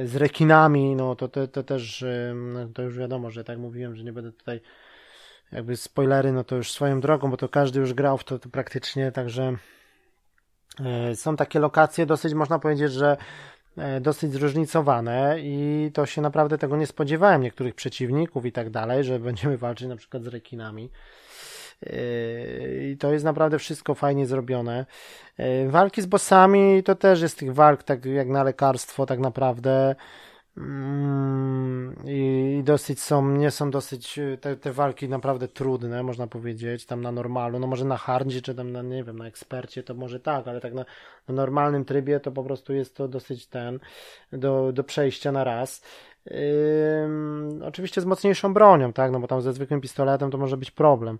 z 0.04 0.16
rekinami, 0.16 0.96
no 0.96 1.16
to, 1.16 1.28
to, 1.28 1.48
to 1.48 1.62
też, 1.62 2.04
no 2.34 2.68
to 2.68 2.82
już 2.82 2.98
wiadomo, 2.98 3.30
że 3.30 3.44
tak 3.44 3.58
mówiłem, 3.58 3.96
że 3.96 4.04
nie 4.04 4.12
będę 4.12 4.32
tutaj 4.32 4.60
jakby 5.52 5.76
spoilery, 5.76 6.32
no 6.32 6.44
to 6.44 6.56
już 6.56 6.72
swoją 6.72 7.00
drogą, 7.00 7.30
bo 7.30 7.36
to 7.36 7.48
każdy 7.48 7.80
już 7.80 7.94
grał 7.94 8.18
w 8.18 8.24
to, 8.24 8.38
to 8.38 8.48
praktycznie, 8.48 9.12
także 9.12 9.56
są 11.14 11.36
takie 11.36 11.60
lokacje 11.60 12.06
dosyć, 12.06 12.34
można 12.34 12.58
powiedzieć, 12.58 12.92
że 12.92 13.16
dosyć 14.00 14.32
zróżnicowane 14.32 15.36
i 15.40 15.90
to 15.94 16.06
się 16.06 16.22
naprawdę 16.22 16.58
tego 16.58 16.76
nie 16.76 16.86
spodziewałem 16.86 17.42
niektórych 17.42 17.74
przeciwników 17.74 18.46
i 18.46 18.52
tak 18.52 18.70
dalej, 18.70 19.04
że 19.04 19.18
będziemy 19.18 19.58
walczyć 19.58 19.88
na 19.88 19.96
przykład 19.96 20.24
z 20.24 20.26
rekinami. 20.26 20.90
E, 21.86 22.90
I 22.90 22.96
to 22.96 23.12
jest 23.12 23.24
naprawdę 23.24 23.58
wszystko 23.58 23.94
fajnie 23.94 24.26
zrobione. 24.26 24.86
E, 25.38 25.68
walki 25.68 26.02
z 26.02 26.06
bossami 26.06 26.82
to 26.82 26.94
też 26.94 27.22
jest 27.22 27.38
tych 27.38 27.54
walk 27.54 27.82
tak 27.82 28.04
jak 28.04 28.28
na 28.28 28.42
lekarstwo 28.42 29.06
tak 29.06 29.18
naprawdę. 29.18 29.94
Mm, 30.56 31.94
I, 32.04 32.62
dosyć 32.64 33.00
są, 33.00 33.30
nie 33.30 33.50
są 33.50 33.70
dosyć, 33.70 34.20
te, 34.40 34.56
te 34.56 34.72
walki 34.72 35.08
naprawdę 35.08 35.48
trudne, 35.48 36.02
można 36.02 36.26
powiedzieć, 36.26 36.86
tam 36.86 37.00
na 37.02 37.12
normalu, 37.12 37.58
no 37.58 37.66
może 37.66 37.84
na 37.84 37.96
hardzie, 37.96 38.42
czy 38.42 38.54
tam 38.54 38.72
na, 38.72 38.82
nie 38.82 39.04
wiem, 39.04 39.18
na 39.18 39.26
ekspercie 39.26 39.82
to 39.82 39.94
może 39.94 40.20
tak, 40.20 40.48
ale 40.48 40.60
tak 40.60 40.74
na, 40.74 40.84
na 41.28 41.34
normalnym 41.34 41.84
trybie 41.84 42.20
to 42.20 42.32
po 42.32 42.44
prostu 42.44 42.72
jest 42.72 42.96
to 42.96 43.08
dosyć 43.08 43.46
ten, 43.46 43.78
do, 44.32 44.72
do 44.72 44.84
przejścia 44.84 45.32
na 45.32 45.44
raz. 45.44 45.82
Yy, 46.26 46.34
oczywiście 47.64 48.00
z 48.00 48.04
mocniejszą 48.04 48.54
bronią, 48.54 48.92
tak, 48.92 49.12
no 49.12 49.20
bo 49.20 49.26
tam 49.26 49.42
ze 49.42 49.52
zwykłym 49.52 49.80
pistoletem 49.80 50.30
to 50.30 50.38
może 50.38 50.56
być 50.56 50.70
problem. 50.70 51.18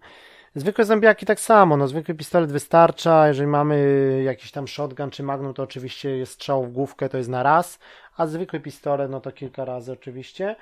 Zwykłe 0.54 0.84
zombiaki 0.84 1.26
tak 1.26 1.40
samo, 1.40 1.76
no 1.76 1.88
zwykły 1.88 2.14
pistolet 2.14 2.52
wystarcza, 2.52 3.28
jeżeli 3.28 3.46
mamy 3.46 4.22
jakiś 4.24 4.52
tam 4.52 4.68
shotgun 4.68 5.10
czy 5.10 5.22
magnum, 5.22 5.54
to 5.54 5.62
oczywiście 5.62 6.16
jest 6.18 6.32
strzał 6.32 6.64
w 6.64 6.72
główkę, 6.72 7.08
to 7.08 7.18
jest 7.18 7.30
na 7.30 7.42
raz, 7.42 7.78
a 8.16 8.26
zwykły 8.26 8.60
pistolet, 8.60 9.10
no 9.10 9.20
to 9.20 9.32
kilka 9.32 9.64
razy 9.64 9.92
oczywiście. 9.92 10.56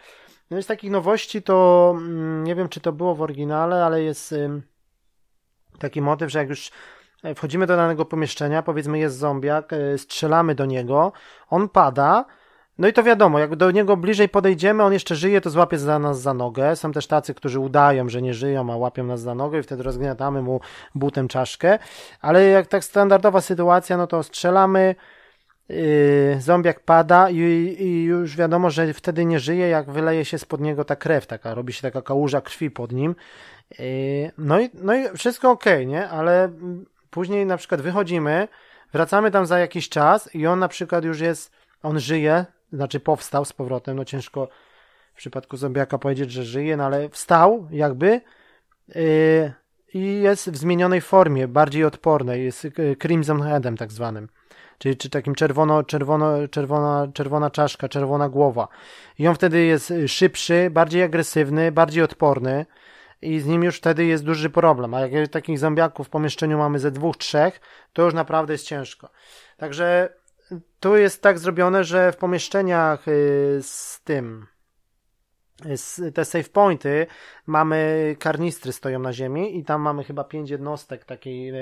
No 0.51 0.63
z 0.63 0.67
takich 0.67 0.91
nowości 0.91 1.43
to, 1.43 1.95
mm, 1.97 2.45
nie 2.45 2.55
wiem 2.55 2.69
czy 2.69 2.81
to 2.81 2.93
było 2.93 3.15
w 3.15 3.23
oryginale, 3.23 3.85
ale 3.85 4.03
jest 4.03 4.35
taki 5.79 6.01
motyw, 6.01 6.31
że 6.31 6.39
jak 6.39 6.49
już 6.49 6.71
e, 7.23 7.35
wchodzimy 7.35 7.67
do 7.67 7.77
danego 7.77 8.05
pomieszczenia, 8.05 8.63
powiedzmy 8.63 8.99
jest 8.99 9.19
zombiak, 9.19 9.73
e, 9.73 9.99
strzelamy 9.99 10.55
do 10.55 10.67
niego, 10.67 11.13
on 11.51 11.69
pada, 11.69 12.25
no 12.79 12.89
i 12.89 12.93
to 12.93 13.03
wiadomo, 13.03 13.39
jak 13.39 13.57
do 13.57 13.71
niego 13.71 13.97
bliżej 13.97 14.29
podejdziemy, 14.29 14.83
on 14.83 14.93
jeszcze 14.93 15.17
żyje, 15.17 15.41
to 15.41 15.51
złapie 15.51 15.79
za 15.79 15.99
nas 15.99 16.21
za 16.21 16.35
nogę. 16.35 16.77
Są 16.77 16.93
też 16.93 17.07
tacy, 17.07 17.35
którzy 17.35 17.61
udają, 17.61 18.09
że 18.09 18.23
nie 18.23 18.35
żyją, 18.35 18.73
a 18.73 18.77
łapią 18.77 19.05
nas 19.05 19.21
za 19.21 19.35
nogę 19.35 19.59
i 19.59 19.63
wtedy 19.63 19.83
rozgniatamy 19.83 20.43
mu 20.43 20.61
butem 20.95 21.29
czaszkę. 21.29 21.79
Ale 22.21 22.45
jak 22.45 22.67
tak 22.67 22.85
standardowa 22.85 23.41
sytuacja, 23.41 23.97
no 23.97 24.07
to 24.07 24.23
strzelamy, 24.23 24.95
yy, 25.69 26.41
zombiak 26.41 26.81
pada 26.81 27.31
i, 27.31 27.37
i, 27.79 28.05
już 28.05 28.37
wiadomo, 28.37 28.71
że 28.71 28.95
wtedy 28.95 29.25
nie 29.25 29.41
żyje, 29.41 29.69
jak 29.69 29.91
wyleje 29.91 30.25
się 30.25 30.39
spod 30.39 30.61
niego 30.61 30.85
ta 30.85 30.97
krew, 30.97 31.27
taka, 31.27 31.55
robi 31.55 31.73
się 31.73 31.83
taka 31.83 32.03
kałuża 32.03 32.41
krwi 32.41 32.71
pod 32.71 32.93
nim. 32.93 33.15
Yy, 33.79 33.87
no, 34.39 34.61
i, 34.61 34.71
no 34.75 34.95
i 34.95 35.17
wszystko 35.17 35.51
ok, 35.51 35.65
nie? 35.87 36.09
Ale 36.09 36.51
później 37.11 37.47
na 37.47 37.57
przykład 37.57 37.81
wychodzimy, 37.81 38.49
wracamy 38.93 39.31
tam 39.31 39.47
za 39.47 39.59
jakiś 39.59 39.89
czas 39.89 40.35
i 40.35 40.47
on 40.47 40.59
na 40.59 40.69
przykład 40.69 41.05
już 41.05 41.21
jest, 41.21 41.53
on 41.83 42.01
żyje, 42.01 42.45
znaczy 42.73 43.01
powstał 43.01 43.45
z 43.45 43.53
powrotem, 43.53 43.97
no 43.97 44.05
ciężko 44.05 44.49
w 45.15 45.17
przypadku 45.17 45.57
zombiaka 45.57 45.99
powiedzieć, 45.99 46.33
że 46.33 46.45
żyje, 46.45 46.77
no 46.77 46.85
ale 46.85 47.09
wstał 47.09 47.69
jakby 47.71 48.21
yy, 48.89 49.53
i 49.95 50.21
jest 50.23 50.51
w 50.51 50.57
zmienionej 50.57 51.01
formie, 51.01 51.49
bardziej 51.49 51.85
odpornej, 51.85 52.45
jest 52.45 52.65
y, 52.65 52.97
Crimson 53.03 53.43
Headem 53.43 53.77
tak 53.77 53.93
zwanym. 53.93 54.29
Czyli 54.79 54.97
czy 54.97 55.11
takim 55.11 55.35
czerwono, 55.35 55.83
czerwono, 55.83 56.49
czerwona, 56.49 57.09
czerwona 57.15 57.51
czaszka, 57.51 57.89
czerwona 57.89 58.29
głowa. 58.29 58.69
I 59.19 59.29
on 59.29 59.35
wtedy 59.35 59.65
jest 59.65 59.93
szybszy, 60.07 60.71
bardziej 60.71 61.03
agresywny, 61.03 61.73
bardziej 61.73 62.03
odporny 62.03 62.67
i 63.23 63.41
z 63.41 63.47
nim 63.47 63.63
już 63.63 63.77
wtedy 63.77 64.05
jest 64.05 64.25
duży 64.25 64.51
problem. 64.51 64.95
A 64.95 65.01
jak 65.01 65.29
takich 65.29 65.59
zombiaków 65.59 66.07
w 66.07 66.11
pomieszczeniu 66.11 66.59
mamy 66.59 66.79
ze 66.79 66.91
dwóch, 66.91 67.17
trzech, 67.17 67.61
to 67.93 68.03
już 68.03 68.15
naprawdę 68.15 68.55
jest 68.55 68.67
ciężko. 68.67 69.11
Także 69.57 70.15
tu 70.81 70.97
jest 70.97 71.23
tak 71.23 71.39
zrobione, 71.39 71.85
że 71.85 72.13
w 72.13 72.17
pomieszczeniach 72.17 73.09
y, 73.09 73.59
z 73.63 74.01
tym, 74.05 74.47
te 76.15 76.25
save 76.25 76.49
pointy, 76.49 77.07
mamy 77.47 78.17
karnistry 78.19 78.73
stoją 78.73 78.99
na 78.99 79.13
ziemi 79.13 79.59
i 79.59 79.65
tam 79.65 79.81
mamy 79.81 80.05
chyba 80.05 80.25
pięć 80.25 80.51
jednostek 80.51 81.05
takiej 81.05 81.51
e, 81.51 81.55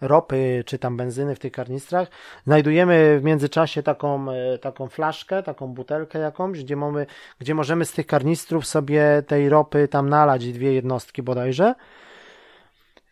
ropy 0.00 0.62
czy 0.66 0.78
tam 0.78 0.96
benzyny 0.96 1.34
w 1.34 1.38
tych 1.38 1.52
karnistrach. 1.52 2.08
Znajdujemy 2.46 3.18
w 3.20 3.24
międzyczasie 3.24 3.82
taką, 3.82 4.26
taką 4.60 4.88
flaszkę, 4.88 5.42
taką 5.42 5.66
butelkę 5.66 6.18
jakąś, 6.18 6.64
gdzie, 6.64 6.76
mamy, 6.76 7.06
gdzie 7.38 7.54
możemy 7.54 7.84
z 7.84 7.92
tych 7.92 8.06
karnistrów 8.06 8.66
sobie 8.66 9.22
tej 9.26 9.48
ropy 9.48 9.88
tam 9.88 10.08
nalać 10.08 10.52
dwie 10.52 10.72
jednostki 10.72 11.22
bodajże. 11.22 11.74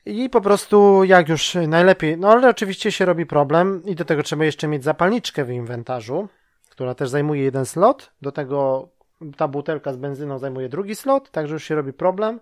I 0.07 0.31
po 0.31 0.41
prostu 0.41 1.05
jak 1.05 1.29
już 1.29 1.55
najlepiej, 1.69 2.19
no 2.19 2.31
ale 2.31 2.49
oczywiście 2.49 2.93
się 2.93 3.05
robi 3.05 3.27
problem 3.27 3.83
i 3.85 3.95
do 3.95 4.05
tego 4.05 4.23
trzeba 4.23 4.45
jeszcze 4.45 4.69
mieć 4.69 4.85
zapalniczkę 4.85 5.45
w 5.45 5.51
inwentarzu, 5.51 6.29
która 6.71 6.95
też 6.95 7.09
zajmuje 7.09 7.43
jeden 7.43 7.67
slot, 7.67 8.11
do 8.23 8.33
tego 8.33 8.89
ta 9.37 9.49
butelka 9.49 9.93
z 9.93 9.97
benzyną 9.97 10.39
zajmuje 10.39 10.69
drugi 10.69 10.97
slot, 10.97 11.31
także 11.31 11.55
już 11.55 11.65
się 11.65 11.75
robi 11.75 11.93
problem. 11.93 12.41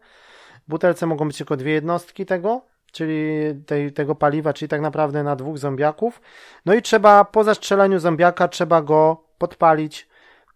W 0.67 0.71
butelce 0.71 1.07
mogą 1.07 1.27
być 1.27 1.39
tylko 1.39 1.57
dwie 1.57 1.73
jednostki 1.73 2.27
tego, 2.27 2.63
czyli 2.93 3.31
tej, 3.67 3.93
tego 3.93 4.15
paliwa, 4.15 4.53
czyli 4.53 4.69
tak 4.69 4.81
naprawdę 4.81 5.23
na 5.23 5.37
dwóch 5.37 5.59
zombiaków. 5.59 6.21
No 6.67 6.75
i 6.75 6.83
trzeba 6.83 7.25
po 7.25 7.45
zastrzeleniu 7.45 7.99
zombiaka 7.99 8.49
trzeba 8.49 8.83
go 8.83 9.25
podpalić 9.39 10.09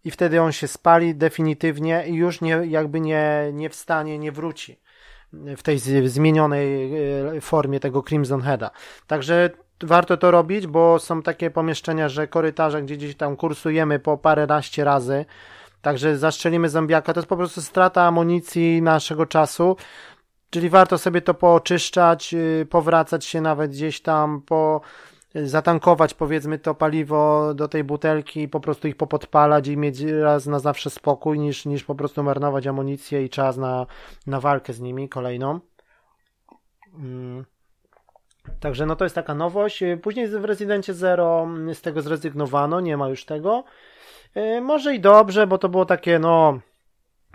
i 0.03 0.11
wtedy 0.11 0.41
on 0.41 0.51
się 0.51 0.67
spali 0.67 1.15
definitywnie 1.15 2.03
i 2.07 2.13
już 2.13 2.41
nie, 2.41 2.61
jakby 2.65 2.99
nie, 2.99 3.49
nie 3.53 3.69
wstanie, 3.69 4.19
nie 4.19 4.31
wróci 4.31 4.83
w 5.57 5.63
tej 5.63 5.79
zmienionej 6.05 6.93
e, 7.37 7.41
formie 7.41 7.79
tego 7.79 8.03
Crimson 8.03 8.41
Heada. 8.41 8.71
Także 9.07 9.49
warto 9.83 10.17
to 10.17 10.31
robić, 10.31 10.67
bo 10.67 10.99
są 10.99 11.21
takie 11.21 11.51
pomieszczenia, 11.51 12.09
że 12.09 12.27
korytarze, 12.27 12.81
gdzie 12.81 12.97
gdzieś 12.97 13.15
tam 13.15 13.35
kursujemy 13.35 13.99
po 13.99 14.17
paręnaście 14.17 14.83
razy, 14.83 15.25
Także 15.83 16.17
zastrzelimy 16.17 16.69
zombiaka. 16.69 17.13
To 17.13 17.19
jest 17.19 17.29
po 17.29 17.37
prostu 17.37 17.61
strata 17.61 18.03
amunicji 18.03 18.81
naszego 18.81 19.25
czasu. 19.25 19.77
Czyli 20.49 20.69
warto 20.69 20.97
sobie 20.97 21.21
to 21.21 21.33
pooczyszczać, 21.33 22.33
y, 22.33 22.67
powracać 22.69 23.25
się 23.25 23.41
nawet 23.41 23.71
gdzieś 23.71 24.01
tam, 24.01 24.41
po, 24.41 24.81
zatankować 25.35 26.13
powiedzmy 26.13 26.59
to 26.59 26.75
paliwo 26.75 27.53
do 27.53 27.67
tej 27.67 27.83
butelki 27.83 28.41
i 28.41 28.47
po 28.47 28.59
prostu 28.59 28.87
ich 28.87 28.95
popodpalać 28.95 29.67
i 29.67 29.77
mieć 29.77 30.01
raz 30.01 30.45
na 30.45 30.59
zawsze 30.59 30.89
spokój, 30.89 31.39
niż, 31.39 31.65
niż 31.65 31.83
po 31.83 31.95
prostu 31.95 32.23
marnować 32.23 32.67
amunicję 32.67 33.23
i 33.23 33.29
czas 33.29 33.57
na, 33.57 33.85
na 34.27 34.39
walkę 34.39 34.73
z 34.73 34.79
nimi 34.79 35.09
kolejną. 35.09 35.59
Mm. 36.95 37.45
Także 38.59 38.85
no 38.85 38.95
to 38.95 39.05
jest 39.05 39.15
taka 39.15 39.35
nowość. 39.35 39.83
Później 40.01 40.27
w 40.27 40.45
Rezydencie 40.45 40.93
Zero 40.93 41.47
z 41.73 41.81
tego 41.81 42.01
zrezygnowano, 42.01 42.81
nie 42.81 42.97
ma 42.97 43.09
już 43.09 43.25
tego. 43.25 43.63
E, 44.35 44.61
może 44.61 44.95
i 44.95 44.99
dobrze, 44.99 45.47
bo 45.47 45.57
to 45.57 45.69
było 45.69 45.85
takie, 45.85 46.19
no, 46.19 46.59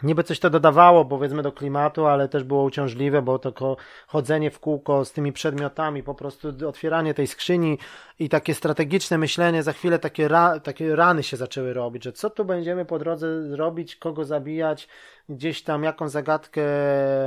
niby 0.03 0.25
coś 0.25 0.39
to 0.39 0.51
dodawało, 0.51 1.05
powiedzmy, 1.05 1.43
do 1.43 1.53
klimatu, 1.53 2.07
ale 2.07 2.29
też 2.29 2.45
było 2.45 2.65
uciążliwe, 2.65 3.23
bo 3.23 3.39
to 3.39 3.77
chodzenie 4.07 4.51
w 4.51 4.61
kółko 4.61 5.05
z 5.05 5.13
tymi 5.13 5.33
przedmiotami, 5.33 6.03
po 6.03 6.15
prostu 6.15 6.53
otwieranie 6.69 7.15
tej 7.15 7.27
skrzyni 7.27 7.79
i 8.19 8.29
takie 8.29 8.55
strategiczne 8.55 9.19
myślenie, 9.19 9.63
za 9.63 9.73
chwilę 9.73 9.99
takie, 9.99 10.29
ra, 10.29 10.61
takie 10.61 10.97
rany 10.97 11.23
się 11.23 11.37
zaczęły 11.37 11.73
robić, 11.73 12.05
że 12.05 12.13
co 12.13 12.31
tu 12.31 12.45
będziemy 12.45 12.85
po 12.85 12.99
drodze 12.99 13.43
zrobić, 13.43 13.97
kogo 13.97 14.25
zabijać, 14.25 14.89
gdzieś 15.29 15.63
tam 15.63 15.85
jaką 15.85 16.09
zagadkę 16.09 16.63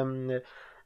mm, 0.02 0.42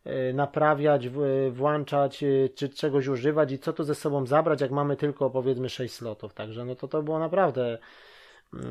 e, 0.06 0.34
naprawiać, 0.34 1.10
włączać, 1.52 2.24
e, 2.24 2.50
czy 2.50 2.70
czegoś 2.70 3.08
używać 3.08 3.52
i 3.52 3.60
co 3.60 3.74
tu 3.74 3.84
ze 3.84 3.96
sobą 3.96 4.26
zabrać, 4.26 4.62
jak 4.62 4.72
mamy 4.72 4.96
tylko 4.98 5.30
powiedzmy 5.30 5.70
6 5.70 5.94
slotów. 5.94 6.34
Także 6.34 6.66
no 6.66 6.76
to 6.76 6.88
to 6.88 7.04
było 7.04 7.20
naprawdę 7.20 7.78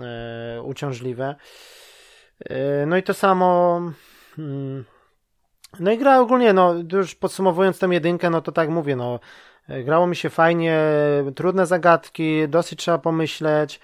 E, 0.03 0.63
uciążliwe. 0.63 1.35
E, 2.41 2.87
no 2.87 2.97
i 2.97 3.03
to 3.03 3.15
samo. 3.15 3.81
Hmm, 4.37 4.85
no 5.81 5.93
i 5.93 5.99
gra 5.99 6.21
ogólnie, 6.21 6.53
no 6.53 6.75
już 6.93 7.15
podsumowując 7.15 7.79
tę 7.79 7.87
jedynkę, 7.87 8.31
no 8.31 8.41
to 8.41 8.53
tak 8.53 8.69
mówię, 8.69 8.97
no 8.97 9.21
e, 9.69 9.83
grało 9.85 10.07
mi 10.07 10.17
się 10.17 10.31
fajnie, 10.31 10.81
trudne 11.37 11.67
zagadki, 11.67 12.49
dosyć 12.49 12.79
trzeba 12.79 12.99
pomyśleć. 12.99 13.81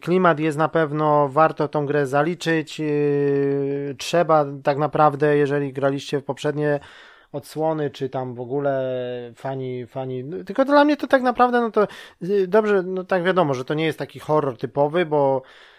Klimat 0.00 0.40
jest 0.40 0.58
na 0.58 0.68
pewno, 0.68 1.28
warto 1.28 1.68
tą 1.68 1.86
grę 1.86 2.06
zaliczyć. 2.06 2.80
Trzeba 3.98 4.44
tak 4.62 4.78
naprawdę, 4.78 5.36
jeżeli 5.36 5.72
graliście 5.72 6.20
w 6.20 6.24
poprzednie 6.24 6.80
odsłony, 7.32 7.90
czy 7.90 8.08
tam 8.08 8.34
w 8.34 8.40
ogóle 8.40 8.92
fani, 9.34 9.86
fani, 9.86 10.24
no, 10.24 10.44
tylko 10.44 10.64
dla 10.64 10.84
mnie 10.84 10.96
to 10.96 11.06
tak 11.06 11.22
naprawdę, 11.22 11.60
no 11.60 11.70
to 11.70 11.86
y, 12.22 12.46
dobrze, 12.48 12.82
no 12.82 13.04
tak 13.04 13.22
wiadomo, 13.24 13.54
że 13.54 13.64
to 13.64 13.74
nie 13.74 13.84
jest 13.84 13.98
taki 13.98 14.18
horror 14.18 14.58
typowy, 14.58 15.06
bo 15.06 15.42
e, 15.46 15.71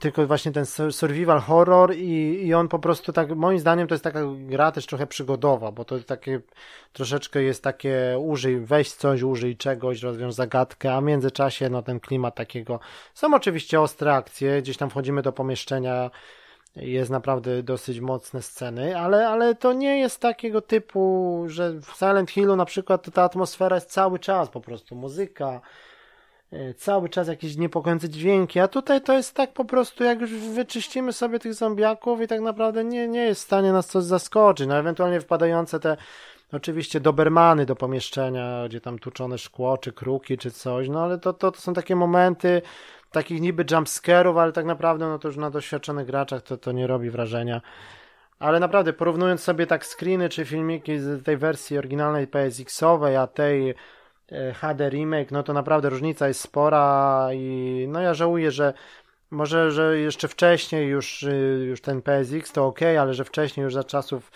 tylko 0.00 0.26
właśnie 0.26 0.52
ten 0.52 0.66
survival 0.90 1.40
horror 1.40 1.94
i, 1.94 2.46
i 2.46 2.54
on 2.54 2.68
po 2.68 2.78
prostu 2.78 3.12
tak, 3.12 3.36
moim 3.36 3.58
zdaniem 3.58 3.88
to 3.88 3.94
jest 3.94 4.04
taka 4.04 4.20
gra 4.36 4.72
też 4.72 4.86
trochę 4.86 5.06
przygodowa, 5.06 5.72
bo 5.72 5.84
to 5.84 6.00
takie, 6.00 6.40
troszeczkę 6.92 7.42
jest 7.42 7.62
takie 7.62 8.18
użyj, 8.20 8.60
weź 8.60 8.92
coś, 8.92 9.22
użyj 9.22 9.56
czegoś, 9.56 10.02
rozwiąż 10.02 10.34
zagadkę, 10.34 10.94
a 10.94 11.00
w 11.00 11.04
międzyczasie 11.04 11.70
no 11.70 11.82
ten 11.82 12.00
klimat 12.00 12.34
takiego, 12.34 12.80
są 13.14 13.34
oczywiście 13.34 13.80
ostre 13.80 14.14
akcje, 14.14 14.62
gdzieś 14.62 14.76
tam 14.76 14.90
wchodzimy 14.90 15.22
do 15.22 15.32
pomieszczenia, 15.32 16.10
jest 16.76 17.10
naprawdę 17.10 17.62
dosyć 17.62 18.00
mocne 18.00 18.42
sceny, 18.42 18.98
ale, 18.98 19.28
ale 19.28 19.54
to 19.54 19.72
nie 19.72 19.98
jest 19.98 20.20
takiego 20.20 20.60
typu, 20.60 21.44
że 21.46 21.72
w 21.72 21.96
Silent 21.98 22.30
Hillu 22.30 22.56
na 22.56 22.64
przykład 22.64 23.10
ta 23.14 23.22
atmosfera 23.22 23.76
jest 23.76 23.90
cały 23.90 24.18
czas 24.18 24.48
po 24.48 24.60
prostu, 24.60 24.94
muzyka, 24.94 25.48
e, 25.48 25.60
cały 26.76 27.08
czas 27.08 27.28
jakieś 27.28 27.56
niepokojące 27.56 28.08
dźwięki, 28.08 28.60
a 28.60 28.68
tutaj 28.68 29.00
to 29.00 29.12
jest 29.12 29.34
tak 29.34 29.52
po 29.52 29.64
prostu, 29.64 30.04
jak 30.04 30.20
już 30.20 30.30
wyczyścimy 30.30 31.12
sobie 31.12 31.38
tych 31.38 31.54
zombiaków 31.54 32.20
i 32.20 32.26
tak 32.26 32.40
naprawdę 32.40 32.84
nie, 32.84 33.08
nie 33.08 33.24
jest 33.24 33.40
w 33.40 33.44
stanie 33.44 33.72
nas 33.72 33.86
coś 33.86 34.04
zaskoczyć, 34.04 34.66
no 34.66 34.78
ewentualnie 34.78 35.20
wpadające 35.20 35.80
te 35.80 35.96
oczywiście 36.52 37.00
dobermany 37.00 37.66
do 37.66 37.76
pomieszczenia, 37.76 38.68
gdzie 38.68 38.80
tam 38.80 38.98
tuczone 38.98 39.38
szkło, 39.38 39.78
czy 39.78 39.92
kruki, 39.92 40.38
czy 40.38 40.50
coś, 40.50 40.88
no 40.88 41.02
ale 41.02 41.18
to, 41.18 41.32
to, 41.32 41.52
to 41.52 41.60
są 41.60 41.74
takie 41.74 41.96
momenty, 41.96 42.62
takich 43.12 43.40
niby 43.40 43.64
jumpscarów, 43.70 44.36
ale 44.36 44.52
tak 44.52 44.64
naprawdę 44.64 45.08
no 45.08 45.18
to 45.18 45.28
już 45.28 45.36
na 45.36 45.50
doświadczonych 45.50 46.06
graczach 46.06 46.42
to, 46.42 46.56
to 46.56 46.72
nie 46.72 46.86
robi 46.86 47.10
wrażenia. 47.10 47.60
Ale 48.38 48.60
naprawdę, 48.60 48.92
porównując 48.92 49.42
sobie 49.42 49.66
tak 49.66 49.86
screeny 49.86 50.28
czy 50.28 50.44
filmiki 50.44 50.98
z 50.98 51.24
tej 51.24 51.36
wersji 51.36 51.78
oryginalnej 51.78 52.26
PSX-owej, 52.26 53.16
a 53.16 53.26
tej 53.26 53.70
e, 53.70 53.74
HD 54.54 54.90
remake, 54.90 55.30
no 55.30 55.42
to 55.42 55.52
naprawdę 55.52 55.90
różnica 55.90 56.28
jest 56.28 56.40
spora 56.40 57.28
i 57.32 57.86
no 57.88 58.00
ja 58.00 58.14
żałuję, 58.14 58.50
że 58.50 58.74
może, 59.30 59.70
że 59.70 59.98
jeszcze 59.98 60.28
wcześniej 60.28 60.88
już, 60.88 61.22
y, 61.22 61.64
już 61.68 61.80
ten 61.80 62.02
PSX 62.02 62.52
to 62.52 62.66
ok, 62.66 62.82
ale 63.00 63.14
że 63.14 63.24
wcześniej 63.24 63.64
już 63.64 63.74
za 63.74 63.84
czasów 63.84 64.32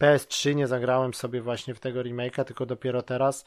PS3 0.00 0.54
nie 0.54 0.66
zagrałem 0.66 1.14
sobie 1.14 1.42
właśnie 1.42 1.74
w 1.74 1.80
tego 1.80 2.00
remake'a, 2.00 2.44
tylko 2.44 2.66
dopiero 2.66 3.02
teraz. 3.02 3.44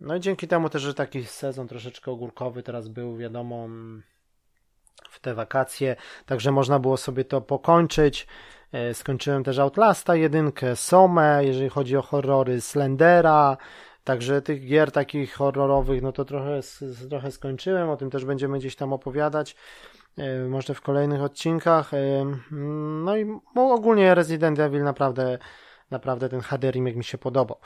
No 0.00 0.16
i 0.16 0.20
dzięki 0.20 0.48
temu 0.48 0.68
też, 0.68 0.82
że 0.82 0.94
taki 0.94 1.24
sezon 1.24 1.68
troszeczkę 1.68 2.10
ogórkowy 2.10 2.62
teraz 2.62 2.88
był, 2.88 3.16
wiadomo, 3.16 3.68
w 5.10 5.20
te 5.20 5.34
wakacje, 5.34 5.96
także 6.26 6.52
można 6.52 6.78
było 6.78 6.96
sobie 6.96 7.24
to 7.24 7.40
pokończyć. 7.40 8.26
E, 8.72 8.94
skończyłem 8.94 9.44
też 9.44 9.58
Outlasta 9.58 10.16
jedynkę, 10.16 10.76
Somę, 10.76 11.44
jeżeli 11.44 11.68
chodzi 11.68 11.96
o 11.96 12.02
horrory, 12.02 12.60
Slendera, 12.60 13.56
także 14.04 14.42
tych 14.42 14.66
gier 14.66 14.92
takich 14.92 15.34
horrorowych, 15.34 16.02
no 16.02 16.12
to 16.12 16.24
trochę, 16.24 16.60
trochę 17.08 17.30
skończyłem, 17.30 17.90
o 17.90 17.96
tym 17.96 18.10
też 18.10 18.24
będziemy 18.24 18.58
gdzieś 18.58 18.76
tam 18.76 18.92
opowiadać, 18.92 19.56
e, 20.18 20.38
może 20.38 20.74
w 20.74 20.80
kolejnych 20.80 21.22
odcinkach. 21.22 21.94
E, 21.94 22.26
no 23.04 23.16
i 23.16 23.40
ogólnie 23.54 24.14
Resident 24.14 24.58
Evil 24.58 24.82
naprawdę, 24.82 25.38
naprawdę 25.90 26.28
ten 26.28 26.40
HD 26.40 26.70
remake 26.70 26.96
mi 26.96 27.04
się 27.04 27.18
podobał. 27.18 27.58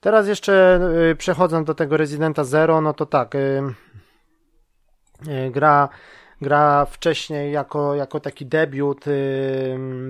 Teraz 0.00 0.28
jeszcze 0.28 0.80
przechodząc 1.18 1.66
do 1.66 1.74
tego 1.74 1.96
Residenta 1.96 2.44
Zero, 2.44 2.80
no 2.80 2.94
to 2.94 3.06
tak, 3.06 3.34
gra 5.50 5.88
Gra 6.44 6.86
wcześniej 6.86 7.52
jako, 7.52 7.94
jako 7.94 8.20
taki 8.20 8.46
debiut 8.46 9.04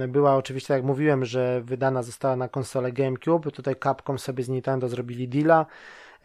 była 0.09 0.37
oczywiście, 0.37 0.75
jak 0.75 0.85
mówiłem, 0.85 1.25
że 1.25 1.63
wydana 1.65 2.03
została 2.03 2.37
na 2.37 2.49
konsolę 2.49 2.93
GameCube. 2.93 3.51
Tutaj 3.51 3.77
Capcom 3.85 4.19
sobie 4.19 4.45
z 4.45 4.49
Nintendo 4.49 4.89
zrobili 4.89 5.29
deala. 5.29 5.67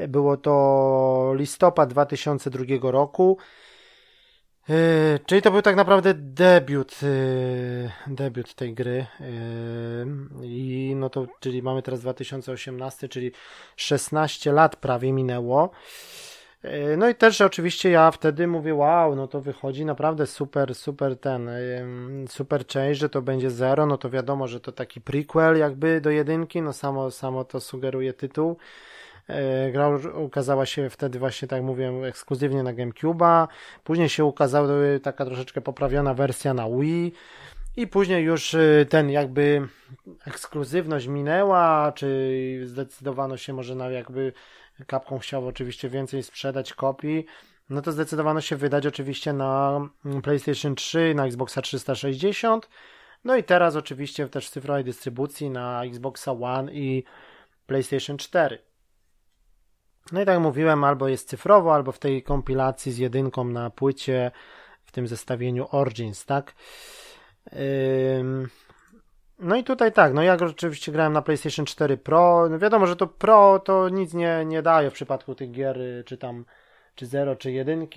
Było 0.08 0.38
to 0.38 1.34
listopad 1.36 1.90
2002 1.90 2.92
roku. 2.92 3.38
Yy, 4.70 5.20
czyli 5.26 5.42
to 5.42 5.52
był 5.52 5.62
tak 5.62 5.76
naprawdę 5.76 6.14
debiut, 6.14 7.02
yy, 7.02 7.90
debiut 8.08 8.54
tej 8.56 8.74
gry. 8.74 9.06
Yy, 9.20 10.48
I 10.48 10.94
no 10.96 11.10
to, 11.10 11.28
czyli 11.40 11.64
mamy 11.64 11.82
teraz 11.82 12.02
2018, 12.02 13.10
czyli 13.10 13.32
16 13.76 14.52
lat 14.52 14.76
prawie 14.76 15.14
minęło. 15.14 15.70
No 16.98 17.10
i 17.10 17.16
też 17.16 17.42
oczywiście 17.42 17.90
ja 17.90 18.12
wtedy 18.12 18.48
mówię, 18.48 18.76
wow, 18.76 19.16
no 19.16 19.28
to 19.28 19.42
wychodzi 19.42 19.86
naprawdę 19.86 20.28
super, 20.28 20.76
super 20.76 21.18
ten, 21.18 21.50
super 22.28 22.66
część, 22.66 23.00
że 23.00 23.10
to 23.10 23.22
będzie 23.22 23.52
zero, 23.52 23.86
no 23.86 23.98
to 23.98 24.10
wiadomo, 24.10 24.48
że 24.48 24.60
to 24.60 24.72
taki 24.72 25.02
prequel 25.02 25.58
jakby 25.58 26.02
do 26.02 26.10
jedynki, 26.10 26.62
no 26.62 26.74
samo, 26.74 27.12
samo 27.12 27.44
to 27.44 27.60
sugeruje 27.60 28.14
tytuł. 28.14 28.58
E, 29.28 29.72
gra 29.72 29.90
ukazała 30.14 30.66
się 30.66 30.90
wtedy 30.90 31.20
właśnie, 31.20 31.48
tak 31.48 31.64
mówię, 31.64 31.92
ekskluzywnie 32.06 32.64
na 32.64 32.74
GameCube'a. 32.74 33.48
Później 33.84 34.10
się 34.10 34.26
ukazała 34.26 34.68
taka 35.04 35.26
troszeczkę 35.26 35.62
poprawiona 35.62 36.14
wersja 36.14 36.54
na 36.54 36.70
Wii. 36.70 37.14
I 37.78 37.88
później 37.88 38.24
już 38.24 38.56
ten 38.90 39.10
jakby 39.10 39.68
ekskluzywność 40.28 41.08
minęła, 41.08 41.92
czy 41.96 42.62
zdecydowano 42.66 43.38
się 43.38 43.54
może 43.54 43.76
na 43.76 43.90
jakby 43.90 44.34
Capcom 44.88 45.20
chciał 45.20 45.48
oczywiście 45.48 45.90
więcej 45.90 46.24
sprzedać 46.24 46.74
kopii, 46.74 47.26
no 47.70 47.82
to 47.82 47.92
zdecydowano 47.92 48.42
się 48.42 48.56
wydać 48.56 48.86
oczywiście 48.86 49.34
na 49.34 49.82
PlayStation 50.24 50.76
3, 50.76 51.14
na 51.16 51.26
Xboxa 51.26 51.62
360, 51.62 52.70
no 53.24 53.36
i 53.36 53.44
teraz 53.44 53.76
oczywiście 53.76 54.30
też 54.30 54.48
w 54.48 54.50
cyfrowej 54.50 54.84
dystrybucji 54.84 55.50
na 55.50 55.84
Xboxa 55.86 56.32
One 56.32 56.74
i 56.74 57.04
PlayStation 57.68 58.18
4. 58.18 58.60
No 60.12 60.22
i 60.22 60.26
tak 60.26 60.34
jak 60.34 60.44
mówiłem, 60.44 60.84
albo 60.84 61.08
jest 61.08 61.30
cyfrowo, 61.30 61.76
albo 61.76 61.92
w 61.92 62.00
tej 62.00 62.24
kompilacji 62.24 62.92
z 62.92 62.98
jedynką 62.98 63.44
na 63.44 63.70
płycie, 63.70 64.32
w 64.86 64.92
tym 64.92 65.08
zestawieniu 65.08 65.68
Origins, 65.72 66.26
tak? 66.26 66.56
No 69.40 69.56
i 69.56 69.64
tutaj 69.64 69.92
tak, 69.92 70.14
no 70.14 70.24
ja 70.24 70.34
oczywiście 70.34 70.92
grałem 70.92 71.14
na 71.14 71.22
PlayStation 71.22 71.66
4 71.66 71.98
Pro. 71.98 72.50
No 72.50 72.60
wiadomo, 72.60 72.88
że 72.88 72.96
to 72.96 73.08
Pro 73.08 73.60
to 73.66 73.90
nic 73.90 74.14
nie, 74.14 74.46
nie 74.46 74.62
daje 74.62 74.90
w 74.90 74.94
przypadku 74.94 75.36
tych 75.36 75.52
gier, 75.52 75.80
czy 76.06 76.18
tam, 76.18 76.46
czy 76.96 77.06
0, 77.06 77.36
czy 77.36 77.52
1, 77.52 77.88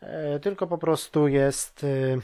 e, 0.00 0.40
tylko 0.40 0.66
po 0.66 0.78
prostu 0.78 1.28
jest. 1.28 1.84
E, 1.84 2.18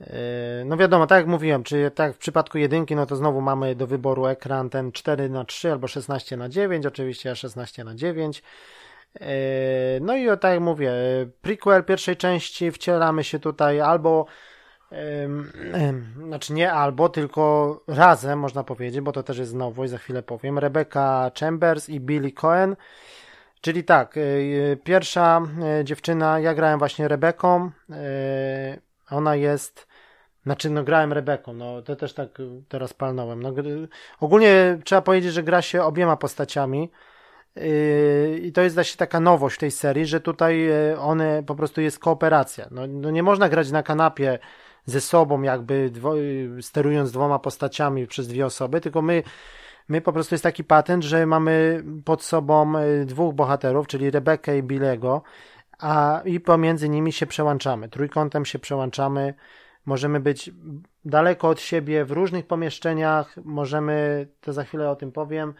e, 0.00 0.64
no 0.64 0.76
wiadomo, 0.76 1.06
tak 1.06 1.18
jak 1.18 1.26
mówiłem, 1.26 1.64
czy 1.64 1.90
tak 1.94 2.14
w 2.14 2.18
przypadku 2.18 2.58
jedynki, 2.58 2.96
no 2.96 3.06
to 3.06 3.16
znowu 3.16 3.40
mamy 3.40 3.74
do 3.74 3.86
wyboru 3.86 4.26
ekran 4.26 4.70
ten 4.70 4.92
4 4.92 5.30
na 5.30 5.44
3 5.44 5.72
albo 5.72 5.88
16 5.88 6.36
na 6.36 6.48
9 6.48 6.86
oczywiście 6.86 7.36
16 7.36 7.84
na 7.84 7.94
9 7.94 8.42
no 10.00 10.16
i 10.16 10.26
tak 10.26 10.52
jak 10.52 10.60
mówię, 10.60 10.92
prequel 11.42 11.84
pierwszej 11.84 12.16
części 12.16 12.70
wcielamy 12.72 13.24
się 13.24 13.38
tutaj 13.38 13.80
albo 13.80 14.26
znaczy 16.26 16.52
nie 16.52 16.72
albo, 16.72 17.08
tylko 17.08 17.80
razem 17.86 18.38
można 18.38 18.64
powiedzieć, 18.64 19.00
bo 19.00 19.12
to 19.12 19.22
też 19.22 19.38
jest 19.38 19.54
nowość, 19.54 19.90
za 19.90 19.98
chwilę 19.98 20.22
powiem. 20.22 20.58
Rebecca 20.58 21.30
Chambers 21.40 21.88
i 21.88 22.00
Billy 22.00 22.32
Cohen. 22.32 22.76
Czyli 23.60 23.84
tak, 23.84 24.16
e, 24.16 24.76
pierwsza 24.76 25.40
e, 25.80 25.84
dziewczyna, 25.84 26.40
ja 26.40 26.54
grałem 26.54 26.78
właśnie 26.78 27.08
Rebeką. 27.08 27.70
E, 27.90 28.78
ona 29.10 29.36
jest, 29.36 29.86
znaczy 30.42 30.70
no 30.70 30.84
grałem 30.84 31.12
Rebeką, 31.12 31.52
no 31.52 31.82
to 31.82 31.96
też 31.96 32.14
tak 32.14 32.28
teraz 32.68 32.94
palnąłem. 32.94 33.42
No, 33.42 33.52
ogólnie 34.20 34.78
trzeba 34.84 35.02
powiedzieć, 35.02 35.32
że 35.32 35.42
gra 35.42 35.62
się 35.62 35.82
obiema 35.82 36.16
postaciami. 36.16 36.90
I 38.42 38.52
to 38.52 38.62
jest 38.62 38.74
właśnie 38.74 38.98
taka 38.98 39.20
nowość 39.20 39.56
w 39.56 39.58
tej 39.58 39.70
serii, 39.70 40.06
że 40.06 40.20
tutaj 40.20 40.68
one 40.98 41.42
po 41.42 41.54
prostu 41.54 41.80
jest 41.80 41.98
kooperacja. 41.98 42.68
No, 42.70 42.86
no 42.86 43.10
nie 43.10 43.22
można 43.22 43.48
grać 43.48 43.70
na 43.70 43.82
kanapie 43.82 44.38
ze 44.88 45.00
sobą, 45.00 45.42
jakby 45.42 45.90
dwo, 45.90 46.14
sterując 46.60 47.12
dwoma 47.12 47.38
postaciami 47.38 48.06
przez 48.06 48.28
dwie 48.28 48.46
osoby, 48.46 48.80
tylko 48.80 49.02
my, 49.02 49.22
my 49.88 50.00
po 50.00 50.12
prostu 50.12 50.34
jest 50.34 50.42
taki 50.42 50.64
patent, 50.64 51.04
że 51.04 51.26
mamy 51.26 51.84
pod 52.04 52.22
sobą 52.22 52.78
e, 52.78 53.04
dwóch 53.04 53.34
bohaterów, 53.34 53.86
czyli 53.86 54.10
Rebekę 54.10 54.58
i 54.58 54.62
Bilego, 54.62 55.22
a 55.78 56.22
i 56.24 56.40
pomiędzy 56.40 56.88
nimi 56.88 57.12
się 57.12 57.26
przełączamy. 57.26 57.88
Trójkątem 57.88 58.44
się 58.44 58.58
przełączamy. 58.58 59.34
Możemy 59.86 60.20
być 60.20 60.50
daleko 61.04 61.48
od 61.48 61.60
siebie 61.60 62.04
w 62.04 62.10
różnych 62.10 62.46
pomieszczeniach, 62.46 63.36
możemy, 63.44 64.28
to 64.40 64.52
za 64.52 64.64
chwilę 64.64 64.90
o 64.90 64.96
tym 64.96 65.12
powiem, 65.12 65.54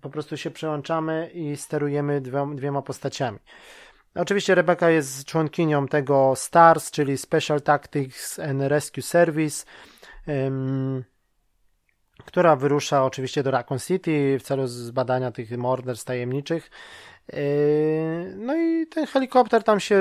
po 0.00 0.10
prostu 0.10 0.36
się 0.36 0.50
przełączamy 0.50 1.30
i 1.34 1.56
sterujemy 1.56 2.20
dwiema 2.54 2.82
postaciami. 2.82 3.38
Oczywiście 4.14 4.54
Rebecca 4.54 4.90
jest 4.90 5.24
członkinią 5.24 5.88
tego 5.88 6.32
STARS, 6.36 6.90
czyli 6.90 7.18
Special 7.18 7.62
Tactics 7.62 8.38
and 8.38 8.62
Rescue 8.62 9.02
Service, 9.02 9.66
um, 10.26 11.04
która 12.24 12.56
wyrusza 12.56 13.04
oczywiście 13.04 13.42
do 13.42 13.50
Raccoon 13.50 13.80
City 13.80 14.38
w 14.40 14.42
celu 14.42 14.66
zbadania 14.66 15.30
tych 15.30 15.58
morderstw 15.58 16.06
tajemniczych. 16.06 16.70
No 18.36 18.56
i 18.56 18.86
ten 18.86 19.06
helikopter 19.06 19.62
tam 19.64 19.80
się 19.80 20.00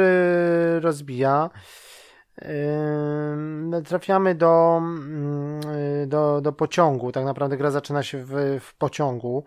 rozbija. 0.80 1.49
Yy, 2.41 3.82
trafiamy 3.86 4.36
do, 4.36 4.78
mm, 4.78 5.61
do, 6.07 6.41
do 6.41 6.53
pociągu. 6.53 7.11
Tak 7.11 7.26
naprawdę 7.26 7.57
gra 7.57 7.72
zaczyna 7.72 8.03
się 8.03 8.24
w, 8.26 8.59
w 8.59 8.76
pociągu. 8.76 9.45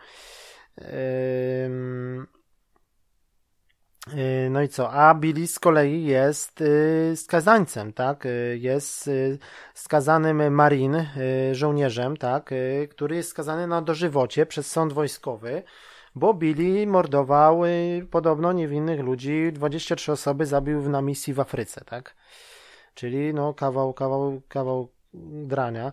Y, 4.15 4.51
no 4.51 4.63
i 4.63 4.69
co? 4.69 4.93
A 4.93 5.15
Billy 5.15 5.47
z 5.47 5.59
kolei 5.59 6.05
jest 6.05 6.61
y, 6.61 7.13
skazańcem, 7.17 7.93
tak? 7.93 8.27
Y, 8.27 8.59
jest 8.61 9.11
skazanym 9.75 10.55
marin, 10.55 11.07
żołnierzem, 11.53 12.17
tak? 12.17 12.51
Który 12.91 13.17
jest 13.17 13.29
skazany 13.29 13.67
na 13.67 13.83
dożywocie 13.83 14.47
przez 14.47 14.71
sąd 14.71 14.93
wojskowy, 14.93 15.63
bo 16.15 16.35
Billy 16.35 16.87
mordował 16.87 17.63
podobno 18.11 18.53
niewinnych 18.53 19.01
ludzi, 19.01 19.53
23 19.53 20.13
osoby 20.13 20.47
zabił 20.47 20.89
na 20.89 21.03
misji 21.03 21.35
w 21.35 21.41
Afryce, 21.41 21.85
tak? 21.85 22.15
Czyli 22.95 23.35
no 23.35 23.55
kawał, 23.55 23.95
kawał, 23.95 24.43
kawał 24.49 24.89
drania. 25.15 25.93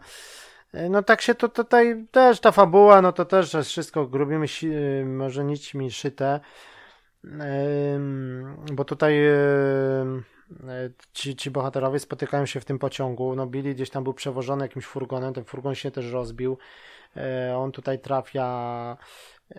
No 0.90 1.04
tak 1.04 1.22
się 1.22 1.36
to 1.36 1.50
tutaj 1.50 2.06
też 2.12 2.40
ta 2.40 2.52
fabuła, 2.52 3.02
no 3.02 3.12
to 3.12 3.26
też 3.26 3.56
wszystko 3.66 4.08
grubimy, 4.08 4.46
może 5.06 5.44
nićmi 5.44 5.92
szyte 5.92 6.40
bo 8.74 8.86
tutaj 8.86 9.16
ci, 11.14 11.36
ci 11.36 11.52
bohaterowie 11.52 12.00
spotykają 12.00 12.46
się 12.46 12.60
w 12.60 12.66
tym 12.66 12.80
pociągu. 12.80 13.36
No 13.36 13.48
Billy 13.48 13.74
gdzieś 13.74 13.90
tam 13.90 14.04
był 14.04 14.14
przewożony 14.14 14.66
jakimś 14.66 14.86
furgonem, 14.86 15.34
ten 15.34 15.44
furgon 15.44 15.76
się 15.76 15.92
też 15.92 16.12
rozbił. 16.12 16.58
E, 17.18 17.58
on 17.58 17.72
tutaj 17.72 18.00
trafia 18.00 18.98
e, 19.52 19.58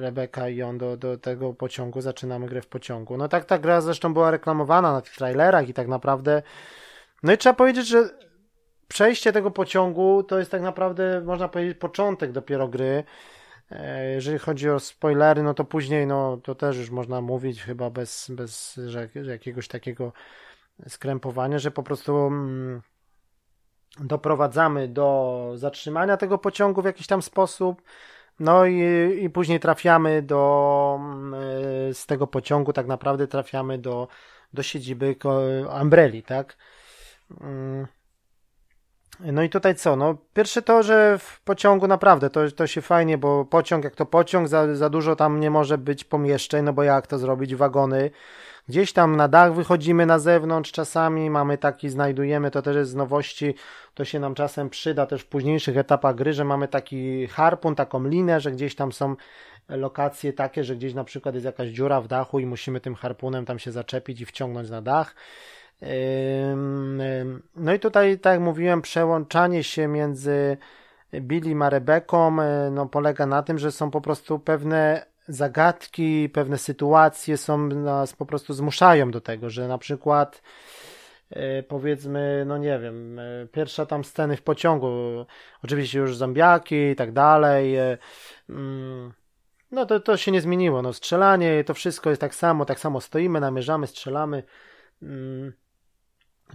Rebeka 0.00 0.48
i 0.48 0.62
on 0.62 0.78
do, 0.78 0.96
do 0.96 1.18
tego 1.18 1.54
pociągu, 1.54 2.00
zaczynamy 2.00 2.46
grę 2.46 2.62
w 2.62 2.66
pociągu. 2.66 3.16
No 3.16 3.28
tak 3.28 3.44
ta 3.44 3.58
gra 3.58 3.80
zresztą 3.80 4.14
była 4.14 4.30
reklamowana 4.30 4.92
na 4.92 5.00
tych 5.00 5.14
trailerach 5.14 5.68
i 5.68 5.74
tak 5.74 5.88
naprawdę 5.88 6.42
no 7.22 7.32
i 7.32 7.38
trzeba 7.38 7.54
powiedzieć, 7.54 7.86
że 7.86 8.10
przejście 8.88 9.32
tego 9.32 9.50
pociągu 9.50 10.22
to 10.22 10.38
jest 10.38 10.50
tak 10.50 10.62
naprawdę, 10.62 11.22
można 11.24 11.48
powiedzieć, 11.48 11.78
początek 11.78 12.32
dopiero 12.32 12.68
gry. 12.68 13.04
E, 13.70 14.10
jeżeli 14.10 14.38
chodzi 14.38 14.70
o 14.70 14.80
spoilery, 14.80 15.42
no 15.42 15.54
to 15.54 15.64
później, 15.64 16.06
no 16.06 16.36
to 16.36 16.54
też 16.54 16.76
już 16.76 16.90
można 16.90 17.20
mówić 17.20 17.62
chyba 17.62 17.90
bez, 17.90 18.30
bez 18.30 18.80
jakiegoś 19.28 19.68
takiego 19.68 20.12
skrępowania, 20.88 21.58
że 21.58 21.70
po 21.70 21.82
prostu 21.82 22.16
mm, 22.16 22.82
doprowadzamy 24.00 24.88
do 24.88 25.52
zatrzymania 25.54 26.16
tego 26.16 26.38
pociągu 26.38 26.82
w 26.82 26.84
jakiś 26.84 27.06
tam 27.06 27.22
sposób. 27.22 27.82
No 28.40 28.66
i, 28.66 28.80
i 29.22 29.30
później 29.30 29.60
trafiamy 29.60 30.22
do 30.22 30.98
mm, 31.00 31.34
z 31.94 32.06
tego 32.06 32.26
pociągu 32.26 32.72
tak 32.72 32.86
naprawdę 32.86 33.26
trafiamy 33.26 33.78
do, 33.78 34.08
do 34.52 34.62
siedziby 34.62 35.16
Umbrelli, 35.82 36.22
tak? 36.22 36.56
No 39.20 39.42
i 39.42 39.48
tutaj 39.48 39.74
co? 39.74 39.96
No, 39.96 40.16
pierwsze 40.34 40.62
to, 40.62 40.82
że 40.82 41.18
w 41.18 41.40
pociągu 41.40 41.86
naprawdę 41.86 42.30
to, 42.30 42.50
to 42.50 42.66
się 42.66 42.80
fajnie, 42.80 43.18
bo 43.18 43.44
pociąg 43.44 43.84
jak 43.84 43.94
to 43.94 44.06
pociąg, 44.06 44.48
za, 44.48 44.74
za 44.74 44.90
dużo 44.90 45.16
tam 45.16 45.40
nie 45.40 45.50
może 45.50 45.78
być 45.78 46.04
pomieszczeń, 46.04 46.64
no 46.64 46.72
bo 46.72 46.82
jak 46.82 47.06
to 47.06 47.18
zrobić? 47.18 47.54
Wagony. 47.54 48.10
Gdzieś 48.68 48.92
tam 48.92 49.16
na 49.16 49.28
dach 49.28 49.54
wychodzimy 49.54 50.06
na 50.06 50.18
zewnątrz 50.18 50.72
czasami, 50.72 51.30
mamy 51.30 51.58
taki, 51.58 51.88
znajdujemy, 51.88 52.50
to 52.50 52.62
też 52.62 52.76
jest 52.76 52.90
z 52.90 52.94
nowości, 52.94 53.54
to 53.94 54.04
się 54.04 54.20
nam 54.20 54.34
czasem 54.34 54.70
przyda 54.70 55.06
też 55.06 55.22
w 55.22 55.26
późniejszych 55.26 55.76
etapach 55.76 56.14
gry, 56.14 56.32
że 56.32 56.44
mamy 56.44 56.68
taki 56.68 57.26
harpun, 57.26 57.74
taką 57.74 58.08
linę, 58.08 58.40
że 58.40 58.52
gdzieś 58.52 58.74
tam 58.74 58.92
są 58.92 59.16
lokacje 59.68 60.32
takie, 60.32 60.64
że 60.64 60.76
gdzieś 60.76 60.94
na 60.94 61.04
przykład 61.04 61.34
jest 61.34 61.44
jakaś 61.44 61.68
dziura 61.68 62.00
w 62.00 62.08
dachu 62.08 62.38
i 62.38 62.46
musimy 62.46 62.80
tym 62.80 62.94
harpunem 62.94 63.44
tam 63.44 63.58
się 63.58 63.72
zaczepić 63.72 64.20
i 64.20 64.26
wciągnąć 64.26 64.70
na 64.70 64.82
dach. 64.82 65.14
No 67.56 67.74
i 67.74 67.78
tutaj, 67.78 68.18
tak 68.18 68.32
jak 68.32 68.40
mówiłem, 68.40 68.82
przełączanie 68.82 69.64
się 69.64 69.88
między 69.88 70.56
Billy 71.20 71.64
a 71.64 71.70
Rebeką 71.70 72.42
e, 72.42 72.70
no, 72.70 72.86
polega 72.86 73.26
na 73.26 73.42
tym, 73.42 73.58
że 73.58 73.72
są 73.72 73.90
po 73.90 74.00
prostu 74.00 74.38
pewne 74.38 75.06
zagadki, 75.28 76.28
pewne 76.28 76.58
sytuacje 76.58 77.36
są 77.36 77.58
nas 77.68 78.12
po 78.12 78.26
prostu 78.26 78.54
zmuszają 78.54 79.10
do 79.10 79.20
tego, 79.20 79.50
że 79.50 79.68
na 79.68 79.78
przykład 79.78 80.42
e, 81.30 81.62
powiedzmy, 81.62 82.44
no 82.46 82.58
nie 82.58 82.78
wiem, 82.78 83.18
e, 83.18 83.46
pierwsza 83.52 83.86
tam 83.86 84.04
sceny 84.04 84.36
w 84.36 84.42
pociągu, 84.42 84.88
oczywiście 85.64 85.98
już 85.98 86.16
zombiaki 86.16 86.76
i 86.76 86.96
tak 86.96 87.12
dalej, 87.12 87.76
mm, 88.48 89.12
no 89.70 89.86
to, 89.86 90.00
to 90.00 90.16
się 90.16 90.32
nie 90.32 90.40
zmieniło, 90.40 90.82
no 90.82 90.92
strzelanie, 90.92 91.64
to 91.64 91.74
wszystko 91.74 92.10
jest 92.10 92.20
tak 92.20 92.34
samo, 92.34 92.64
tak 92.64 92.80
samo 92.80 93.00
stoimy, 93.00 93.40
namierzamy, 93.40 93.86
strzelamy, 93.86 94.42
mm, 95.02 95.52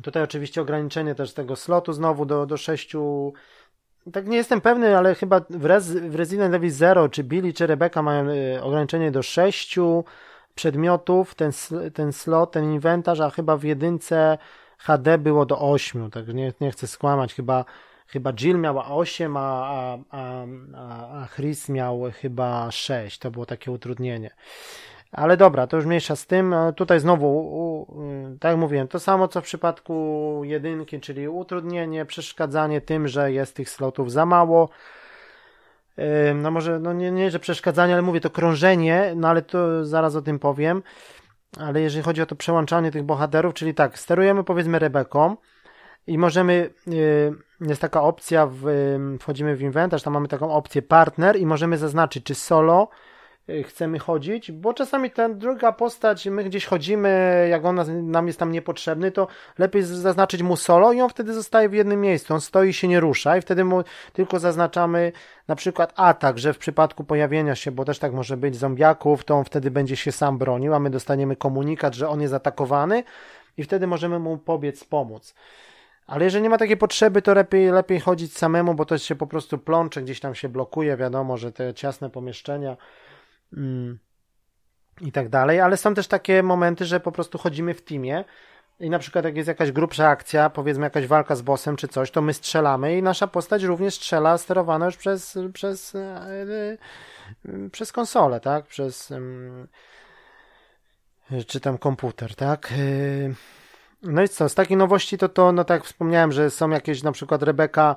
Tutaj 0.02 0.24
oczywiście 0.24 0.62
ograniczenie 0.62 1.16
też 1.16 1.34
tego 1.34 1.56
slotu 1.56 1.94
znowu 1.94 2.26
do, 2.26 2.46
do 2.46 2.58
6. 2.58 2.94
Tak 4.14 4.28
nie 4.28 4.38
jestem 4.38 4.62
pewny, 4.62 4.98
ale 4.98 5.16
chyba 5.16 5.42
w, 5.50 5.66
Rez, 5.66 5.92
w 5.92 6.16
Resident 6.16 6.56
Evil 6.56 6.72
0 6.72 7.10
czy 7.10 7.24
Billy 7.24 7.54
czy 7.54 7.68
Rebecca 7.68 8.02
mają 8.02 8.30
y, 8.30 8.64
ograniczenie 8.64 9.12
do 9.12 9.24
6 9.24 9.80
przedmiotów, 10.56 11.36
ten, 11.36 11.52
ten 11.94 12.14
slot, 12.14 12.52
ten 12.52 12.74
inwentarz, 12.74 13.20
a 13.20 13.30
chyba 13.30 13.58
w 13.58 13.64
jedynce 13.64 14.38
HD 14.78 15.18
było 15.18 15.46
do 15.46 15.60
8, 15.60 16.12
tak 16.12 16.28
nie, 16.28 16.54
nie 16.62 16.72
chcę 16.72 16.88
skłamać, 16.88 17.34
chyba 17.34 17.66
chyba 18.12 18.34
Jill 18.34 18.58
miała 18.58 18.86
8, 18.88 19.38
a, 19.38 19.42
a, 19.42 19.98
a, 20.12 21.22
a 21.22 21.28
Chris 21.36 21.70
miał 21.70 22.04
chyba 22.14 22.72
6. 22.72 23.20
To 23.20 23.32
było 23.32 23.46
takie 23.46 23.72
utrudnienie. 23.72 24.32
Ale 25.12 25.38
dobra, 25.38 25.68
to 25.68 25.78
już 25.78 25.86
mniejsza 25.86 26.16
z 26.16 26.28
tym. 26.28 26.56
Tutaj 26.76 27.00
znowu, 27.00 27.88
tak 28.40 28.52
jak 28.52 28.60
mówiłem, 28.60 28.88
to 28.88 29.00
samo 29.00 29.28
co 29.28 29.42
w 29.42 29.44
przypadku 29.44 30.42
jedynki, 30.44 31.00
czyli 31.00 31.28
utrudnienie, 31.28 32.06
przeszkadzanie 32.06 32.82
tym, 32.82 33.08
że 33.08 33.32
jest 33.32 33.56
tych 33.56 33.70
slotów 33.70 34.12
za 34.12 34.26
mało. 34.26 34.70
No 36.36 36.52
może, 36.52 36.80
no 36.80 36.94
nie, 36.94 37.12
nie, 37.12 37.32
że 37.32 37.40
przeszkadzanie, 37.40 37.94
ale 37.94 38.02
mówię 38.02 38.22
to 38.22 38.30
krążenie, 38.30 39.14
no 39.16 39.28
ale 39.28 39.42
to 39.42 39.86
zaraz 39.86 40.16
o 40.16 40.22
tym 40.22 40.40
powiem. 40.40 40.84
Ale 41.60 41.82
jeżeli 41.82 42.04
chodzi 42.04 42.22
o 42.22 42.26
to 42.26 42.36
przełączanie 42.36 42.92
tych 42.92 43.04
bohaterów, 43.04 43.54
czyli 43.54 43.74
tak, 43.74 44.00
sterujemy 44.00 44.44
powiedzmy 44.44 44.80
Rebeką 44.80 45.38
i 46.08 46.18
możemy, 46.18 46.70
jest 47.62 47.82
taka 47.82 48.02
opcja, 48.02 48.48
w, 48.48 48.64
wchodzimy 49.20 49.56
w 49.56 49.62
inwentarz, 49.62 50.04
tam 50.04 50.14
mamy 50.14 50.28
taką 50.28 50.52
opcję 50.52 50.82
partner 50.82 51.38
i 51.38 51.46
możemy 51.46 51.78
zaznaczyć, 51.78 52.24
czy 52.24 52.36
solo, 52.36 52.90
chcemy 53.64 54.00
chodzić, 54.00 54.52
bo 54.52 54.74
czasami 54.74 55.12
ta 55.12 55.30
druga 55.30 55.72
postać, 55.72 56.26
my 56.26 56.44
gdzieś 56.44 56.66
chodzimy, 56.66 57.48
jak 57.50 57.66
on 57.66 57.80
nam 58.12 58.28
jest 58.28 58.40
tam 58.40 58.52
niepotrzebny, 58.52 59.12
to 59.12 59.28
lepiej 59.58 59.84
zaznaczyć 59.84 60.42
mu 60.42 60.56
solo 60.56 60.94
i 60.94 61.02
on 61.02 61.10
wtedy 61.10 61.34
zostaje 61.34 61.70
w 61.70 61.74
jednym 61.74 62.02
miejscu, 62.02 62.34
on 62.34 62.42
stoi 62.42 62.74
się 62.74 62.88
nie 62.88 63.00
rusza 63.00 63.38
i 63.38 63.42
wtedy 63.42 63.66
mu 63.66 63.84
tylko 64.14 64.40
zaznaczamy 64.40 65.12
na 65.48 65.56
przykład 65.56 65.94
atak, 65.96 66.40
że 66.40 66.54
w 66.54 66.58
przypadku 66.58 67.04
pojawienia 67.04 67.56
się, 67.56 67.72
bo 67.72 67.86
też 67.86 68.00
tak 68.00 68.14
może 68.14 68.38
być 68.38 68.56
zombiaków, 68.56 69.24
to 69.24 69.36
on 69.36 69.44
wtedy 69.44 69.72
będzie 69.72 69.96
się 69.96 70.12
sam 70.12 70.38
bronił, 70.38 70.74
a 70.74 70.80
my 70.80 70.90
dostaniemy 70.90 71.36
komunikat, 71.36 71.96
że 71.96 72.10
on 72.10 72.22
jest 72.22 72.34
atakowany 72.34 73.04
i 73.58 73.64
wtedy 73.64 73.88
możemy 73.88 74.20
mu 74.20 74.38
pobiec, 74.38 74.84
pomóc. 74.84 75.34
Ale 76.08 76.26
jeżeli 76.26 76.44
nie 76.44 76.50
ma 76.50 76.58
takiej 76.58 76.78
potrzeby, 76.78 77.22
to 77.22 77.34
lepiej, 77.34 77.72
lepiej 77.72 78.00
chodzić 78.00 78.38
samemu, 78.38 78.74
bo 78.74 78.86
to 78.86 78.98
się 78.98 79.16
po 79.16 79.28
prostu 79.28 79.58
plącze, 79.58 80.02
gdzieś 80.02 80.20
tam 80.20 80.36
się 80.36 80.50
blokuje, 80.50 80.98
wiadomo, 80.98 81.38
że 81.38 81.52
te 81.52 81.74
ciasne 81.74 82.10
pomieszczenia 82.10 82.78
i 85.02 85.12
tak 85.12 85.30
dalej, 85.30 85.60
ale 85.60 85.78
są 85.78 85.94
też 85.94 86.08
takie 86.08 86.44
momenty, 86.44 86.86
że 86.86 87.00
po 87.00 87.12
prostu 87.12 87.38
chodzimy 87.38 87.74
w 87.74 87.82
teamie 87.82 88.26
i 88.80 88.90
na 88.90 89.00
przykład 89.00 89.26
jak 89.26 89.36
jest 89.36 89.48
jakaś 89.48 89.72
grubsza 89.72 90.08
akcja, 90.08 90.50
powiedzmy 90.50 90.84
jakaś 90.84 91.08
walka 91.08 91.36
z 91.36 91.42
bossem 91.42 91.76
czy 91.76 91.88
coś, 91.88 92.12
to 92.12 92.22
my 92.22 92.34
strzelamy 92.34 92.98
i 92.98 93.04
nasza 93.04 93.28
postać 93.28 93.64
również 93.64 93.96
strzela 93.96 94.38
sterowana 94.38 94.86
już 94.86 94.98
przez, 94.98 95.38
przez, 95.54 95.94
yy, 97.46 97.70
przez 97.70 97.92
konsolę, 97.92 98.40
tak? 98.40 98.66
Przez 98.66 99.14
czy 101.48 101.60
tam 101.60 101.78
komputer, 101.78 102.36
tak? 102.36 102.74
Yy, 102.78 103.36
no 104.04 104.24
i 104.24 104.30
co, 104.30 104.50
z 104.50 104.56
takiej 104.56 104.78
nowości 104.78 105.18
to 105.18 105.30
to, 105.30 105.52
no 105.52 105.64
tak 105.64 105.80
jak 105.80 105.86
wspomniałem, 105.86 106.32
że 106.32 106.50
są 106.50 106.70
jakieś 106.70 107.04
na 107.04 107.12
przykład 107.12 107.44
Rebeka 107.44 107.96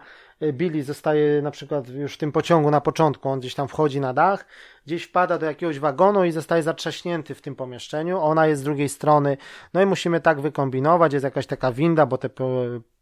Billy 0.52 0.82
zostaje 0.82 1.42
na 1.42 1.50
przykład 1.50 1.88
już 1.88 2.14
w 2.14 2.18
tym 2.18 2.32
pociągu 2.32 2.70
na 2.70 2.80
początku, 2.80 3.28
on 3.28 3.40
gdzieś 3.40 3.54
tam 3.54 3.68
wchodzi 3.68 4.00
na 4.00 4.12
dach, 4.12 4.46
gdzieś 4.86 5.04
wpada 5.04 5.38
do 5.38 5.46
jakiegoś 5.46 5.78
wagonu 5.78 6.24
i 6.24 6.32
zostaje 6.32 6.62
zatrzaśnięty 6.62 7.34
w 7.34 7.42
tym 7.42 7.54
pomieszczeniu, 7.54 8.20
ona 8.20 8.46
jest 8.46 8.60
z 8.60 8.64
drugiej 8.64 8.88
strony, 8.88 9.36
no 9.74 9.82
i 9.82 9.86
musimy 9.86 10.20
tak 10.20 10.40
wykombinować, 10.40 11.12
jest 11.12 11.24
jakaś 11.24 11.46
taka 11.46 11.72
winda, 11.72 12.06
bo 12.06 12.18
te 12.18 12.28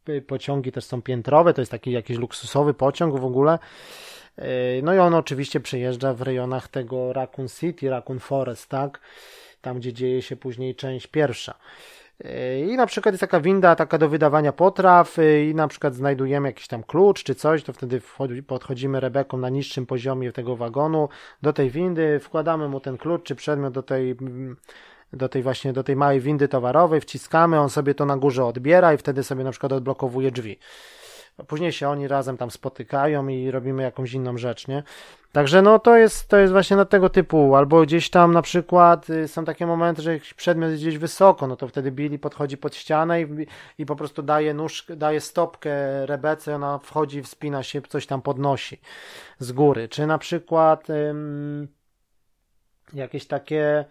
y, 0.08 0.22
pociągi 0.22 0.72
też 0.72 0.84
są 0.84 1.02
piętrowe, 1.02 1.54
to 1.54 1.60
jest 1.60 1.70
taki 1.70 1.92
jakiś 1.92 2.18
luksusowy 2.18 2.74
pociąg 2.74 3.20
w 3.20 3.24
ogóle, 3.24 3.58
y, 4.38 4.42
no 4.82 4.94
i 4.94 4.98
on 4.98 5.14
oczywiście 5.14 5.60
przejeżdża 5.60 6.14
w 6.14 6.22
rejonach 6.22 6.68
tego 6.68 7.12
Raccoon 7.12 7.48
City, 7.48 7.90
Raccoon 7.90 8.18
Forest, 8.18 8.68
tak, 8.68 9.00
tam 9.60 9.76
gdzie 9.78 9.92
dzieje 9.92 10.22
się 10.22 10.36
później 10.36 10.74
część 10.74 11.06
pierwsza. 11.06 11.54
I 12.70 12.76
na 12.76 12.86
przykład 12.86 13.12
jest 13.12 13.20
taka 13.20 13.40
winda 13.40 13.76
taka 13.76 13.98
do 13.98 14.08
wydawania 14.08 14.52
potraw 14.52 15.16
i 15.48 15.54
na 15.54 15.68
przykład 15.68 15.94
znajdujemy 15.94 16.48
jakiś 16.48 16.66
tam 16.68 16.82
klucz 16.82 17.22
czy 17.22 17.34
coś, 17.34 17.62
to 17.62 17.72
wtedy 17.72 18.00
podchodzimy 18.46 19.00
Rebeką 19.00 19.38
na 19.38 19.48
niższym 19.48 19.86
poziomie 19.86 20.32
tego 20.32 20.56
wagonu 20.56 21.08
do 21.42 21.52
tej 21.52 21.70
windy, 21.70 22.20
wkładamy 22.20 22.68
mu 22.68 22.80
ten 22.80 22.98
klucz 22.98 23.22
czy 23.22 23.34
przedmiot 23.34 23.74
do 23.74 23.82
tej 23.82 24.16
do 25.12 25.28
tej 25.28 25.42
właśnie, 25.42 25.72
do 25.72 25.84
tej 25.84 25.96
małej 25.96 26.20
windy 26.20 26.48
towarowej, 26.48 27.00
wciskamy, 27.00 27.60
on 27.60 27.70
sobie 27.70 27.94
to 27.94 28.06
na 28.06 28.16
górze 28.16 28.44
odbiera 28.44 28.94
i 28.94 28.96
wtedy 28.96 29.22
sobie 29.24 29.44
na 29.44 29.50
przykład 29.50 29.72
odblokowuje 29.72 30.30
drzwi. 30.30 30.58
Później 31.46 31.72
się 31.72 31.88
oni 31.88 32.08
razem 32.08 32.36
tam 32.36 32.50
spotykają 32.50 33.28
i 33.28 33.50
robimy 33.50 33.82
jakąś 33.82 34.12
inną 34.12 34.38
rzecz, 34.38 34.68
nie? 34.68 34.82
Także 35.32 35.62
no 35.62 35.78
to 35.78 35.96
jest, 35.96 36.28
to 36.28 36.36
jest 36.36 36.52
właśnie 36.52 36.76
na 36.76 36.84
tego 36.84 37.08
typu, 37.08 37.56
albo 37.56 37.82
gdzieś 37.82 38.10
tam 38.10 38.32
na 38.32 38.42
przykład 38.42 39.10
y, 39.10 39.28
są 39.28 39.44
takie 39.44 39.66
momenty, 39.66 40.02
że 40.02 40.12
jakiś 40.12 40.34
przedmiot 40.34 40.70
jest 40.70 40.82
gdzieś 40.82 40.98
wysoko, 40.98 41.46
no 41.46 41.56
to 41.56 41.68
wtedy 41.68 41.90
Billy 41.92 42.18
podchodzi 42.18 42.56
pod 42.56 42.74
ścianę 42.74 43.22
i, 43.22 43.26
i 43.78 43.86
po 43.86 43.96
prostu 43.96 44.22
daje 44.22 44.54
nóż, 44.54 44.86
daje 44.96 45.20
stopkę 45.20 46.06
Rebece, 46.06 46.54
ona 46.54 46.78
wchodzi, 46.78 47.22
wspina 47.22 47.62
się, 47.62 47.82
coś 47.82 48.06
tam 48.06 48.22
podnosi 48.22 48.80
z 49.38 49.52
góry. 49.52 49.88
Czy 49.88 50.06
na 50.06 50.18
przykład 50.18 50.90
ym, 50.90 51.68
jakieś 52.94 53.26
takie 53.26 53.84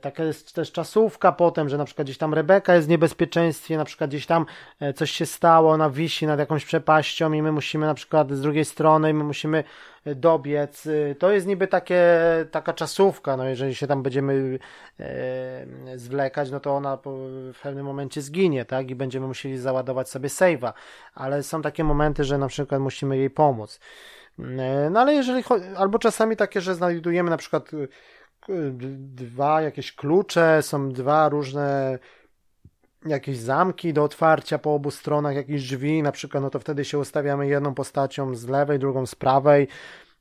taka 0.00 0.24
jest 0.24 0.52
też 0.54 0.72
czasówka 0.72 1.32
potem, 1.32 1.68
że 1.68 1.78
na 1.78 1.84
przykład 1.84 2.06
gdzieś 2.06 2.18
tam 2.18 2.34
Rebeka 2.34 2.74
jest 2.74 2.86
w 2.86 2.90
niebezpieczeństwie, 2.90 3.76
na 3.76 3.84
przykład 3.84 4.10
gdzieś 4.10 4.26
tam 4.26 4.46
e, 4.80 4.92
coś 4.92 5.10
się 5.10 5.26
stało, 5.26 5.72
ona 5.72 5.90
wisi 5.90 6.26
nad 6.26 6.38
jakąś 6.38 6.64
przepaścią 6.64 7.32
i 7.32 7.42
my 7.42 7.52
musimy 7.52 7.86
na 7.86 7.94
przykład 7.94 8.32
z 8.32 8.40
drugiej 8.40 8.64
strony 8.64 9.10
i 9.10 9.14
my 9.14 9.24
musimy 9.24 9.64
e, 10.04 10.14
dobiec. 10.14 10.88
To 11.18 11.30
jest 11.30 11.46
niby 11.46 11.66
takie, 11.66 12.04
taka 12.50 12.72
czasówka, 12.72 13.36
no 13.36 13.44
jeżeli 13.44 13.74
się 13.74 13.86
tam 13.86 14.02
będziemy 14.02 14.58
e, 15.00 15.98
zwlekać, 15.98 16.50
no 16.50 16.60
to 16.60 16.76
ona 16.76 16.98
w 17.54 17.60
pewnym 17.62 17.86
momencie 17.86 18.22
zginie, 18.22 18.64
tak, 18.64 18.90
i 18.90 18.94
będziemy 18.94 19.26
musieli 19.26 19.58
załadować 19.58 20.08
sobie 20.08 20.28
save'a, 20.28 20.72
ale 21.14 21.42
są 21.42 21.62
takie 21.62 21.84
momenty, 21.84 22.24
że 22.24 22.38
na 22.38 22.48
przykład 22.48 22.80
musimy 22.80 23.16
jej 23.16 23.30
pomóc. 23.30 23.80
No 24.90 25.00
ale 25.00 25.14
jeżeli, 25.14 25.44
albo 25.76 25.98
czasami 25.98 26.36
takie, 26.36 26.60
że 26.60 26.74
znajdujemy 26.74 27.30
na 27.30 27.36
przykład 27.36 27.70
dwa 29.14 29.62
jakieś 29.62 29.92
klucze, 29.92 30.62
są 30.62 30.92
dwa 30.92 31.28
różne 31.28 31.98
jakieś 33.06 33.38
zamki 33.38 33.92
do 33.92 34.04
otwarcia 34.04 34.58
po 34.58 34.74
obu 34.74 34.90
stronach, 34.90 35.36
jakieś 35.36 35.62
drzwi, 35.62 36.02
na 36.02 36.12
przykład, 36.12 36.42
no 36.42 36.50
to 36.50 36.58
wtedy 36.58 36.84
się 36.84 36.98
ustawiamy 36.98 37.46
jedną 37.46 37.74
postacią 37.74 38.34
z 38.34 38.48
lewej, 38.48 38.78
drugą 38.78 39.06
z 39.06 39.14
prawej 39.14 39.68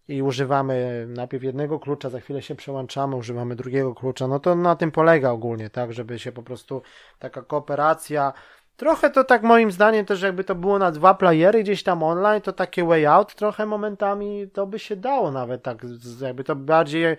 i 0.08 0.22
używamy 0.22 1.06
najpierw 1.10 1.44
jednego 1.44 1.80
klucza, 1.80 2.10
za 2.10 2.20
chwilę 2.20 2.42
się 2.42 2.56
przełączamy, 2.56 3.16
używamy 3.16 3.56
drugiego 3.56 3.96
klucza, 3.96 4.28
no 4.28 4.40
to 4.40 4.56
na 4.56 4.76
tym 4.76 4.92
polega 4.92 5.30
ogólnie, 5.30 5.70
tak, 5.70 5.94
żeby 5.94 6.20
się 6.20 6.32
po 6.32 6.44
prostu 6.44 6.82
taka 7.20 7.42
kooperacja, 7.42 8.34
trochę 8.78 9.10
to 9.10 9.24
tak 9.24 9.44
moim 9.44 9.72
zdaniem 9.72 10.06
też 10.06 10.22
jakby 10.22 10.44
to 10.44 10.56
było 10.56 10.80
na 10.80 10.92
dwa 10.92 11.14
playery 11.14 11.64
gdzieś 11.64 11.84
tam 11.84 12.04
online, 12.04 12.42
to 12.42 12.54
takie 12.54 12.84
way 12.84 13.06
out 13.06 13.36
trochę 13.36 13.66
momentami 13.66 14.50
to 14.54 14.68
by 14.68 14.80
się 14.80 14.96
dało 14.96 15.32
nawet 15.32 15.64
tak, 15.64 15.86
jakby 16.22 16.44
to 16.44 16.56
bardziej 16.56 17.18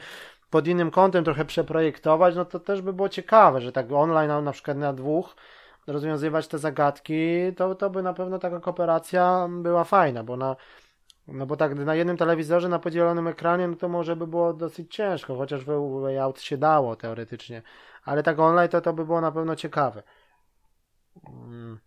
pod 0.55 0.69
innym 0.69 0.91
kątem 0.91 1.25
trochę 1.25 1.45
przeprojektować, 1.45 2.37
no 2.37 2.45
to 2.45 2.61
też 2.61 2.83
by 2.83 2.93
było 2.93 3.09
ciekawe, 3.09 3.61
że 3.61 3.73
tak 3.73 3.93
online 3.93 4.45
na 4.45 4.53
przykład 4.53 4.77
na 4.77 4.93
dwóch 4.93 5.37
rozwiązywać 5.87 6.49
te 6.49 6.59
zagadki, 6.59 7.17
to, 7.57 7.75
to 7.75 7.91
by 7.91 8.03
na 8.03 8.15
pewno 8.15 8.39
taka 8.39 8.61
kooperacja 8.61 9.49
była 9.51 9.85
fajna, 9.85 10.25
bo 10.25 10.37
na 10.37 10.57
no 11.29 11.47
bo 11.47 11.57
tak 11.57 11.75
na 11.75 11.95
jednym 11.95 12.17
telewizorze 12.17 12.69
na 12.69 12.79
podzielonym 12.79 13.27
ekranie, 13.27 13.69
no 13.69 13.77
to 13.77 13.89
może 13.89 14.17
by 14.17 14.27
było 14.27 14.53
dosyć 14.53 14.95
ciężko, 14.95 15.37
chociaż 15.37 15.61
layout 16.03 16.41
się 16.41 16.57
dało 16.57 16.97
teoretycznie, 16.97 17.63
ale 18.05 18.23
tak 18.23 18.39
online 18.39 18.69
to 18.69 18.81
to 18.81 18.93
by 18.93 19.05
było 19.05 19.21
na 19.21 19.33
pewno 19.33 19.57
ciekawe. 19.57 20.03
Mm. 21.27 21.79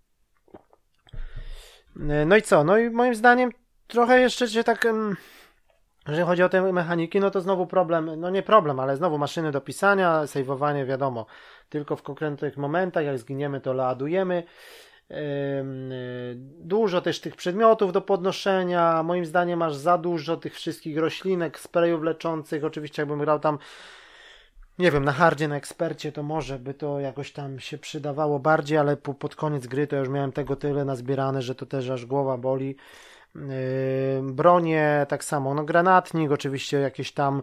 No 2.26 2.36
i 2.36 2.41
co? 2.41 2.63
No 2.63 2.78
i 2.78 2.89
moim 2.89 3.15
zdaniem 3.15 3.51
trochę 3.88 4.20
jeszcze 4.20 4.47
się 4.47 4.63
tak 4.63 4.88
jeżeli 6.07 6.27
chodzi 6.27 6.43
o 6.43 6.49
te 6.49 6.73
mechaniki, 6.73 7.19
no 7.19 7.31
to 7.31 7.41
znowu 7.41 7.67
problem, 7.67 8.19
no 8.19 8.29
nie 8.29 8.43
problem, 8.43 8.79
ale 8.79 8.97
znowu 8.97 9.17
maszyny 9.17 9.51
do 9.51 9.61
pisania, 9.61 10.27
sejwowanie, 10.27 10.85
wiadomo, 10.85 11.25
tylko 11.69 11.95
w 11.95 12.03
konkretnych 12.03 12.57
momentach, 12.57 13.05
jak 13.05 13.19
zginiemy, 13.19 13.61
to 13.61 13.73
ladujemy. 13.73 14.43
Dużo 16.59 17.01
też 17.01 17.21
tych 17.21 17.35
przedmiotów 17.35 17.93
do 17.93 18.01
podnoszenia. 18.01 19.03
Moim 19.03 19.25
zdaniem 19.25 19.59
masz 19.59 19.75
za 19.75 19.97
dużo 19.97 20.37
tych 20.37 20.53
wszystkich 20.53 20.97
roślinek, 20.97 21.59
sprayów 21.59 22.03
leczących. 22.03 22.63
Oczywiście, 22.63 23.01
jakbym 23.01 23.19
grał 23.19 23.39
tam, 23.39 23.57
nie 24.79 24.91
wiem, 24.91 25.05
na 25.05 25.11
hardzie, 25.11 25.47
na 25.47 25.55
ekspercie, 25.55 26.11
to 26.11 26.23
może 26.23 26.59
by 26.59 26.73
to 26.73 26.99
jakoś 26.99 27.31
tam 27.31 27.59
się 27.59 27.77
przydawało 27.77 28.39
bardziej, 28.39 28.77
ale 28.77 28.97
po, 28.97 29.13
pod 29.13 29.35
koniec 29.35 29.67
gry 29.67 29.87
to 29.87 29.95
już 29.95 30.09
miałem 30.09 30.31
tego 30.31 30.55
tyle 30.55 30.85
nazbierane, 30.85 31.41
że 31.41 31.55
to 31.55 31.65
też 31.65 31.89
aż 31.89 32.05
głowa 32.05 32.37
boli 32.37 32.75
bronie, 34.21 35.05
tak 35.09 35.23
samo, 35.23 35.53
no 35.53 35.63
granatnik, 35.63 36.32
oczywiście 36.32 36.80
jakieś 36.80 37.11
tam 37.11 37.41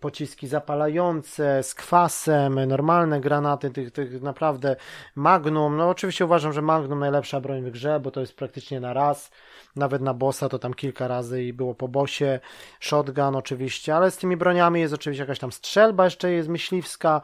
pociski 0.00 0.48
zapalające 0.48 1.62
z 1.62 1.74
kwasem, 1.74 2.66
normalne 2.66 3.20
granaty, 3.20 3.70
tych, 3.70 3.90
tych 3.90 4.22
naprawdę 4.22 4.76
Magnum, 5.14 5.76
no 5.76 5.88
oczywiście 5.88 6.24
uważam, 6.24 6.52
że 6.52 6.62
Magnum 6.62 6.98
najlepsza 6.98 7.40
broń 7.40 7.62
w 7.62 7.70
grze, 7.70 8.00
bo 8.00 8.10
to 8.10 8.20
jest 8.20 8.36
praktycznie 8.36 8.80
na 8.80 8.92
raz, 8.92 9.30
nawet 9.76 10.02
na 10.02 10.14
bossa 10.14 10.48
to 10.48 10.58
tam 10.58 10.74
kilka 10.74 11.08
razy 11.08 11.42
i 11.42 11.52
było 11.52 11.74
po 11.74 11.88
bosie, 11.88 12.40
shotgun 12.80 13.36
oczywiście, 13.36 13.96
ale 13.96 14.10
z 14.10 14.16
tymi 14.16 14.36
broniami 14.36 14.80
jest 14.80 14.94
oczywiście 14.94 15.22
jakaś 15.22 15.38
tam 15.38 15.52
strzelba 15.52 16.04
jeszcze 16.04 16.32
jest 16.32 16.48
myśliwska, 16.48 17.20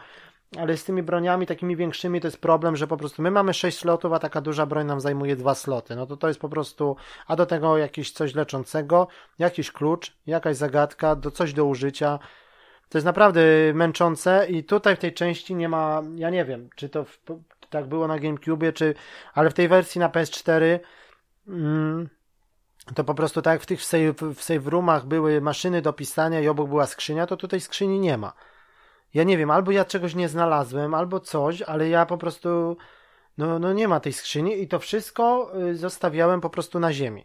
ale 0.59 0.77
z 0.77 0.85
tymi 0.85 1.03
broniami 1.03 1.47
takimi 1.47 1.77
większymi 1.77 2.21
to 2.21 2.27
jest 2.27 2.39
problem, 2.39 2.77
że 2.77 2.87
po 2.87 2.97
prostu 2.97 3.23
my 3.23 3.31
mamy 3.31 3.55
6 3.55 3.79
slotów, 3.79 4.13
a 4.13 4.19
taka 4.19 4.41
duża 4.41 4.67
broń 4.67 4.87
nam 4.87 5.01
zajmuje 5.01 5.37
dwa 5.37 5.55
sloty. 5.55 5.97
No 5.97 6.07
to 6.07 6.17
to 6.17 6.29
jest 6.29 6.41
po 6.41 6.49
prostu, 6.49 6.97
a 7.27 7.37
do 7.37 7.47
tego 7.47 7.79
jakieś 7.79 8.13
coś 8.13 8.35
leczącego, 8.35 9.09
jakiś 9.39 9.73
klucz, 9.73 10.17
jakaś 10.27 10.57
zagadka, 10.57 11.17
do 11.17 11.31
coś 11.31 11.53
do 11.53 11.65
użycia. 11.65 12.19
To 12.89 12.99
jest 12.99 13.07
naprawdę 13.07 13.41
męczące 13.75 14.47
i 14.49 14.65
tutaj 14.65 14.97
w 14.97 14.99
tej 14.99 15.15
części 15.15 15.55
nie 15.55 15.69
ma, 15.69 16.03
ja 16.17 16.31
nie 16.31 16.45
wiem, 16.45 16.69
czy 16.77 16.89
to 16.89 17.05
w, 17.05 17.19
tak 17.71 17.87
było 17.87 18.09
na 18.09 18.19
GameCube, 18.19 18.73
czy, 18.73 18.95
ale 19.35 19.51
w 19.51 19.55
tej 19.55 19.69
wersji 19.69 19.99
na 19.99 20.09
PS4 20.09 20.79
mm, 21.49 22.09
to 22.95 23.05
po 23.05 23.15
prostu 23.15 23.43
tak 23.43 23.53
jak 23.53 23.63
w 23.63 23.67
tych 23.67 23.85
save, 23.85 24.35
w 24.35 24.43
save 24.43 24.67
roomach 24.67 25.07
były 25.07 25.41
maszyny 25.41 25.83
do 25.83 25.93
pisania 25.93 26.41
i 26.41 26.49
obok 26.49 26.69
była 26.69 26.87
skrzynia, 26.87 27.27
to 27.27 27.37
tutaj 27.37 27.61
skrzyni 27.61 28.01
nie 28.01 28.19
ma. 28.19 28.33
Ja 29.15 29.25
nie 29.25 29.39
wiem, 29.39 29.51
albo 29.51 29.71
ja 29.71 29.85
czegoś 29.85 30.15
nie 30.15 30.29
znalazłem, 30.29 30.95
albo 30.95 31.21
coś, 31.21 31.63
ale 31.63 31.89
ja 31.89 32.07
po 32.07 32.19
prostu, 32.19 32.77
no, 33.39 33.59
no 33.59 33.73
nie 33.73 33.89
ma 33.89 34.01
tej 34.01 34.13
skrzyni 34.13 34.63
i 34.63 34.69
to 34.69 34.79
wszystko 34.79 35.53
y, 35.71 35.77
zostawiałem 35.77 36.41
po 36.41 36.51
prostu 36.51 36.81
na 36.81 36.93
ziemi. 36.93 37.25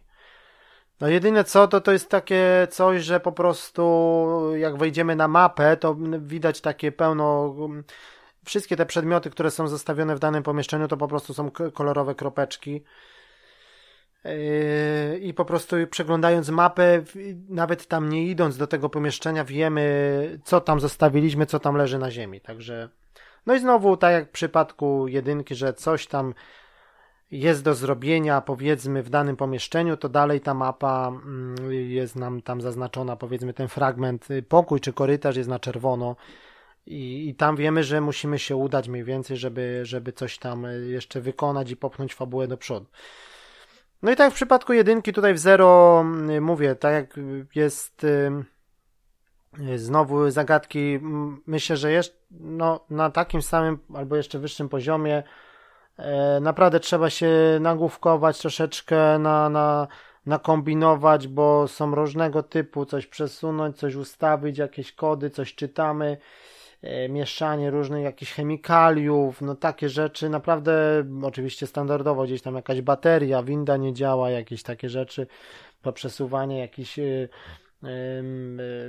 No 1.00 1.08
jedyne 1.08 1.44
co, 1.44 1.68
to 1.68 1.80
to 1.80 1.92
jest 1.92 2.08
takie 2.08 2.68
coś, 2.70 3.02
że 3.02 3.20
po 3.20 3.32
prostu 3.32 4.52
jak 4.56 4.76
wejdziemy 4.76 5.16
na 5.16 5.28
mapę, 5.28 5.76
to 5.76 5.96
widać 6.18 6.60
takie 6.60 6.92
pełno, 6.92 7.54
mm, 7.58 7.84
wszystkie 8.44 8.76
te 8.76 8.86
przedmioty, 8.86 9.30
które 9.30 9.50
są 9.50 9.68
zostawione 9.68 10.16
w 10.16 10.18
danym 10.18 10.42
pomieszczeniu, 10.42 10.88
to 10.88 10.96
po 10.96 11.08
prostu 11.08 11.34
są 11.34 11.50
kolorowe 11.74 12.14
kropeczki. 12.14 12.84
Yy, 14.24 15.18
i 15.18 15.34
po 15.34 15.44
prostu 15.44 15.76
przeglądając 15.90 16.48
mapę, 16.48 17.02
nawet 17.48 17.86
tam 17.86 18.08
nie 18.08 18.26
idąc 18.26 18.56
do 18.56 18.66
tego 18.66 18.88
pomieszczenia, 18.88 19.44
wiemy, 19.44 20.40
co 20.44 20.60
tam 20.60 20.80
zostawiliśmy, 20.80 21.46
co 21.46 21.58
tam 21.58 21.76
leży 21.76 21.98
na 21.98 22.10
ziemi. 22.10 22.40
Także, 22.40 22.88
no 23.46 23.54
i 23.54 23.60
znowu, 23.60 23.96
tak 23.96 24.12
jak 24.12 24.28
w 24.28 24.32
przypadku 24.32 25.08
jedynki, 25.08 25.54
że 25.54 25.72
coś 25.72 26.06
tam 26.06 26.34
jest 27.30 27.64
do 27.64 27.74
zrobienia, 27.74 28.40
powiedzmy, 28.40 29.02
w 29.02 29.10
danym 29.10 29.36
pomieszczeniu, 29.36 29.96
to 29.96 30.08
dalej 30.08 30.40
ta 30.40 30.54
mapa 30.54 31.08
mm, 31.08 31.72
jest 31.72 32.16
nam 32.16 32.42
tam 32.42 32.60
zaznaczona, 32.60 33.16
powiedzmy, 33.16 33.54
ten 33.54 33.68
fragment, 33.68 34.30
y, 34.30 34.42
pokój 34.42 34.80
czy 34.80 34.92
korytarz 34.92 35.36
jest 35.36 35.48
na 35.48 35.58
czerwono. 35.58 36.16
I, 36.86 37.28
I 37.28 37.34
tam 37.34 37.56
wiemy, 37.56 37.84
że 37.84 38.00
musimy 38.00 38.38
się 38.38 38.56
udać 38.56 38.88
mniej 38.88 39.04
więcej, 39.04 39.36
żeby, 39.36 39.80
żeby 39.82 40.12
coś 40.12 40.38
tam 40.38 40.64
y, 40.64 40.86
jeszcze 40.86 41.20
wykonać 41.20 41.70
i 41.70 41.76
popchnąć 41.76 42.14
fabułę 42.14 42.48
do 42.48 42.56
przodu. 42.56 42.86
No 44.02 44.10
i 44.10 44.16
tak 44.16 44.32
w 44.32 44.34
przypadku 44.34 44.72
jedynki 44.72 45.12
tutaj 45.12 45.34
w 45.34 45.38
zero 45.38 46.00
mm, 46.00 46.44
mówię, 46.44 46.74
tak 46.74 46.94
jak 46.94 47.14
jest 47.54 48.06
znowu 49.76 50.30
zagadki, 50.30 51.00
myślę, 51.46 51.76
że 51.76 51.92
jest 51.92 52.26
no, 52.30 52.84
na 52.90 53.10
takim 53.10 53.42
samym 53.42 53.78
albo 53.94 54.16
jeszcze 54.16 54.38
wyższym 54.38 54.68
poziomie 54.68 55.22
e, 55.96 56.40
naprawdę 56.40 56.80
trzeba 56.80 57.10
się 57.10 57.28
nagłówkować 57.60 58.38
troszeczkę, 58.38 59.18
na, 59.18 59.48
na, 59.48 59.88
nakombinować, 60.26 61.28
bo 61.28 61.68
są 61.68 61.94
różnego 61.94 62.42
typu, 62.42 62.84
coś 62.84 63.06
przesunąć, 63.06 63.78
coś 63.78 63.94
ustawić, 63.94 64.58
jakieś 64.58 64.92
kody, 64.92 65.30
coś 65.30 65.54
czytamy. 65.54 66.16
E, 66.82 67.08
mieszanie 67.08 67.70
różnych 67.70 68.04
jakichś 68.04 68.32
chemikaliów, 68.32 69.40
no 69.40 69.54
takie 69.54 69.88
rzeczy, 69.88 70.28
naprawdę 70.28 71.04
oczywiście 71.22 71.66
standardowo 71.66 72.24
gdzieś 72.24 72.42
tam 72.42 72.54
jakaś 72.54 72.80
bateria, 72.80 73.42
winda 73.42 73.76
nie 73.76 73.92
działa, 73.92 74.30
jakieś 74.30 74.62
takie 74.62 74.88
rzeczy, 74.88 75.26
poprzesuwanie 75.82 76.58
jakichś 76.58 76.98
e, 76.98 77.02
e, 77.82 77.88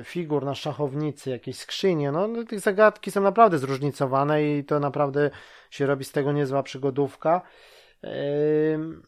figur 0.04 0.46
na 0.46 0.56
szachownicy, 0.56 1.30
jakieś 1.30 1.58
skrzynie, 1.58 2.12
no, 2.12 2.28
no 2.28 2.44
tych 2.44 2.60
zagadki 2.60 3.12
są 3.12 3.22
naprawdę 3.22 3.58
zróżnicowane 3.58 4.44
i 4.44 4.64
to 4.64 4.80
naprawdę 4.80 5.30
się 5.70 5.86
robi 5.86 6.06
z 6.06 6.12
tego 6.12 6.32
niezła 6.32 6.64
przygodówka. 6.64 7.42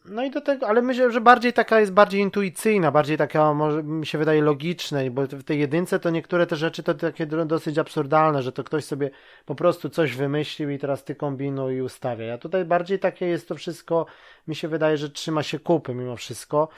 No 0.04 0.24
i 0.24 0.30
do 0.30 0.40
tego, 0.40 0.68
ale 0.68 0.82
myślę, 0.82 1.10
że 1.10 1.20
bardziej 1.20 1.52
taka 1.52 1.80
jest 1.80 1.92
bardziej 1.92 2.20
intuicyjna, 2.20 2.90
bardziej 2.90 3.16
taka 3.16 3.54
może 3.54 3.82
mi 3.82 4.06
się 4.06 4.18
wydaje 4.18 4.42
logiczna, 4.42 4.98
bo 5.10 5.22
w 5.22 5.42
tej 5.42 5.60
jedynce 5.60 5.98
to 6.00 6.10
niektóre 6.10 6.46
te 6.46 6.56
rzeczy 6.56 6.82
to 6.82 6.94
takie 6.94 7.26
dosyć 7.26 7.78
absurdalne, 7.78 8.42
że 8.42 8.52
to 8.52 8.64
ktoś 8.64 8.84
sobie 8.84 9.10
po 9.44 9.54
prostu 9.54 9.88
coś 9.90 10.16
wymyślił 10.16 10.70
i 10.70 10.78
teraz 10.78 11.04
ty 11.04 11.14
kombinuj 11.14 11.74
i 11.74 11.82
ustawia. 11.82 12.34
A 12.34 12.38
tutaj 12.38 12.64
bardziej 12.64 12.98
takie 12.98 13.26
jest 13.26 13.48
to 13.48 13.54
wszystko, 13.54 14.06
mi 14.48 14.54
się 14.54 14.68
wydaje, 14.68 14.96
że 14.96 15.10
trzyma 15.10 15.42
się 15.42 15.58
kupy 15.58 15.94
mimo 15.94 16.16
wszystko. 16.16 16.68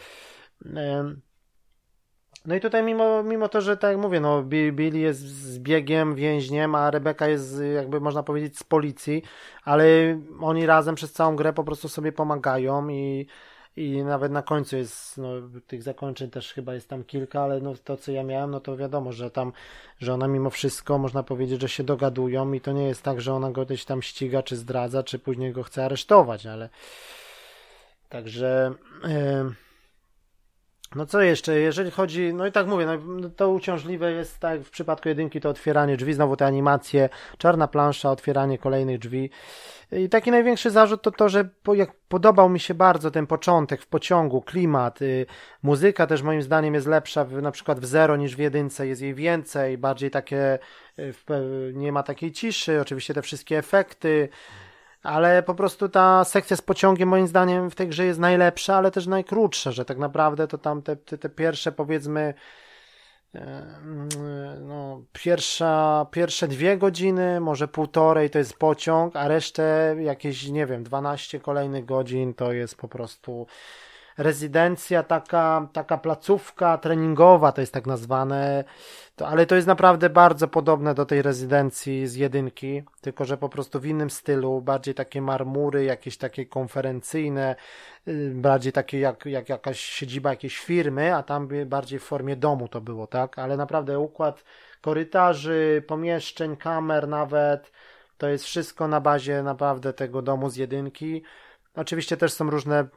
No 2.47 2.55
i 2.55 2.61
tutaj 2.61 2.83
mimo, 2.83 3.23
mimo 3.23 3.49
to, 3.49 3.61
że 3.61 3.77
tak 3.77 3.91
jak 3.91 4.01
mówię, 4.01 4.21
no 4.21 4.43
Billy 4.43 4.99
jest 4.99 5.21
zbiegiem, 5.21 6.15
więźniem, 6.15 6.75
a 6.75 6.91
Rebeka 6.91 7.29
jest 7.29 7.63
jakby 7.75 8.01
można 8.01 8.23
powiedzieć 8.23 8.59
z 8.59 8.63
policji, 8.63 9.23
ale 9.65 9.85
oni 10.41 10.67
razem 10.67 10.95
przez 10.95 11.13
całą 11.13 11.37
grę 11.37 11.53
po 11.53 11.65
prostu 11.65 11.89
sobie 11.89 12.13
pomagają 12.13 12.89
i, 12.89 13.27
i 13.77 14.05
nawet 14.05 14.33
na 14.33 14.43
końcu 14.43 14.77
jest, 14.77 15.19
no 15.19 15.29
tych 15.67 15.83
zakończeń 15.83 16.31
też 16.31 16.53
chyba 16.53 16.75
jest 16.75 16.89
tam 16.89 17.05
kilka, 17.05 17.43
ale 17.43 17.61
no 17.61 17.75
to 17.85 17.97
co 17.97 18.13
ja 18.13 18.23
miałem, 18.23 18.51
no 18.51 18.61
to 18.61 18.77
wiadomo, 18.77 19.13
że 19.13 19.31
tam, 19.31 19.53
że 19.99 20.15
ona 20.15 20.29
mimo 20.29 20.51
wszystko 20.51 20.99
można 20.99 21.23
powiedzieć, 21.23 21.61
że 21.61 21.69
się 21.69 21.85
dogadują 21.85 22.53
i 22.53 22.61
to 22.61 22.73
nie 22.73 22.87
jest 22.87 23.03
tak, 23.03 23.21
że 23.21 23.35
ona 23.35 23.51
go 23.51 23.65
gdzieś 23.65 23.85
tam 23.85 24.03
ściga, 24.03 24.43
czy 24.43 24.57
zdradza, 24.57 25.03
czy 25.03 25.19
później 25.19 25.53
go 25.53 25.63
chce 25.63 25.85
aresztować, 25.85 26.47
ale 26.47 26.69
także... 28.09 28.75
Yy 29.03 29.66
no 30.95 31.07
co 31.07 31.21
jeszcze, 31.21 31.61
jeżeli 31.61 31.91
chodzi, 31.91 32.35
no 32.35 32.47
i 32.47 32.53
tak 32.53 32.67
mówię, 32.67 32.87
no 32.87 33.31
to 33.37 33.51
uciążliwe 33.51 34.13
jest, 34.13 34.39
tak 34.39 34.61
w 34.61 34.71
przypadku 34.71 35.09
jedynki 35.09 35.41
to 35.41 35.49
otwieranie 35.49 35.97
drzwi, 35.97 36.15
znowu 36.15 36.37
te 36.37 36.47
animacje, 36.47 37.09
czarna 37.39 37.69
plansza, 37.69 38.11
otwieranie 38.11 38.59
kolejnych 38.59 38.99
drzwi. 38.99 39.31
I 39.93 40.09
taki 40.09 40.31
największy 40.31 40.71
zarzut 40.71 41.03
to 41.03 41.11
to, 41.11 41.29
że 41.29 41.45
po, 41.63 41.75
jak 41.75 41.93
podobał 42.09 42.49
mi 42.49 42.61
się 42.61 42.75
bardzo 42.75 43.11
ten 43.11 43.27
początek 43.27 43.83
w 43.83 43.87
pociągu, 43.87 44.43
klimat, 44.43 45.03
y, 45.03 45.27
muzyka 45.63 46.07
też 46.07 46.23
moim 46.23 46.43
zdaniem 46.43 46.75
jest 46.75 46.87
lepsza 46.87 47.25
w, 47.25 47.43
na 47.43 47.51
przykład 47.51 47.81
w 47.81 47.87
zero 47.87 48.17
niż 48.17 48.37
w 48.37 48.39
jedynce, 48.39 48.87
jest 48.87 49.03
jej 49.03 49.15
więcej, 49.15 49.79
bardziej 49.79 50.11
takie, 50.11 50.59
y, 50.99 51.13
w, 51.13 51.25
nie 51.75 51.93
ma 51.93 52.03
takiej 52.03 52.33
ciszy, 52.33 52.81
oczywiście 52.81 53.15
te 53.15 53.23
wszystkie 53.23 53.59
efekty, 53.59 54.29
ale 55.07 55.43
po 55.43 55.55
prostu 55.55 55.89
ta 55.89 56.25
sekcja 56.25 56.57
z 56.57 56.63
pociągiem 56.63 57.09
moim 57.09 57.27
zdaniem 57.27 57.71
w 57.71 57.75
tej 57.75 57.89
grze 57.89 58.05
jest 58.05 58.21
najlepsza, 58.21 58.77
ale 58.77 58.91
też 58.91 59.07
najkrótsza, 59.07 59.73
że 59.73 59.85
tak 59.85 59.99
naprawdę 59.99 60.49
to 60.49 60.59
tam 60.59 60.83
te, 60.83 60.97
te, 60.97 61.19
te 61.19 61.29
pierwsze 61.29 61.73
powiedzmy 61.73 62.35
e, 63.35 63.67
no, 64.61 65.03
pierwsza, 65.13 66.07
pierwsze 66.11 66.49
dwie 66.49 66.79
godziny, 66.79 67.41
może 67.41 67.69
półtorej 67.69 68.31
to 68.31 68.39
jest 68.39 68.59
pociąg, 68.59 69.17
a 69.17 69.29
resztę 69.29 69.97
jakieś, 70.01 70.49
nie 70.49 70.67
wiem, 70.67 70.85
12 70.85 71.41
kolejnych 71.41 71.85
godzin 71.85 72.35
to 72.35 72.53
jest 72.53 72.77
po 72.77 72.89
prostu 72.89 73.47
rezydencja, 74.19 75.03
taka, 75.03 75.69
taka 75.73 75.99
placówka 75.99 76.79
treningowa, 76.79 77.53
to 77.53 77.61
jest 77.61 77.73
tak 77.73 77.87
nazwane, 77.87 78.65
to, 79.17 79.29
ale 79.29 79.47
to 79.47 79.55
jest 79.55 79.67
naprawdę 79.67 80.11
bardzo 80.11 80.49
podobne 80.49 80.95
do 80.95 81.07
tej 81.07 81.23
rezydencji 81.23 82.07
z 82.07 82.15
jedynki, 82.15 82.83
tylko 83.01 83.25
że 83.25 83.37
po 83.37 83.49
prostu 83.49 83.81
w 83.81 83.87
innym 83.87 84.11
stylu, 84.11 84.61
bardziej 84.61 84.95
takie 84.95 85.23
marmury, 85.23 85.85
jakieś 85.85 86.17
takie 86.17 86.47
konferencyjne, 86.47 87.57
y, 88.09 88.33
bardziej 88.35 88.73
takie 88.73 88.99
jak, 88.99 89.27
jak 89.27 89.49
jakaś 89.49 89.81
siedziba 89.81 90.31
jakiejś 90.31 90.59
firmy, 90.59 91.15
a 91.15 91.23
tam 91.23 91.49
bardziej 91.67 91.99
w 91.99 92.03
formie 92.03 92.37
domu 92.37 92.69
to 92.69 92.81
było, 92.81 93.07
tak? 93.07 93.39
Ale 93.39 93.57
naprawdę 93.57 93.99
układ 93.99 94.45
korytarzy, 94.81 95.83
pomieszczeń, 95.87 96.57
kamer 96.57 97.09
nawet, 97.09 97.73
to 98.19 98.29
jest 98.29 98.45
wszystko 98.45 98.89
na 98.89 99.01
bazie 99.01 99.43
naprawdę 99.43 99.93
tego 99.93 100.23
domu 100.23 100.51
z 100.51 100.57
jedynki. 100.57 101.23
Oczywiście 101.75 102.17
też 102.17 102.33
są 102.33 102.51
różne 102.51 102.89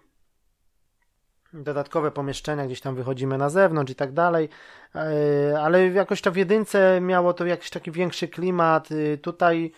dodatkowe 1.53 2.11
pomieszczenia, 2.11 2.65
gdzieś 2.65 2.81
tam 2.81 2.95
wychodzimy 2.95 3.37
na 3.37 3.49
zewnątrz 3.49 3.91
i 3.91 3.95
tak 3.95 4.11
dalej, 4.11 4.49
e, 4.95 5.61
ale 5.61 5.87
jakoś 5.87 6.21
to 6.21 6.31
w 6.31 6.35
jedynce 6.35 7.01
miało 7.01 7.33
to 7.33 7.45
jakiś 7.45 7.69
taki 7.69 7.91
większy 7.91 8.27
klimat, 8.27 8.91
y, 8.91 9.17
tutaj 9.17 9.71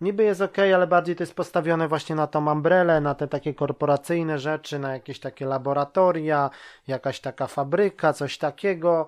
niby 0.00 0.24
jest 0.24 0.40
ok, 0.40 0.58
ale 0.58 0.86
bardziej 0.86 1.16
to 1.16 1.22
jest 1.22 1.34
postawione 1.34 1.88
właśnie 1.88 2.16
na 2.16 2.26
tą 2.26 2.52
umbrelę, 2.52 3.00
na 3.00 3.14
te 3.14 3.28
takie 3.28 3.54
korporacyjne 3.54 4.38
rzeczy, 4.38 4.78
na 4.78 4.92
jakieś 4.92 5.20
takie 5.20 5.46
laboratoria, 5.46 6.50
jakaś 6.86 7.20
taka 7.20 7.46
fabryka, 7.46 8.12
coś 8.12 8.38
takiego. 8.38 9.06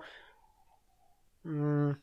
Mm. 1.45 1.95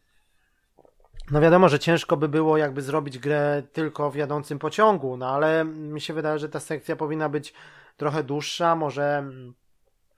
No 1.30 1.40
wiadomo, 1.40 1.68
że 1.68 1.78
ciężko 1.78 2.16
by 2.16 2.28
było 2.28 2.57
jakby 2.57 2.82
zrobić 2.82 3.18
grę 3.18 3.62
tylko 3.72 4.11
w 4.11 4.16
jadącym 4.16 4.59
pociągu, 4.59 5.16
no 5.16 5.28
ale 5.28 5.64
mi 5.64 6.01
się 6.01 6.14
wydaje, 6.14 6.38
że 6.38 6.48
ta 6.48 6.61
sekcja 6.61 6.96
powinna 6.96 7.28
być 7.28 7.55
trochę 7.96 8.22
dłuższa, 8.22 8.76
może 8.76 9.24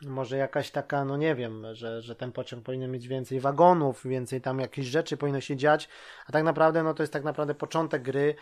może 0.06 0.36
jakaś 0.36 0.70
taka, 0.70 1.04
no 1.04 1.16
nie 1.16 1.34
wiem, 1.34 1.66
że, 1.72 2.02
że 2.02 2.14
ten 2.14 2.32
pociąg 2.32 2.64
powinien 2.64 2.90
mieć 2.90 3.08
więcej 3.08 3.40
wagonów, 3.40 4.06
więcej 4.06 4.40
tam 4.40 4.60
jakichś 4.60 4.88
rzeczy 4.88 5.16
powinno 5.16 5.40
się 5.40 5.56
dziać, 5.56 5.88
a 6.26 6.32
tak 6.32 6.44
naprawdę, 6.44 6.82
no 6.82 6.94
to 6.94 7.02
jest 7.02 7.12
tak 7.12 7.24
naprawdę 7.24 7.54
początek 7.54 8.02
gry 8.02 8.34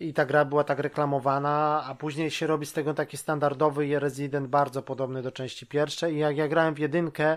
i 0.00 0.14
ta 0.14 0.26
gra 0.26 0.44
była 0.44 0.64
tak 0.64 0.78
reklamowana, 0.78 1.84
a 1.86 1.94
później 1.94 2.30
się 2.30 2.46
robi 2.46 2.66
z 2.66 2.72
tego 2.72 2.94
taki 2.94 3.16
standardowy 3.16 3.98
Resident 3.98 4.46
bardzo 4.48 4.82
podobny 4.82 5.22
do 5.22 5.32
części 5.32 5.66
pierwszej. 5.66 6.14
I 6.14 6.18
jak 6.18 6.36
ja 6.36 6.48
grałem 6.48 6.74
w 6.74 6.78
jedynkę, 6.78 7.36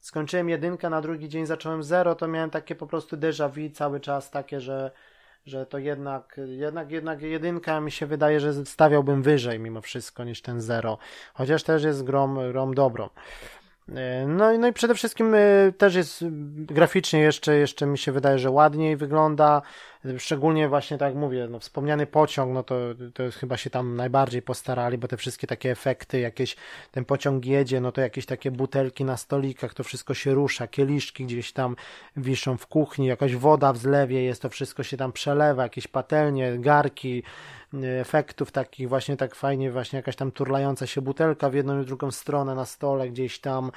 skończyłem 0.00 0.48
jedynkę, 0.48 0.90
na 0.90 1.00
drugi 1.00 1.28
dzień 1.28 1.46
zacząłem 1.46 1.82
zero, 1.82 2.14
to 2.14 2.28
miałem 2.28 2.50
takie 2.50 2.74
po 2.74 2.86
prostu 2.86 3.16
déjà 3.16 3.50
vu 3.50 3.74
cały 3.74 4.00
czas, 4.00 4.30
takie, 4.30 4.60
że 4.60 4.90
że 5.46 5.66
to 5.66 5.78
jednak, 5.78 6.40
jednak, 6.46 6.90
jednak 6.90 7.22
jedynka 7.22 7.80
mi 7.80 7.90
się 7.90 8.06
wydaje, 8.06 8.40
że 8.40 8.66
stawiałbym 8.66 9.22
wyżej 9.22 9.60
mimo 9.60 9.80
wszystko 9.80 10.24
niż 10.24 10.42
ten 10.42 10.60
zero. 10.60 10.98
Chociaż 11.34 11.62
też 11.62 11.84
jest 11.84 12.04
grom, 12.04 12.38
grom 12.52 12.74
dobrą. 12.74 13.08
E, 13.88 14.26
no, 14.26 14.58
no 14.58 14.68
i 14.68 14.72
przede 14.72 14.94
wszystkim 14.94 15.34
e, 15.34 15.38
też 15.78 15.94
jest 15.94 16.24
graficznie 16.54 17.20
jeszcze, 17.20 17.54
jeszcze 17.54 17.86
mi 17.86 17.98
się 17.98 18.12
wydaje, 18.12 18.38
że 18.38 18.50
ładniej 18.50 18.96
wygląda. 18.96 19.62
Szczególnie 20.18 20.68
właśnie 20.68 20.98
tak 20.98 21.14
mówię, 21.14 21.48
no, 21.50 21.58
wspomniany 21.58 22.06
pociąg, 22.06 22.54
no 22.54 22.62
to, 22.62 22.76
to 23.14 23.22
chyba 23.30 23.56
się 23.56 23.70
tam 23.70 23.96
najbardziej 23.96 24.42
postarali, 24.42 24.98
bo 24.98 25.08
te 25.08 25.16
wszystkie 25.16 25.46
takie 25.46 25.70
efekty, 25.70 26.20
jakieś 26.20 26.56
ten 26.90 27.04
pociąg 27.04 27.46
jedzie, 27.46 27.80
no 27.80 27.92
to 27.92 28.00
jakieś 28.00 28.26
takie 28.26 28.50
butelki 28.50 29.04
na 29.04 29.16
stolikach, 29.16 29.74
to 29.74 29.84
wszystko 29.84 30.14
się 30.14 30.34
rusza, 30.34 30.66
kieliszki 30.66 31.24
gdzieś 31.24 31.52
tam 31.52 31.76
wiszą 32.16 32.56
w 32.56 32.66
kuchni, 32.66 33.06
jakaś 33.06 33.36
woda 33.36 33.72
w 33.72 33.78
zlewie 33.78 34.22
jest, 34.22 34.42
to 34.42 34.48
wszystko 34.48 34.82
się 34.82 34.96
tam 34.96 35.12
przelewa, 35.12 35.62
jakieś 35.62 35.86
patelnie, 35.86 36.58
garki, 36.58 37.22
efektów 38.00 38.52
takich 38.52 38.88
właśnie 38.88 39.16
tak 39.16 39.34
fajnie, 39.34 39.70
właśnie 39.70 39.96
jakaś 39.96 40.16
tam 40.16 40.32
turlająca 40.32 40.86
się 40.86 41.02
butelka 41.02 41.50
w 41.50 41.54
jedną 41.54 41.82
i 41.82 41.86
drugą 41.86 42.10
stronę 42.10 42.54
na 42.54 42.64
stole 42.64 43.08
gdzieś 43.08 43.38
tam. 43.38 43.70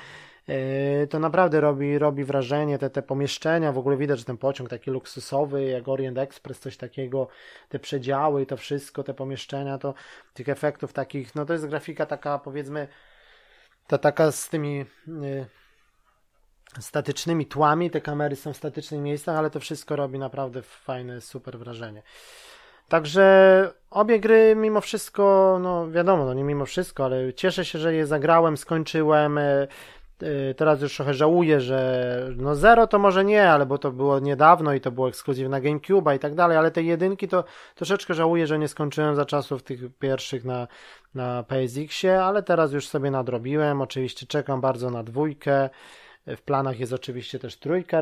E, 0.48 1.08
to 1.08 1.20
naprawdę 1.20 1.62
robi, 1.62 1.98
robi 1.98 2.24
wrażenie, 2.24 2.78
te, 2.78 2.90
te 2.90 3.02
pomieszczenia, 3.02 3.72
w 3.72 3.78
ogóle 3.78 3.98
widać, 3.98 4.20
że 4.20 4.26
ten 4.26 4.38
pociąg 4.38 4.70
taki 4.70 4.92
luksusowy, 4.92 5.66
jak 5.66 5.88
Orient 5.88 6.18
Express, 6.18 6.60
coś 6.60 6.78
takiego, 6.78 7.28
te 7.70 7.80
przedziały 7.80 8.42
i 8.42 8.46
to 8.46 8.58
wszystko, 8.58 9.04
te 9.04 9.14
pomieszczenia, 9.14 9.78
to 9.78 9.94
tych 10.34 10.50
efektów 10.50 10.94
takich, 10.94 11.36
no 11.36 11.46
to 11.46 11.54
jest 11.54 11.68
grafika 11.68 12.06
taka 12.06 12.40
powiedzmy, 12.40 12.88
ta 13.88 13.98
taka 13.98 14.32
z 14.32 14.50
tymi 14.50 14.86
y, 15.08 15.46
statycznymi 16.80 17.46
tłami, 17.46 17.92
te 17.92 18.02
kamery 18.02 18.36
są 18.36 18.54
w 18.54 18.58
statycznych 18.58 19.02
miejscach, 19.02 19.38
ale 19.38 19.50
to 19.50 19.60
wszystko 19.60 19.96
robi 19.96 20.20
naprawdę 20.20 20.62
fajne, 20.62 21.22
super 21.22 21.60
wrażenie. 21.60 22.04
Także 22.90 23.72
obie 23.90 24.20
gry 24.20 24.56
mimo 24.56 24.82
wszystko, 24.82 25.58
no 25.62 25.92
wiadomo, 25.92 26.26
no 26.26 26.34
nie 26.34 26.44
mimo 26.44 26.66
wszystko, 26.66 27.06
ale 27.06 27.34
cieszę 27.34 27.66
się, 27.66 27.80
że 27.80 27.94
je 27.94 28.08
zagrałem, 28.08 28.58
skończyłem. 28.58 29.40
E, 30.22 30.54
teraz 30.54 30.82
już 30.82 30.96
trochę 30.96 31.14
żałuję, 31.14 31.62
że 31.62 32.30
no 32.38 32.56
zero 32.56 32.88
to 32.88 33.00
może 33.00 33.26
nie, 33.26 33.50
ale 33.52 33.66
bo 33.66 33.78
to 33.78 33.92
było 33.92 34.20
niedawno 34.20 34.74
i 34.74 34.82
to 34.82 34.92
było 34.92 35.10
ekskluzyw 35.10 35.50
na 35.50 35.62
GameCube 35.62 36.16
i 36.16 36.20
tak 36.20 36.36
dalej, 36.36 36.58
ale 36.58 36.72
te 36.72 36.84
jedynki 36.84 37.28
to 37.28 37.44
troszeczkę 37.76 38.14
żałuję, 38.14 38.48
że 38.48 38.60
nie 38.60 38.68
skończyłem 38.68 39.16
za 39.16 39.26
czasów 39.26 39.64
tych 39.64 39.98
pierwszych 40.00 40.46
na, 40.46 40.68
na 41.16 41.44
PSX-ie, 41.44 42.24
ale 42.24 42.44
teraz 42.44 42.74
już 42.74 42.88
sobie 42.88 43.12
nadrobiłem. 43.12 43.82
Oczywiście 43.82 44.26
czekam 44.26 44.62
bardzo 44.62 44.90
na 44.90 45.04
dwójkę. 45.04 45.70
W 46.28 46.42
planach 46.42 46.80
jest 46.80 46.94
oczywiście 46.94 47.40
też 47.40 47.58
trójka 47.58 48.02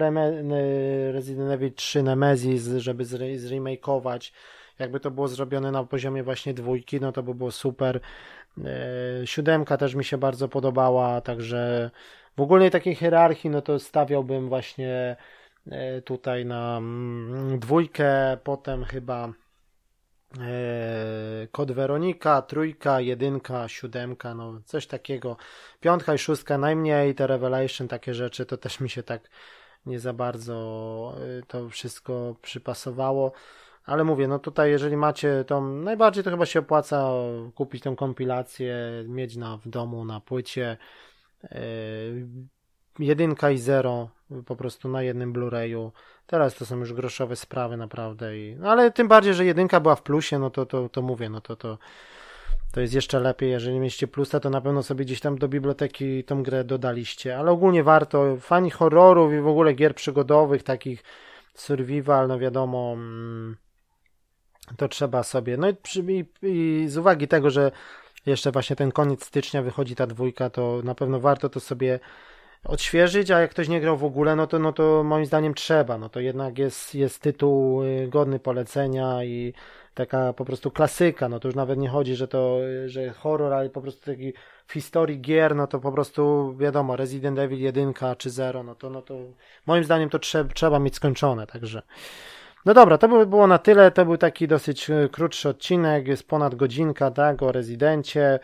Resident 1.12 1.52
Evil 1.52 1.74
3 1.74 2.04
Nemesis, 2.04 2.68
żeby 2.78 3.06
zremakeować 3.38 4.34
jakby 4.80 5.00
to 5.00 5.12
było 5.12 5.28
zrobione 5.28 5.72
na 5.72 5.84
poziomie 5.84 6.24
właśnie 6.24 6.54
dwójki, 6.54 7.02
no 7.02 7.12
to 7.12 7.24
by 7.24 7.36
było 7.36 7.52
super. 7.52 8.00
E, 8.66 9.28
siódemka 9.28 9.78
też 9.78 9.96
mi 9.96 10.04
się 10.04 10.18
bardzo 10.18 10.48
podobała, 10.48 11.22
także 11.22 11.92
w 12.38 12.42
ogólnej 12.42 12.72
takiej 12.72 12.96
hierarchii, 12.96 13.50
no 13.50 13.62
to 13.62 13.80
stawiałbym 13.80 14.50
właśnie 14.50 15.16
e, 15.68 16.02
tutaj 16.02 16.46
na 16.46 16.78
mm, 16.78 17.60
dwójkę, 17.60 18.38
potem 18.44 18.86
chyba 18.86 19.34
e, 20.40 21.48
kod 21.52 21.72
Weronika, 21.72 22.42
trójka, 22.42 23.02
jedynka, 23.02 23.68
siódemka, 23.68 24.34
no 24.34 24.62
coś 24.66 24.88
takiego. 24.88 25.38
Piątka 25.80 26.14
i 26.14 26.18
szóstka 26.18 26.58
najmniej, 26.58 27.16
te 27.16 27.28
Revelation, 27.28 27.88
takie 27.88 28.14
rzeczy, 28.14 28.46
to 28.46 28.58
też 28.58 28.80
mi 28.80 28.90
się 28.90 29.04
tak 29.04 29.30
nie 29.86 30.00
za 30.00 30.14
bardzo 30.14 31.16
to 31.48 31.70
wszystko 31.70 32.36
przypasowało. 32.42 33.32
Ale 33.86 34.04
mówię, 34.04 34.28
no 34.28 34.40
tutaj 34.40 34.72
jeżeli 34.72 34.98
macie 34.98 35.44
tą, 35.48 35.76
najbardziej 35.76 36.24
to 36.24 36.30
chyba 36.30 36.46
się 36.46 36.60
opłaca 36.60 37.10
kupić 37.56 37.84
tą 37.84 37.96
kompilację, 37.96 38.76
mieć 39.08 39.36
na, 39.36 39.58
w 39.58 39.68
domu 39.68 40.06
na 40.06 40.20
płycie 40.20 40.78
yy, 41.44 41.50
jedynka 43.00 43.52
i 43.52 43.58
zero 43.58 44.10
po 44.46 44.56
prostu 44.56 44.90
na 44.90 45.02
jednym 45.02 45.34
Blu-rayu. 45.34 45.92
Teraz 46.28 46.56
to 46.56 46.66
są 46.66 46.78
już 46.78 46.94
groszowe 46.94 47.36
sprawy 47.36 47.78
naprawdę. 47.78 48.38
I, 48.38 48.56
no 48.60 48.72
ale 48.72 48.92
tym 48.92 49.08
bardziej, 49.08 49.34
że 49.34 49.46
jedynka 49.46 49.80
była 49.80 49.96
w 49.96 50.04
plusie, 50.04 50.40
no 50.40 50.50
to, 50.50 50.66
to, 50.66 50.90
to 50.90 51.02
mówię, 51.02 51.30
no 51.30 51.42
to, 51.42 51.56
to, 51.56 51.78
to 52.72 52.82
jest 52.82 52.94
jeszcze 52.94 53.20
lepiej. 53.20 53.52
Jeżeli 53.52 53.80
mieliście 53.80 54.08
plusa, 54.08 54.40
to 54.40 54.50
na 54.50 54.62
pewno 54.62 54.84
sobie 54.84 55.06
gdzieś 55.06 55.20
tam 55.20 55.38
do 55.38 55.48
biblioteki 55.48 56.24
tą 56.24 56.44
grę 56.44 56.64
dodaliście. 56.64 57.38
Ale 57.38 57.52
ogólnie 57.52 57.84
warto. 57.84 58.38
Fani 58.40 58.70
horrorów 58.70 59.34
i 59.34 59.40
w 59.40 59.48
ogóle 59.48 59.74
gier 59.74 59.96
przygodowych, 59.96 60.64
takich 60.64 61.04
survival, 61.54 62.28
no 62.28 62.40
wiadomo... 62.40 62.94
Mm, 62.94 63.65
to 64.78 64.88
trzeba 64.88 65.24
sobie. 65.24 65.58
No 65.58 65.70
i, 65.70 65.76
przy, 65.76 66.00
i, 66.00 66.26
i 66.42 66.86
z 66.88 66.98
uwagi 66.98 67.28
tego, 67.28 67.50
że 67.50 67.72
jeszcze 68.26 68.52
właśnie 68.52 68.76
ten 68.76 68.92
koniec 68.92 69.26
stycznia 69.26 69.62
wychodzi 69.62 69.96
ta 69.96 70.08
dwójka, 70.08 70.50
to 70.50 70.82
na 70.84 70.96
pewno 70.96 71.20
warto 71.20 71.50
to 71.50 71.60
sobie 71.60 72.00
odświeżyć, 72.64 73.32
a 73.32 73.40
jak 73.40 73.52
ktoś 73.52 73.68
nie 73.68 73.82
grał 73.82 73.98
w 73.98 74.04
ogóle, 74.04 74.36
no 74.36 74.48
to, 74.48 74.60
no 74.60 74.74
to 74.74 75.04
moim 75.04 75.26
zdaniem 75.26 75.54
trzeba. 75.54 75.98
No 75.98 76.10
to 76.10 76.20
jednak 76.20 76.58
jest, 76.58 76.96
jest 76.96 77.22
tytuł 77.22 77.84
y, 77.84 78.08
godny 78.08 78.40
polecenia 78.40 79.24
i 79.24 79.54
taka 79.94 80.34
po 80.34 80.46
prostu 80.46 80.72
klasyka. 80.72 81.30
No 81.30 81.40
to 81.40 81.48
już 81.48 81.56
nawet 81.56 81.80
nie 81.80 81.90
chodzi, 81.90 82.16
że 82.16 82.28
to, 82.28 82.60
że 82.86 83.14
horror, 83.14 83.54
ale 83.54 83.70
po 83.70 83.82
prostu 83.82 84.06
taki 84.06 84.34
w 84.68 84.74
historii 84.74 85.22
gier, 85.22 85.56
no 85.56 85.68
to 85.68 85.80
po 85.80 85.92
prostu 85.92 86.56
wiadomo, 86.58 86.96
Resident 86.96 87.40
Evil 87.40 87.60
1 87.60 87.94
czy 88.18 88.30
0, 88.30 88.64
no 88.64 88.76
to, 88.76 88.90
no 88.90 89.02
to 89.02 89.16
moim 89.66 89.84
zdaniem 89.84 90.10
to 90.10 90.20
trzeba, 90.20 90.54
trzeba 90.54 90.80
mieć 90.80 90.96
skończone, 90.96 91.48
także 91.48 91.82
no 92.66 92.74
dobra, 92.74 92.98
to 92.98 93.08
by 93.08 93.26
było 93.26 93.48
na 93.48 93.58
tyle. 93.58 93.92
To 93.92 94.06
był 94.06 94.18
taki 94.18 94.48
dosyć 94.48 94.90
e, 94.90 95.10
krótszy 95.12 95.50
odcinek, 95.50 96.08
jest 96.08 96.28
ponad 96.28 96.56
godzinka, 96.56 97.12
tak, 97.12 97.44
o 97.44 97.52
rezydencie. 97.52 98.40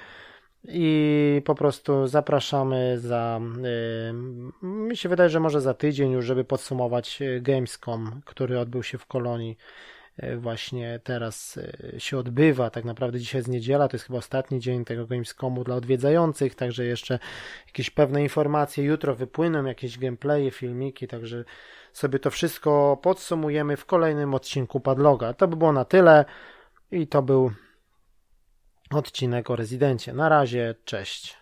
I 0.68 1.42
po 1.46 1.56
prostu 1.56 2.08
zapraszamy 2.08 3.00
za. 3.00 3.40
Yy, 4.62 4.70
mi 4.70 4.98
się 4.98 5.10
wydaje, 5.10 5.30
że 5.30 5.40
może 5.40 5.62
za 5.62 5.74
tydzień 5.74 6.12
już, 6.12 6.26
żeby 6.26 6.44
podsumować 6.44 7.22
e, 7.22 7.42
Gamescom, 7.42 8.22
który 8.26 8.60
odbył 8.60 8.84
się 8.84 8.98
w 8.98 9.06
kolonii. 9.06 9.58
Właśnie 10.38 11.00
teraz 11.04 11.60
się 11.98 12.18
odbywa. 12.18 12.70
Tak 12.70 12.86
naprawdę 12.86 13.20
dzisiaj 13.20 13.40
jest 13.40 13.50
niedziela, 13.50 13.88
to 13.88 13.96
jest 13.96 14.06
chyba 14.06 14.20
ostatni 14.20 14.60
dzień 14.60 14.86
tego 14.86 15.08
Gamescomu 15.08 15.64
dla 15.64 15.76
odwiedzających, 15.76 16.56
także 16.56 16.86
jeszcze 16.86 17.20
jakieś 17.68 17.90
pewne 17.90 18.22
informacje 18.22 18.84
jutro 18.84 19.16
wypłyną, 19.16 19.66
jakieś 19.66 19.98
gameplaye, 19.98 20.52
filmiki, 20.52 21.08
także 21.08 21.44
sobie 21.94 22.20
to 22.20 22.32
wszystko 22.32 23.00
podsumujemy 23.02 23.78
w 23.78 23.86
kolejnym 23.86 24.34
odcinku 24.34 24.80
Padloga. 24.80 25.34
To 25.34 25.48
by 25.48 25.56
było 25.56 25.72
na 25.72 25.86
tyle 25.86 26.26
i 26.92 27.08
to 27.08 27.22
był 27.22 27.52
odcinek 28.92 29.50
o 29.50 29.56
rezydencie. 29.56 30.14
Na 30.14 30.30
razie, 30.30 30.76
cześć. 30.86 31.41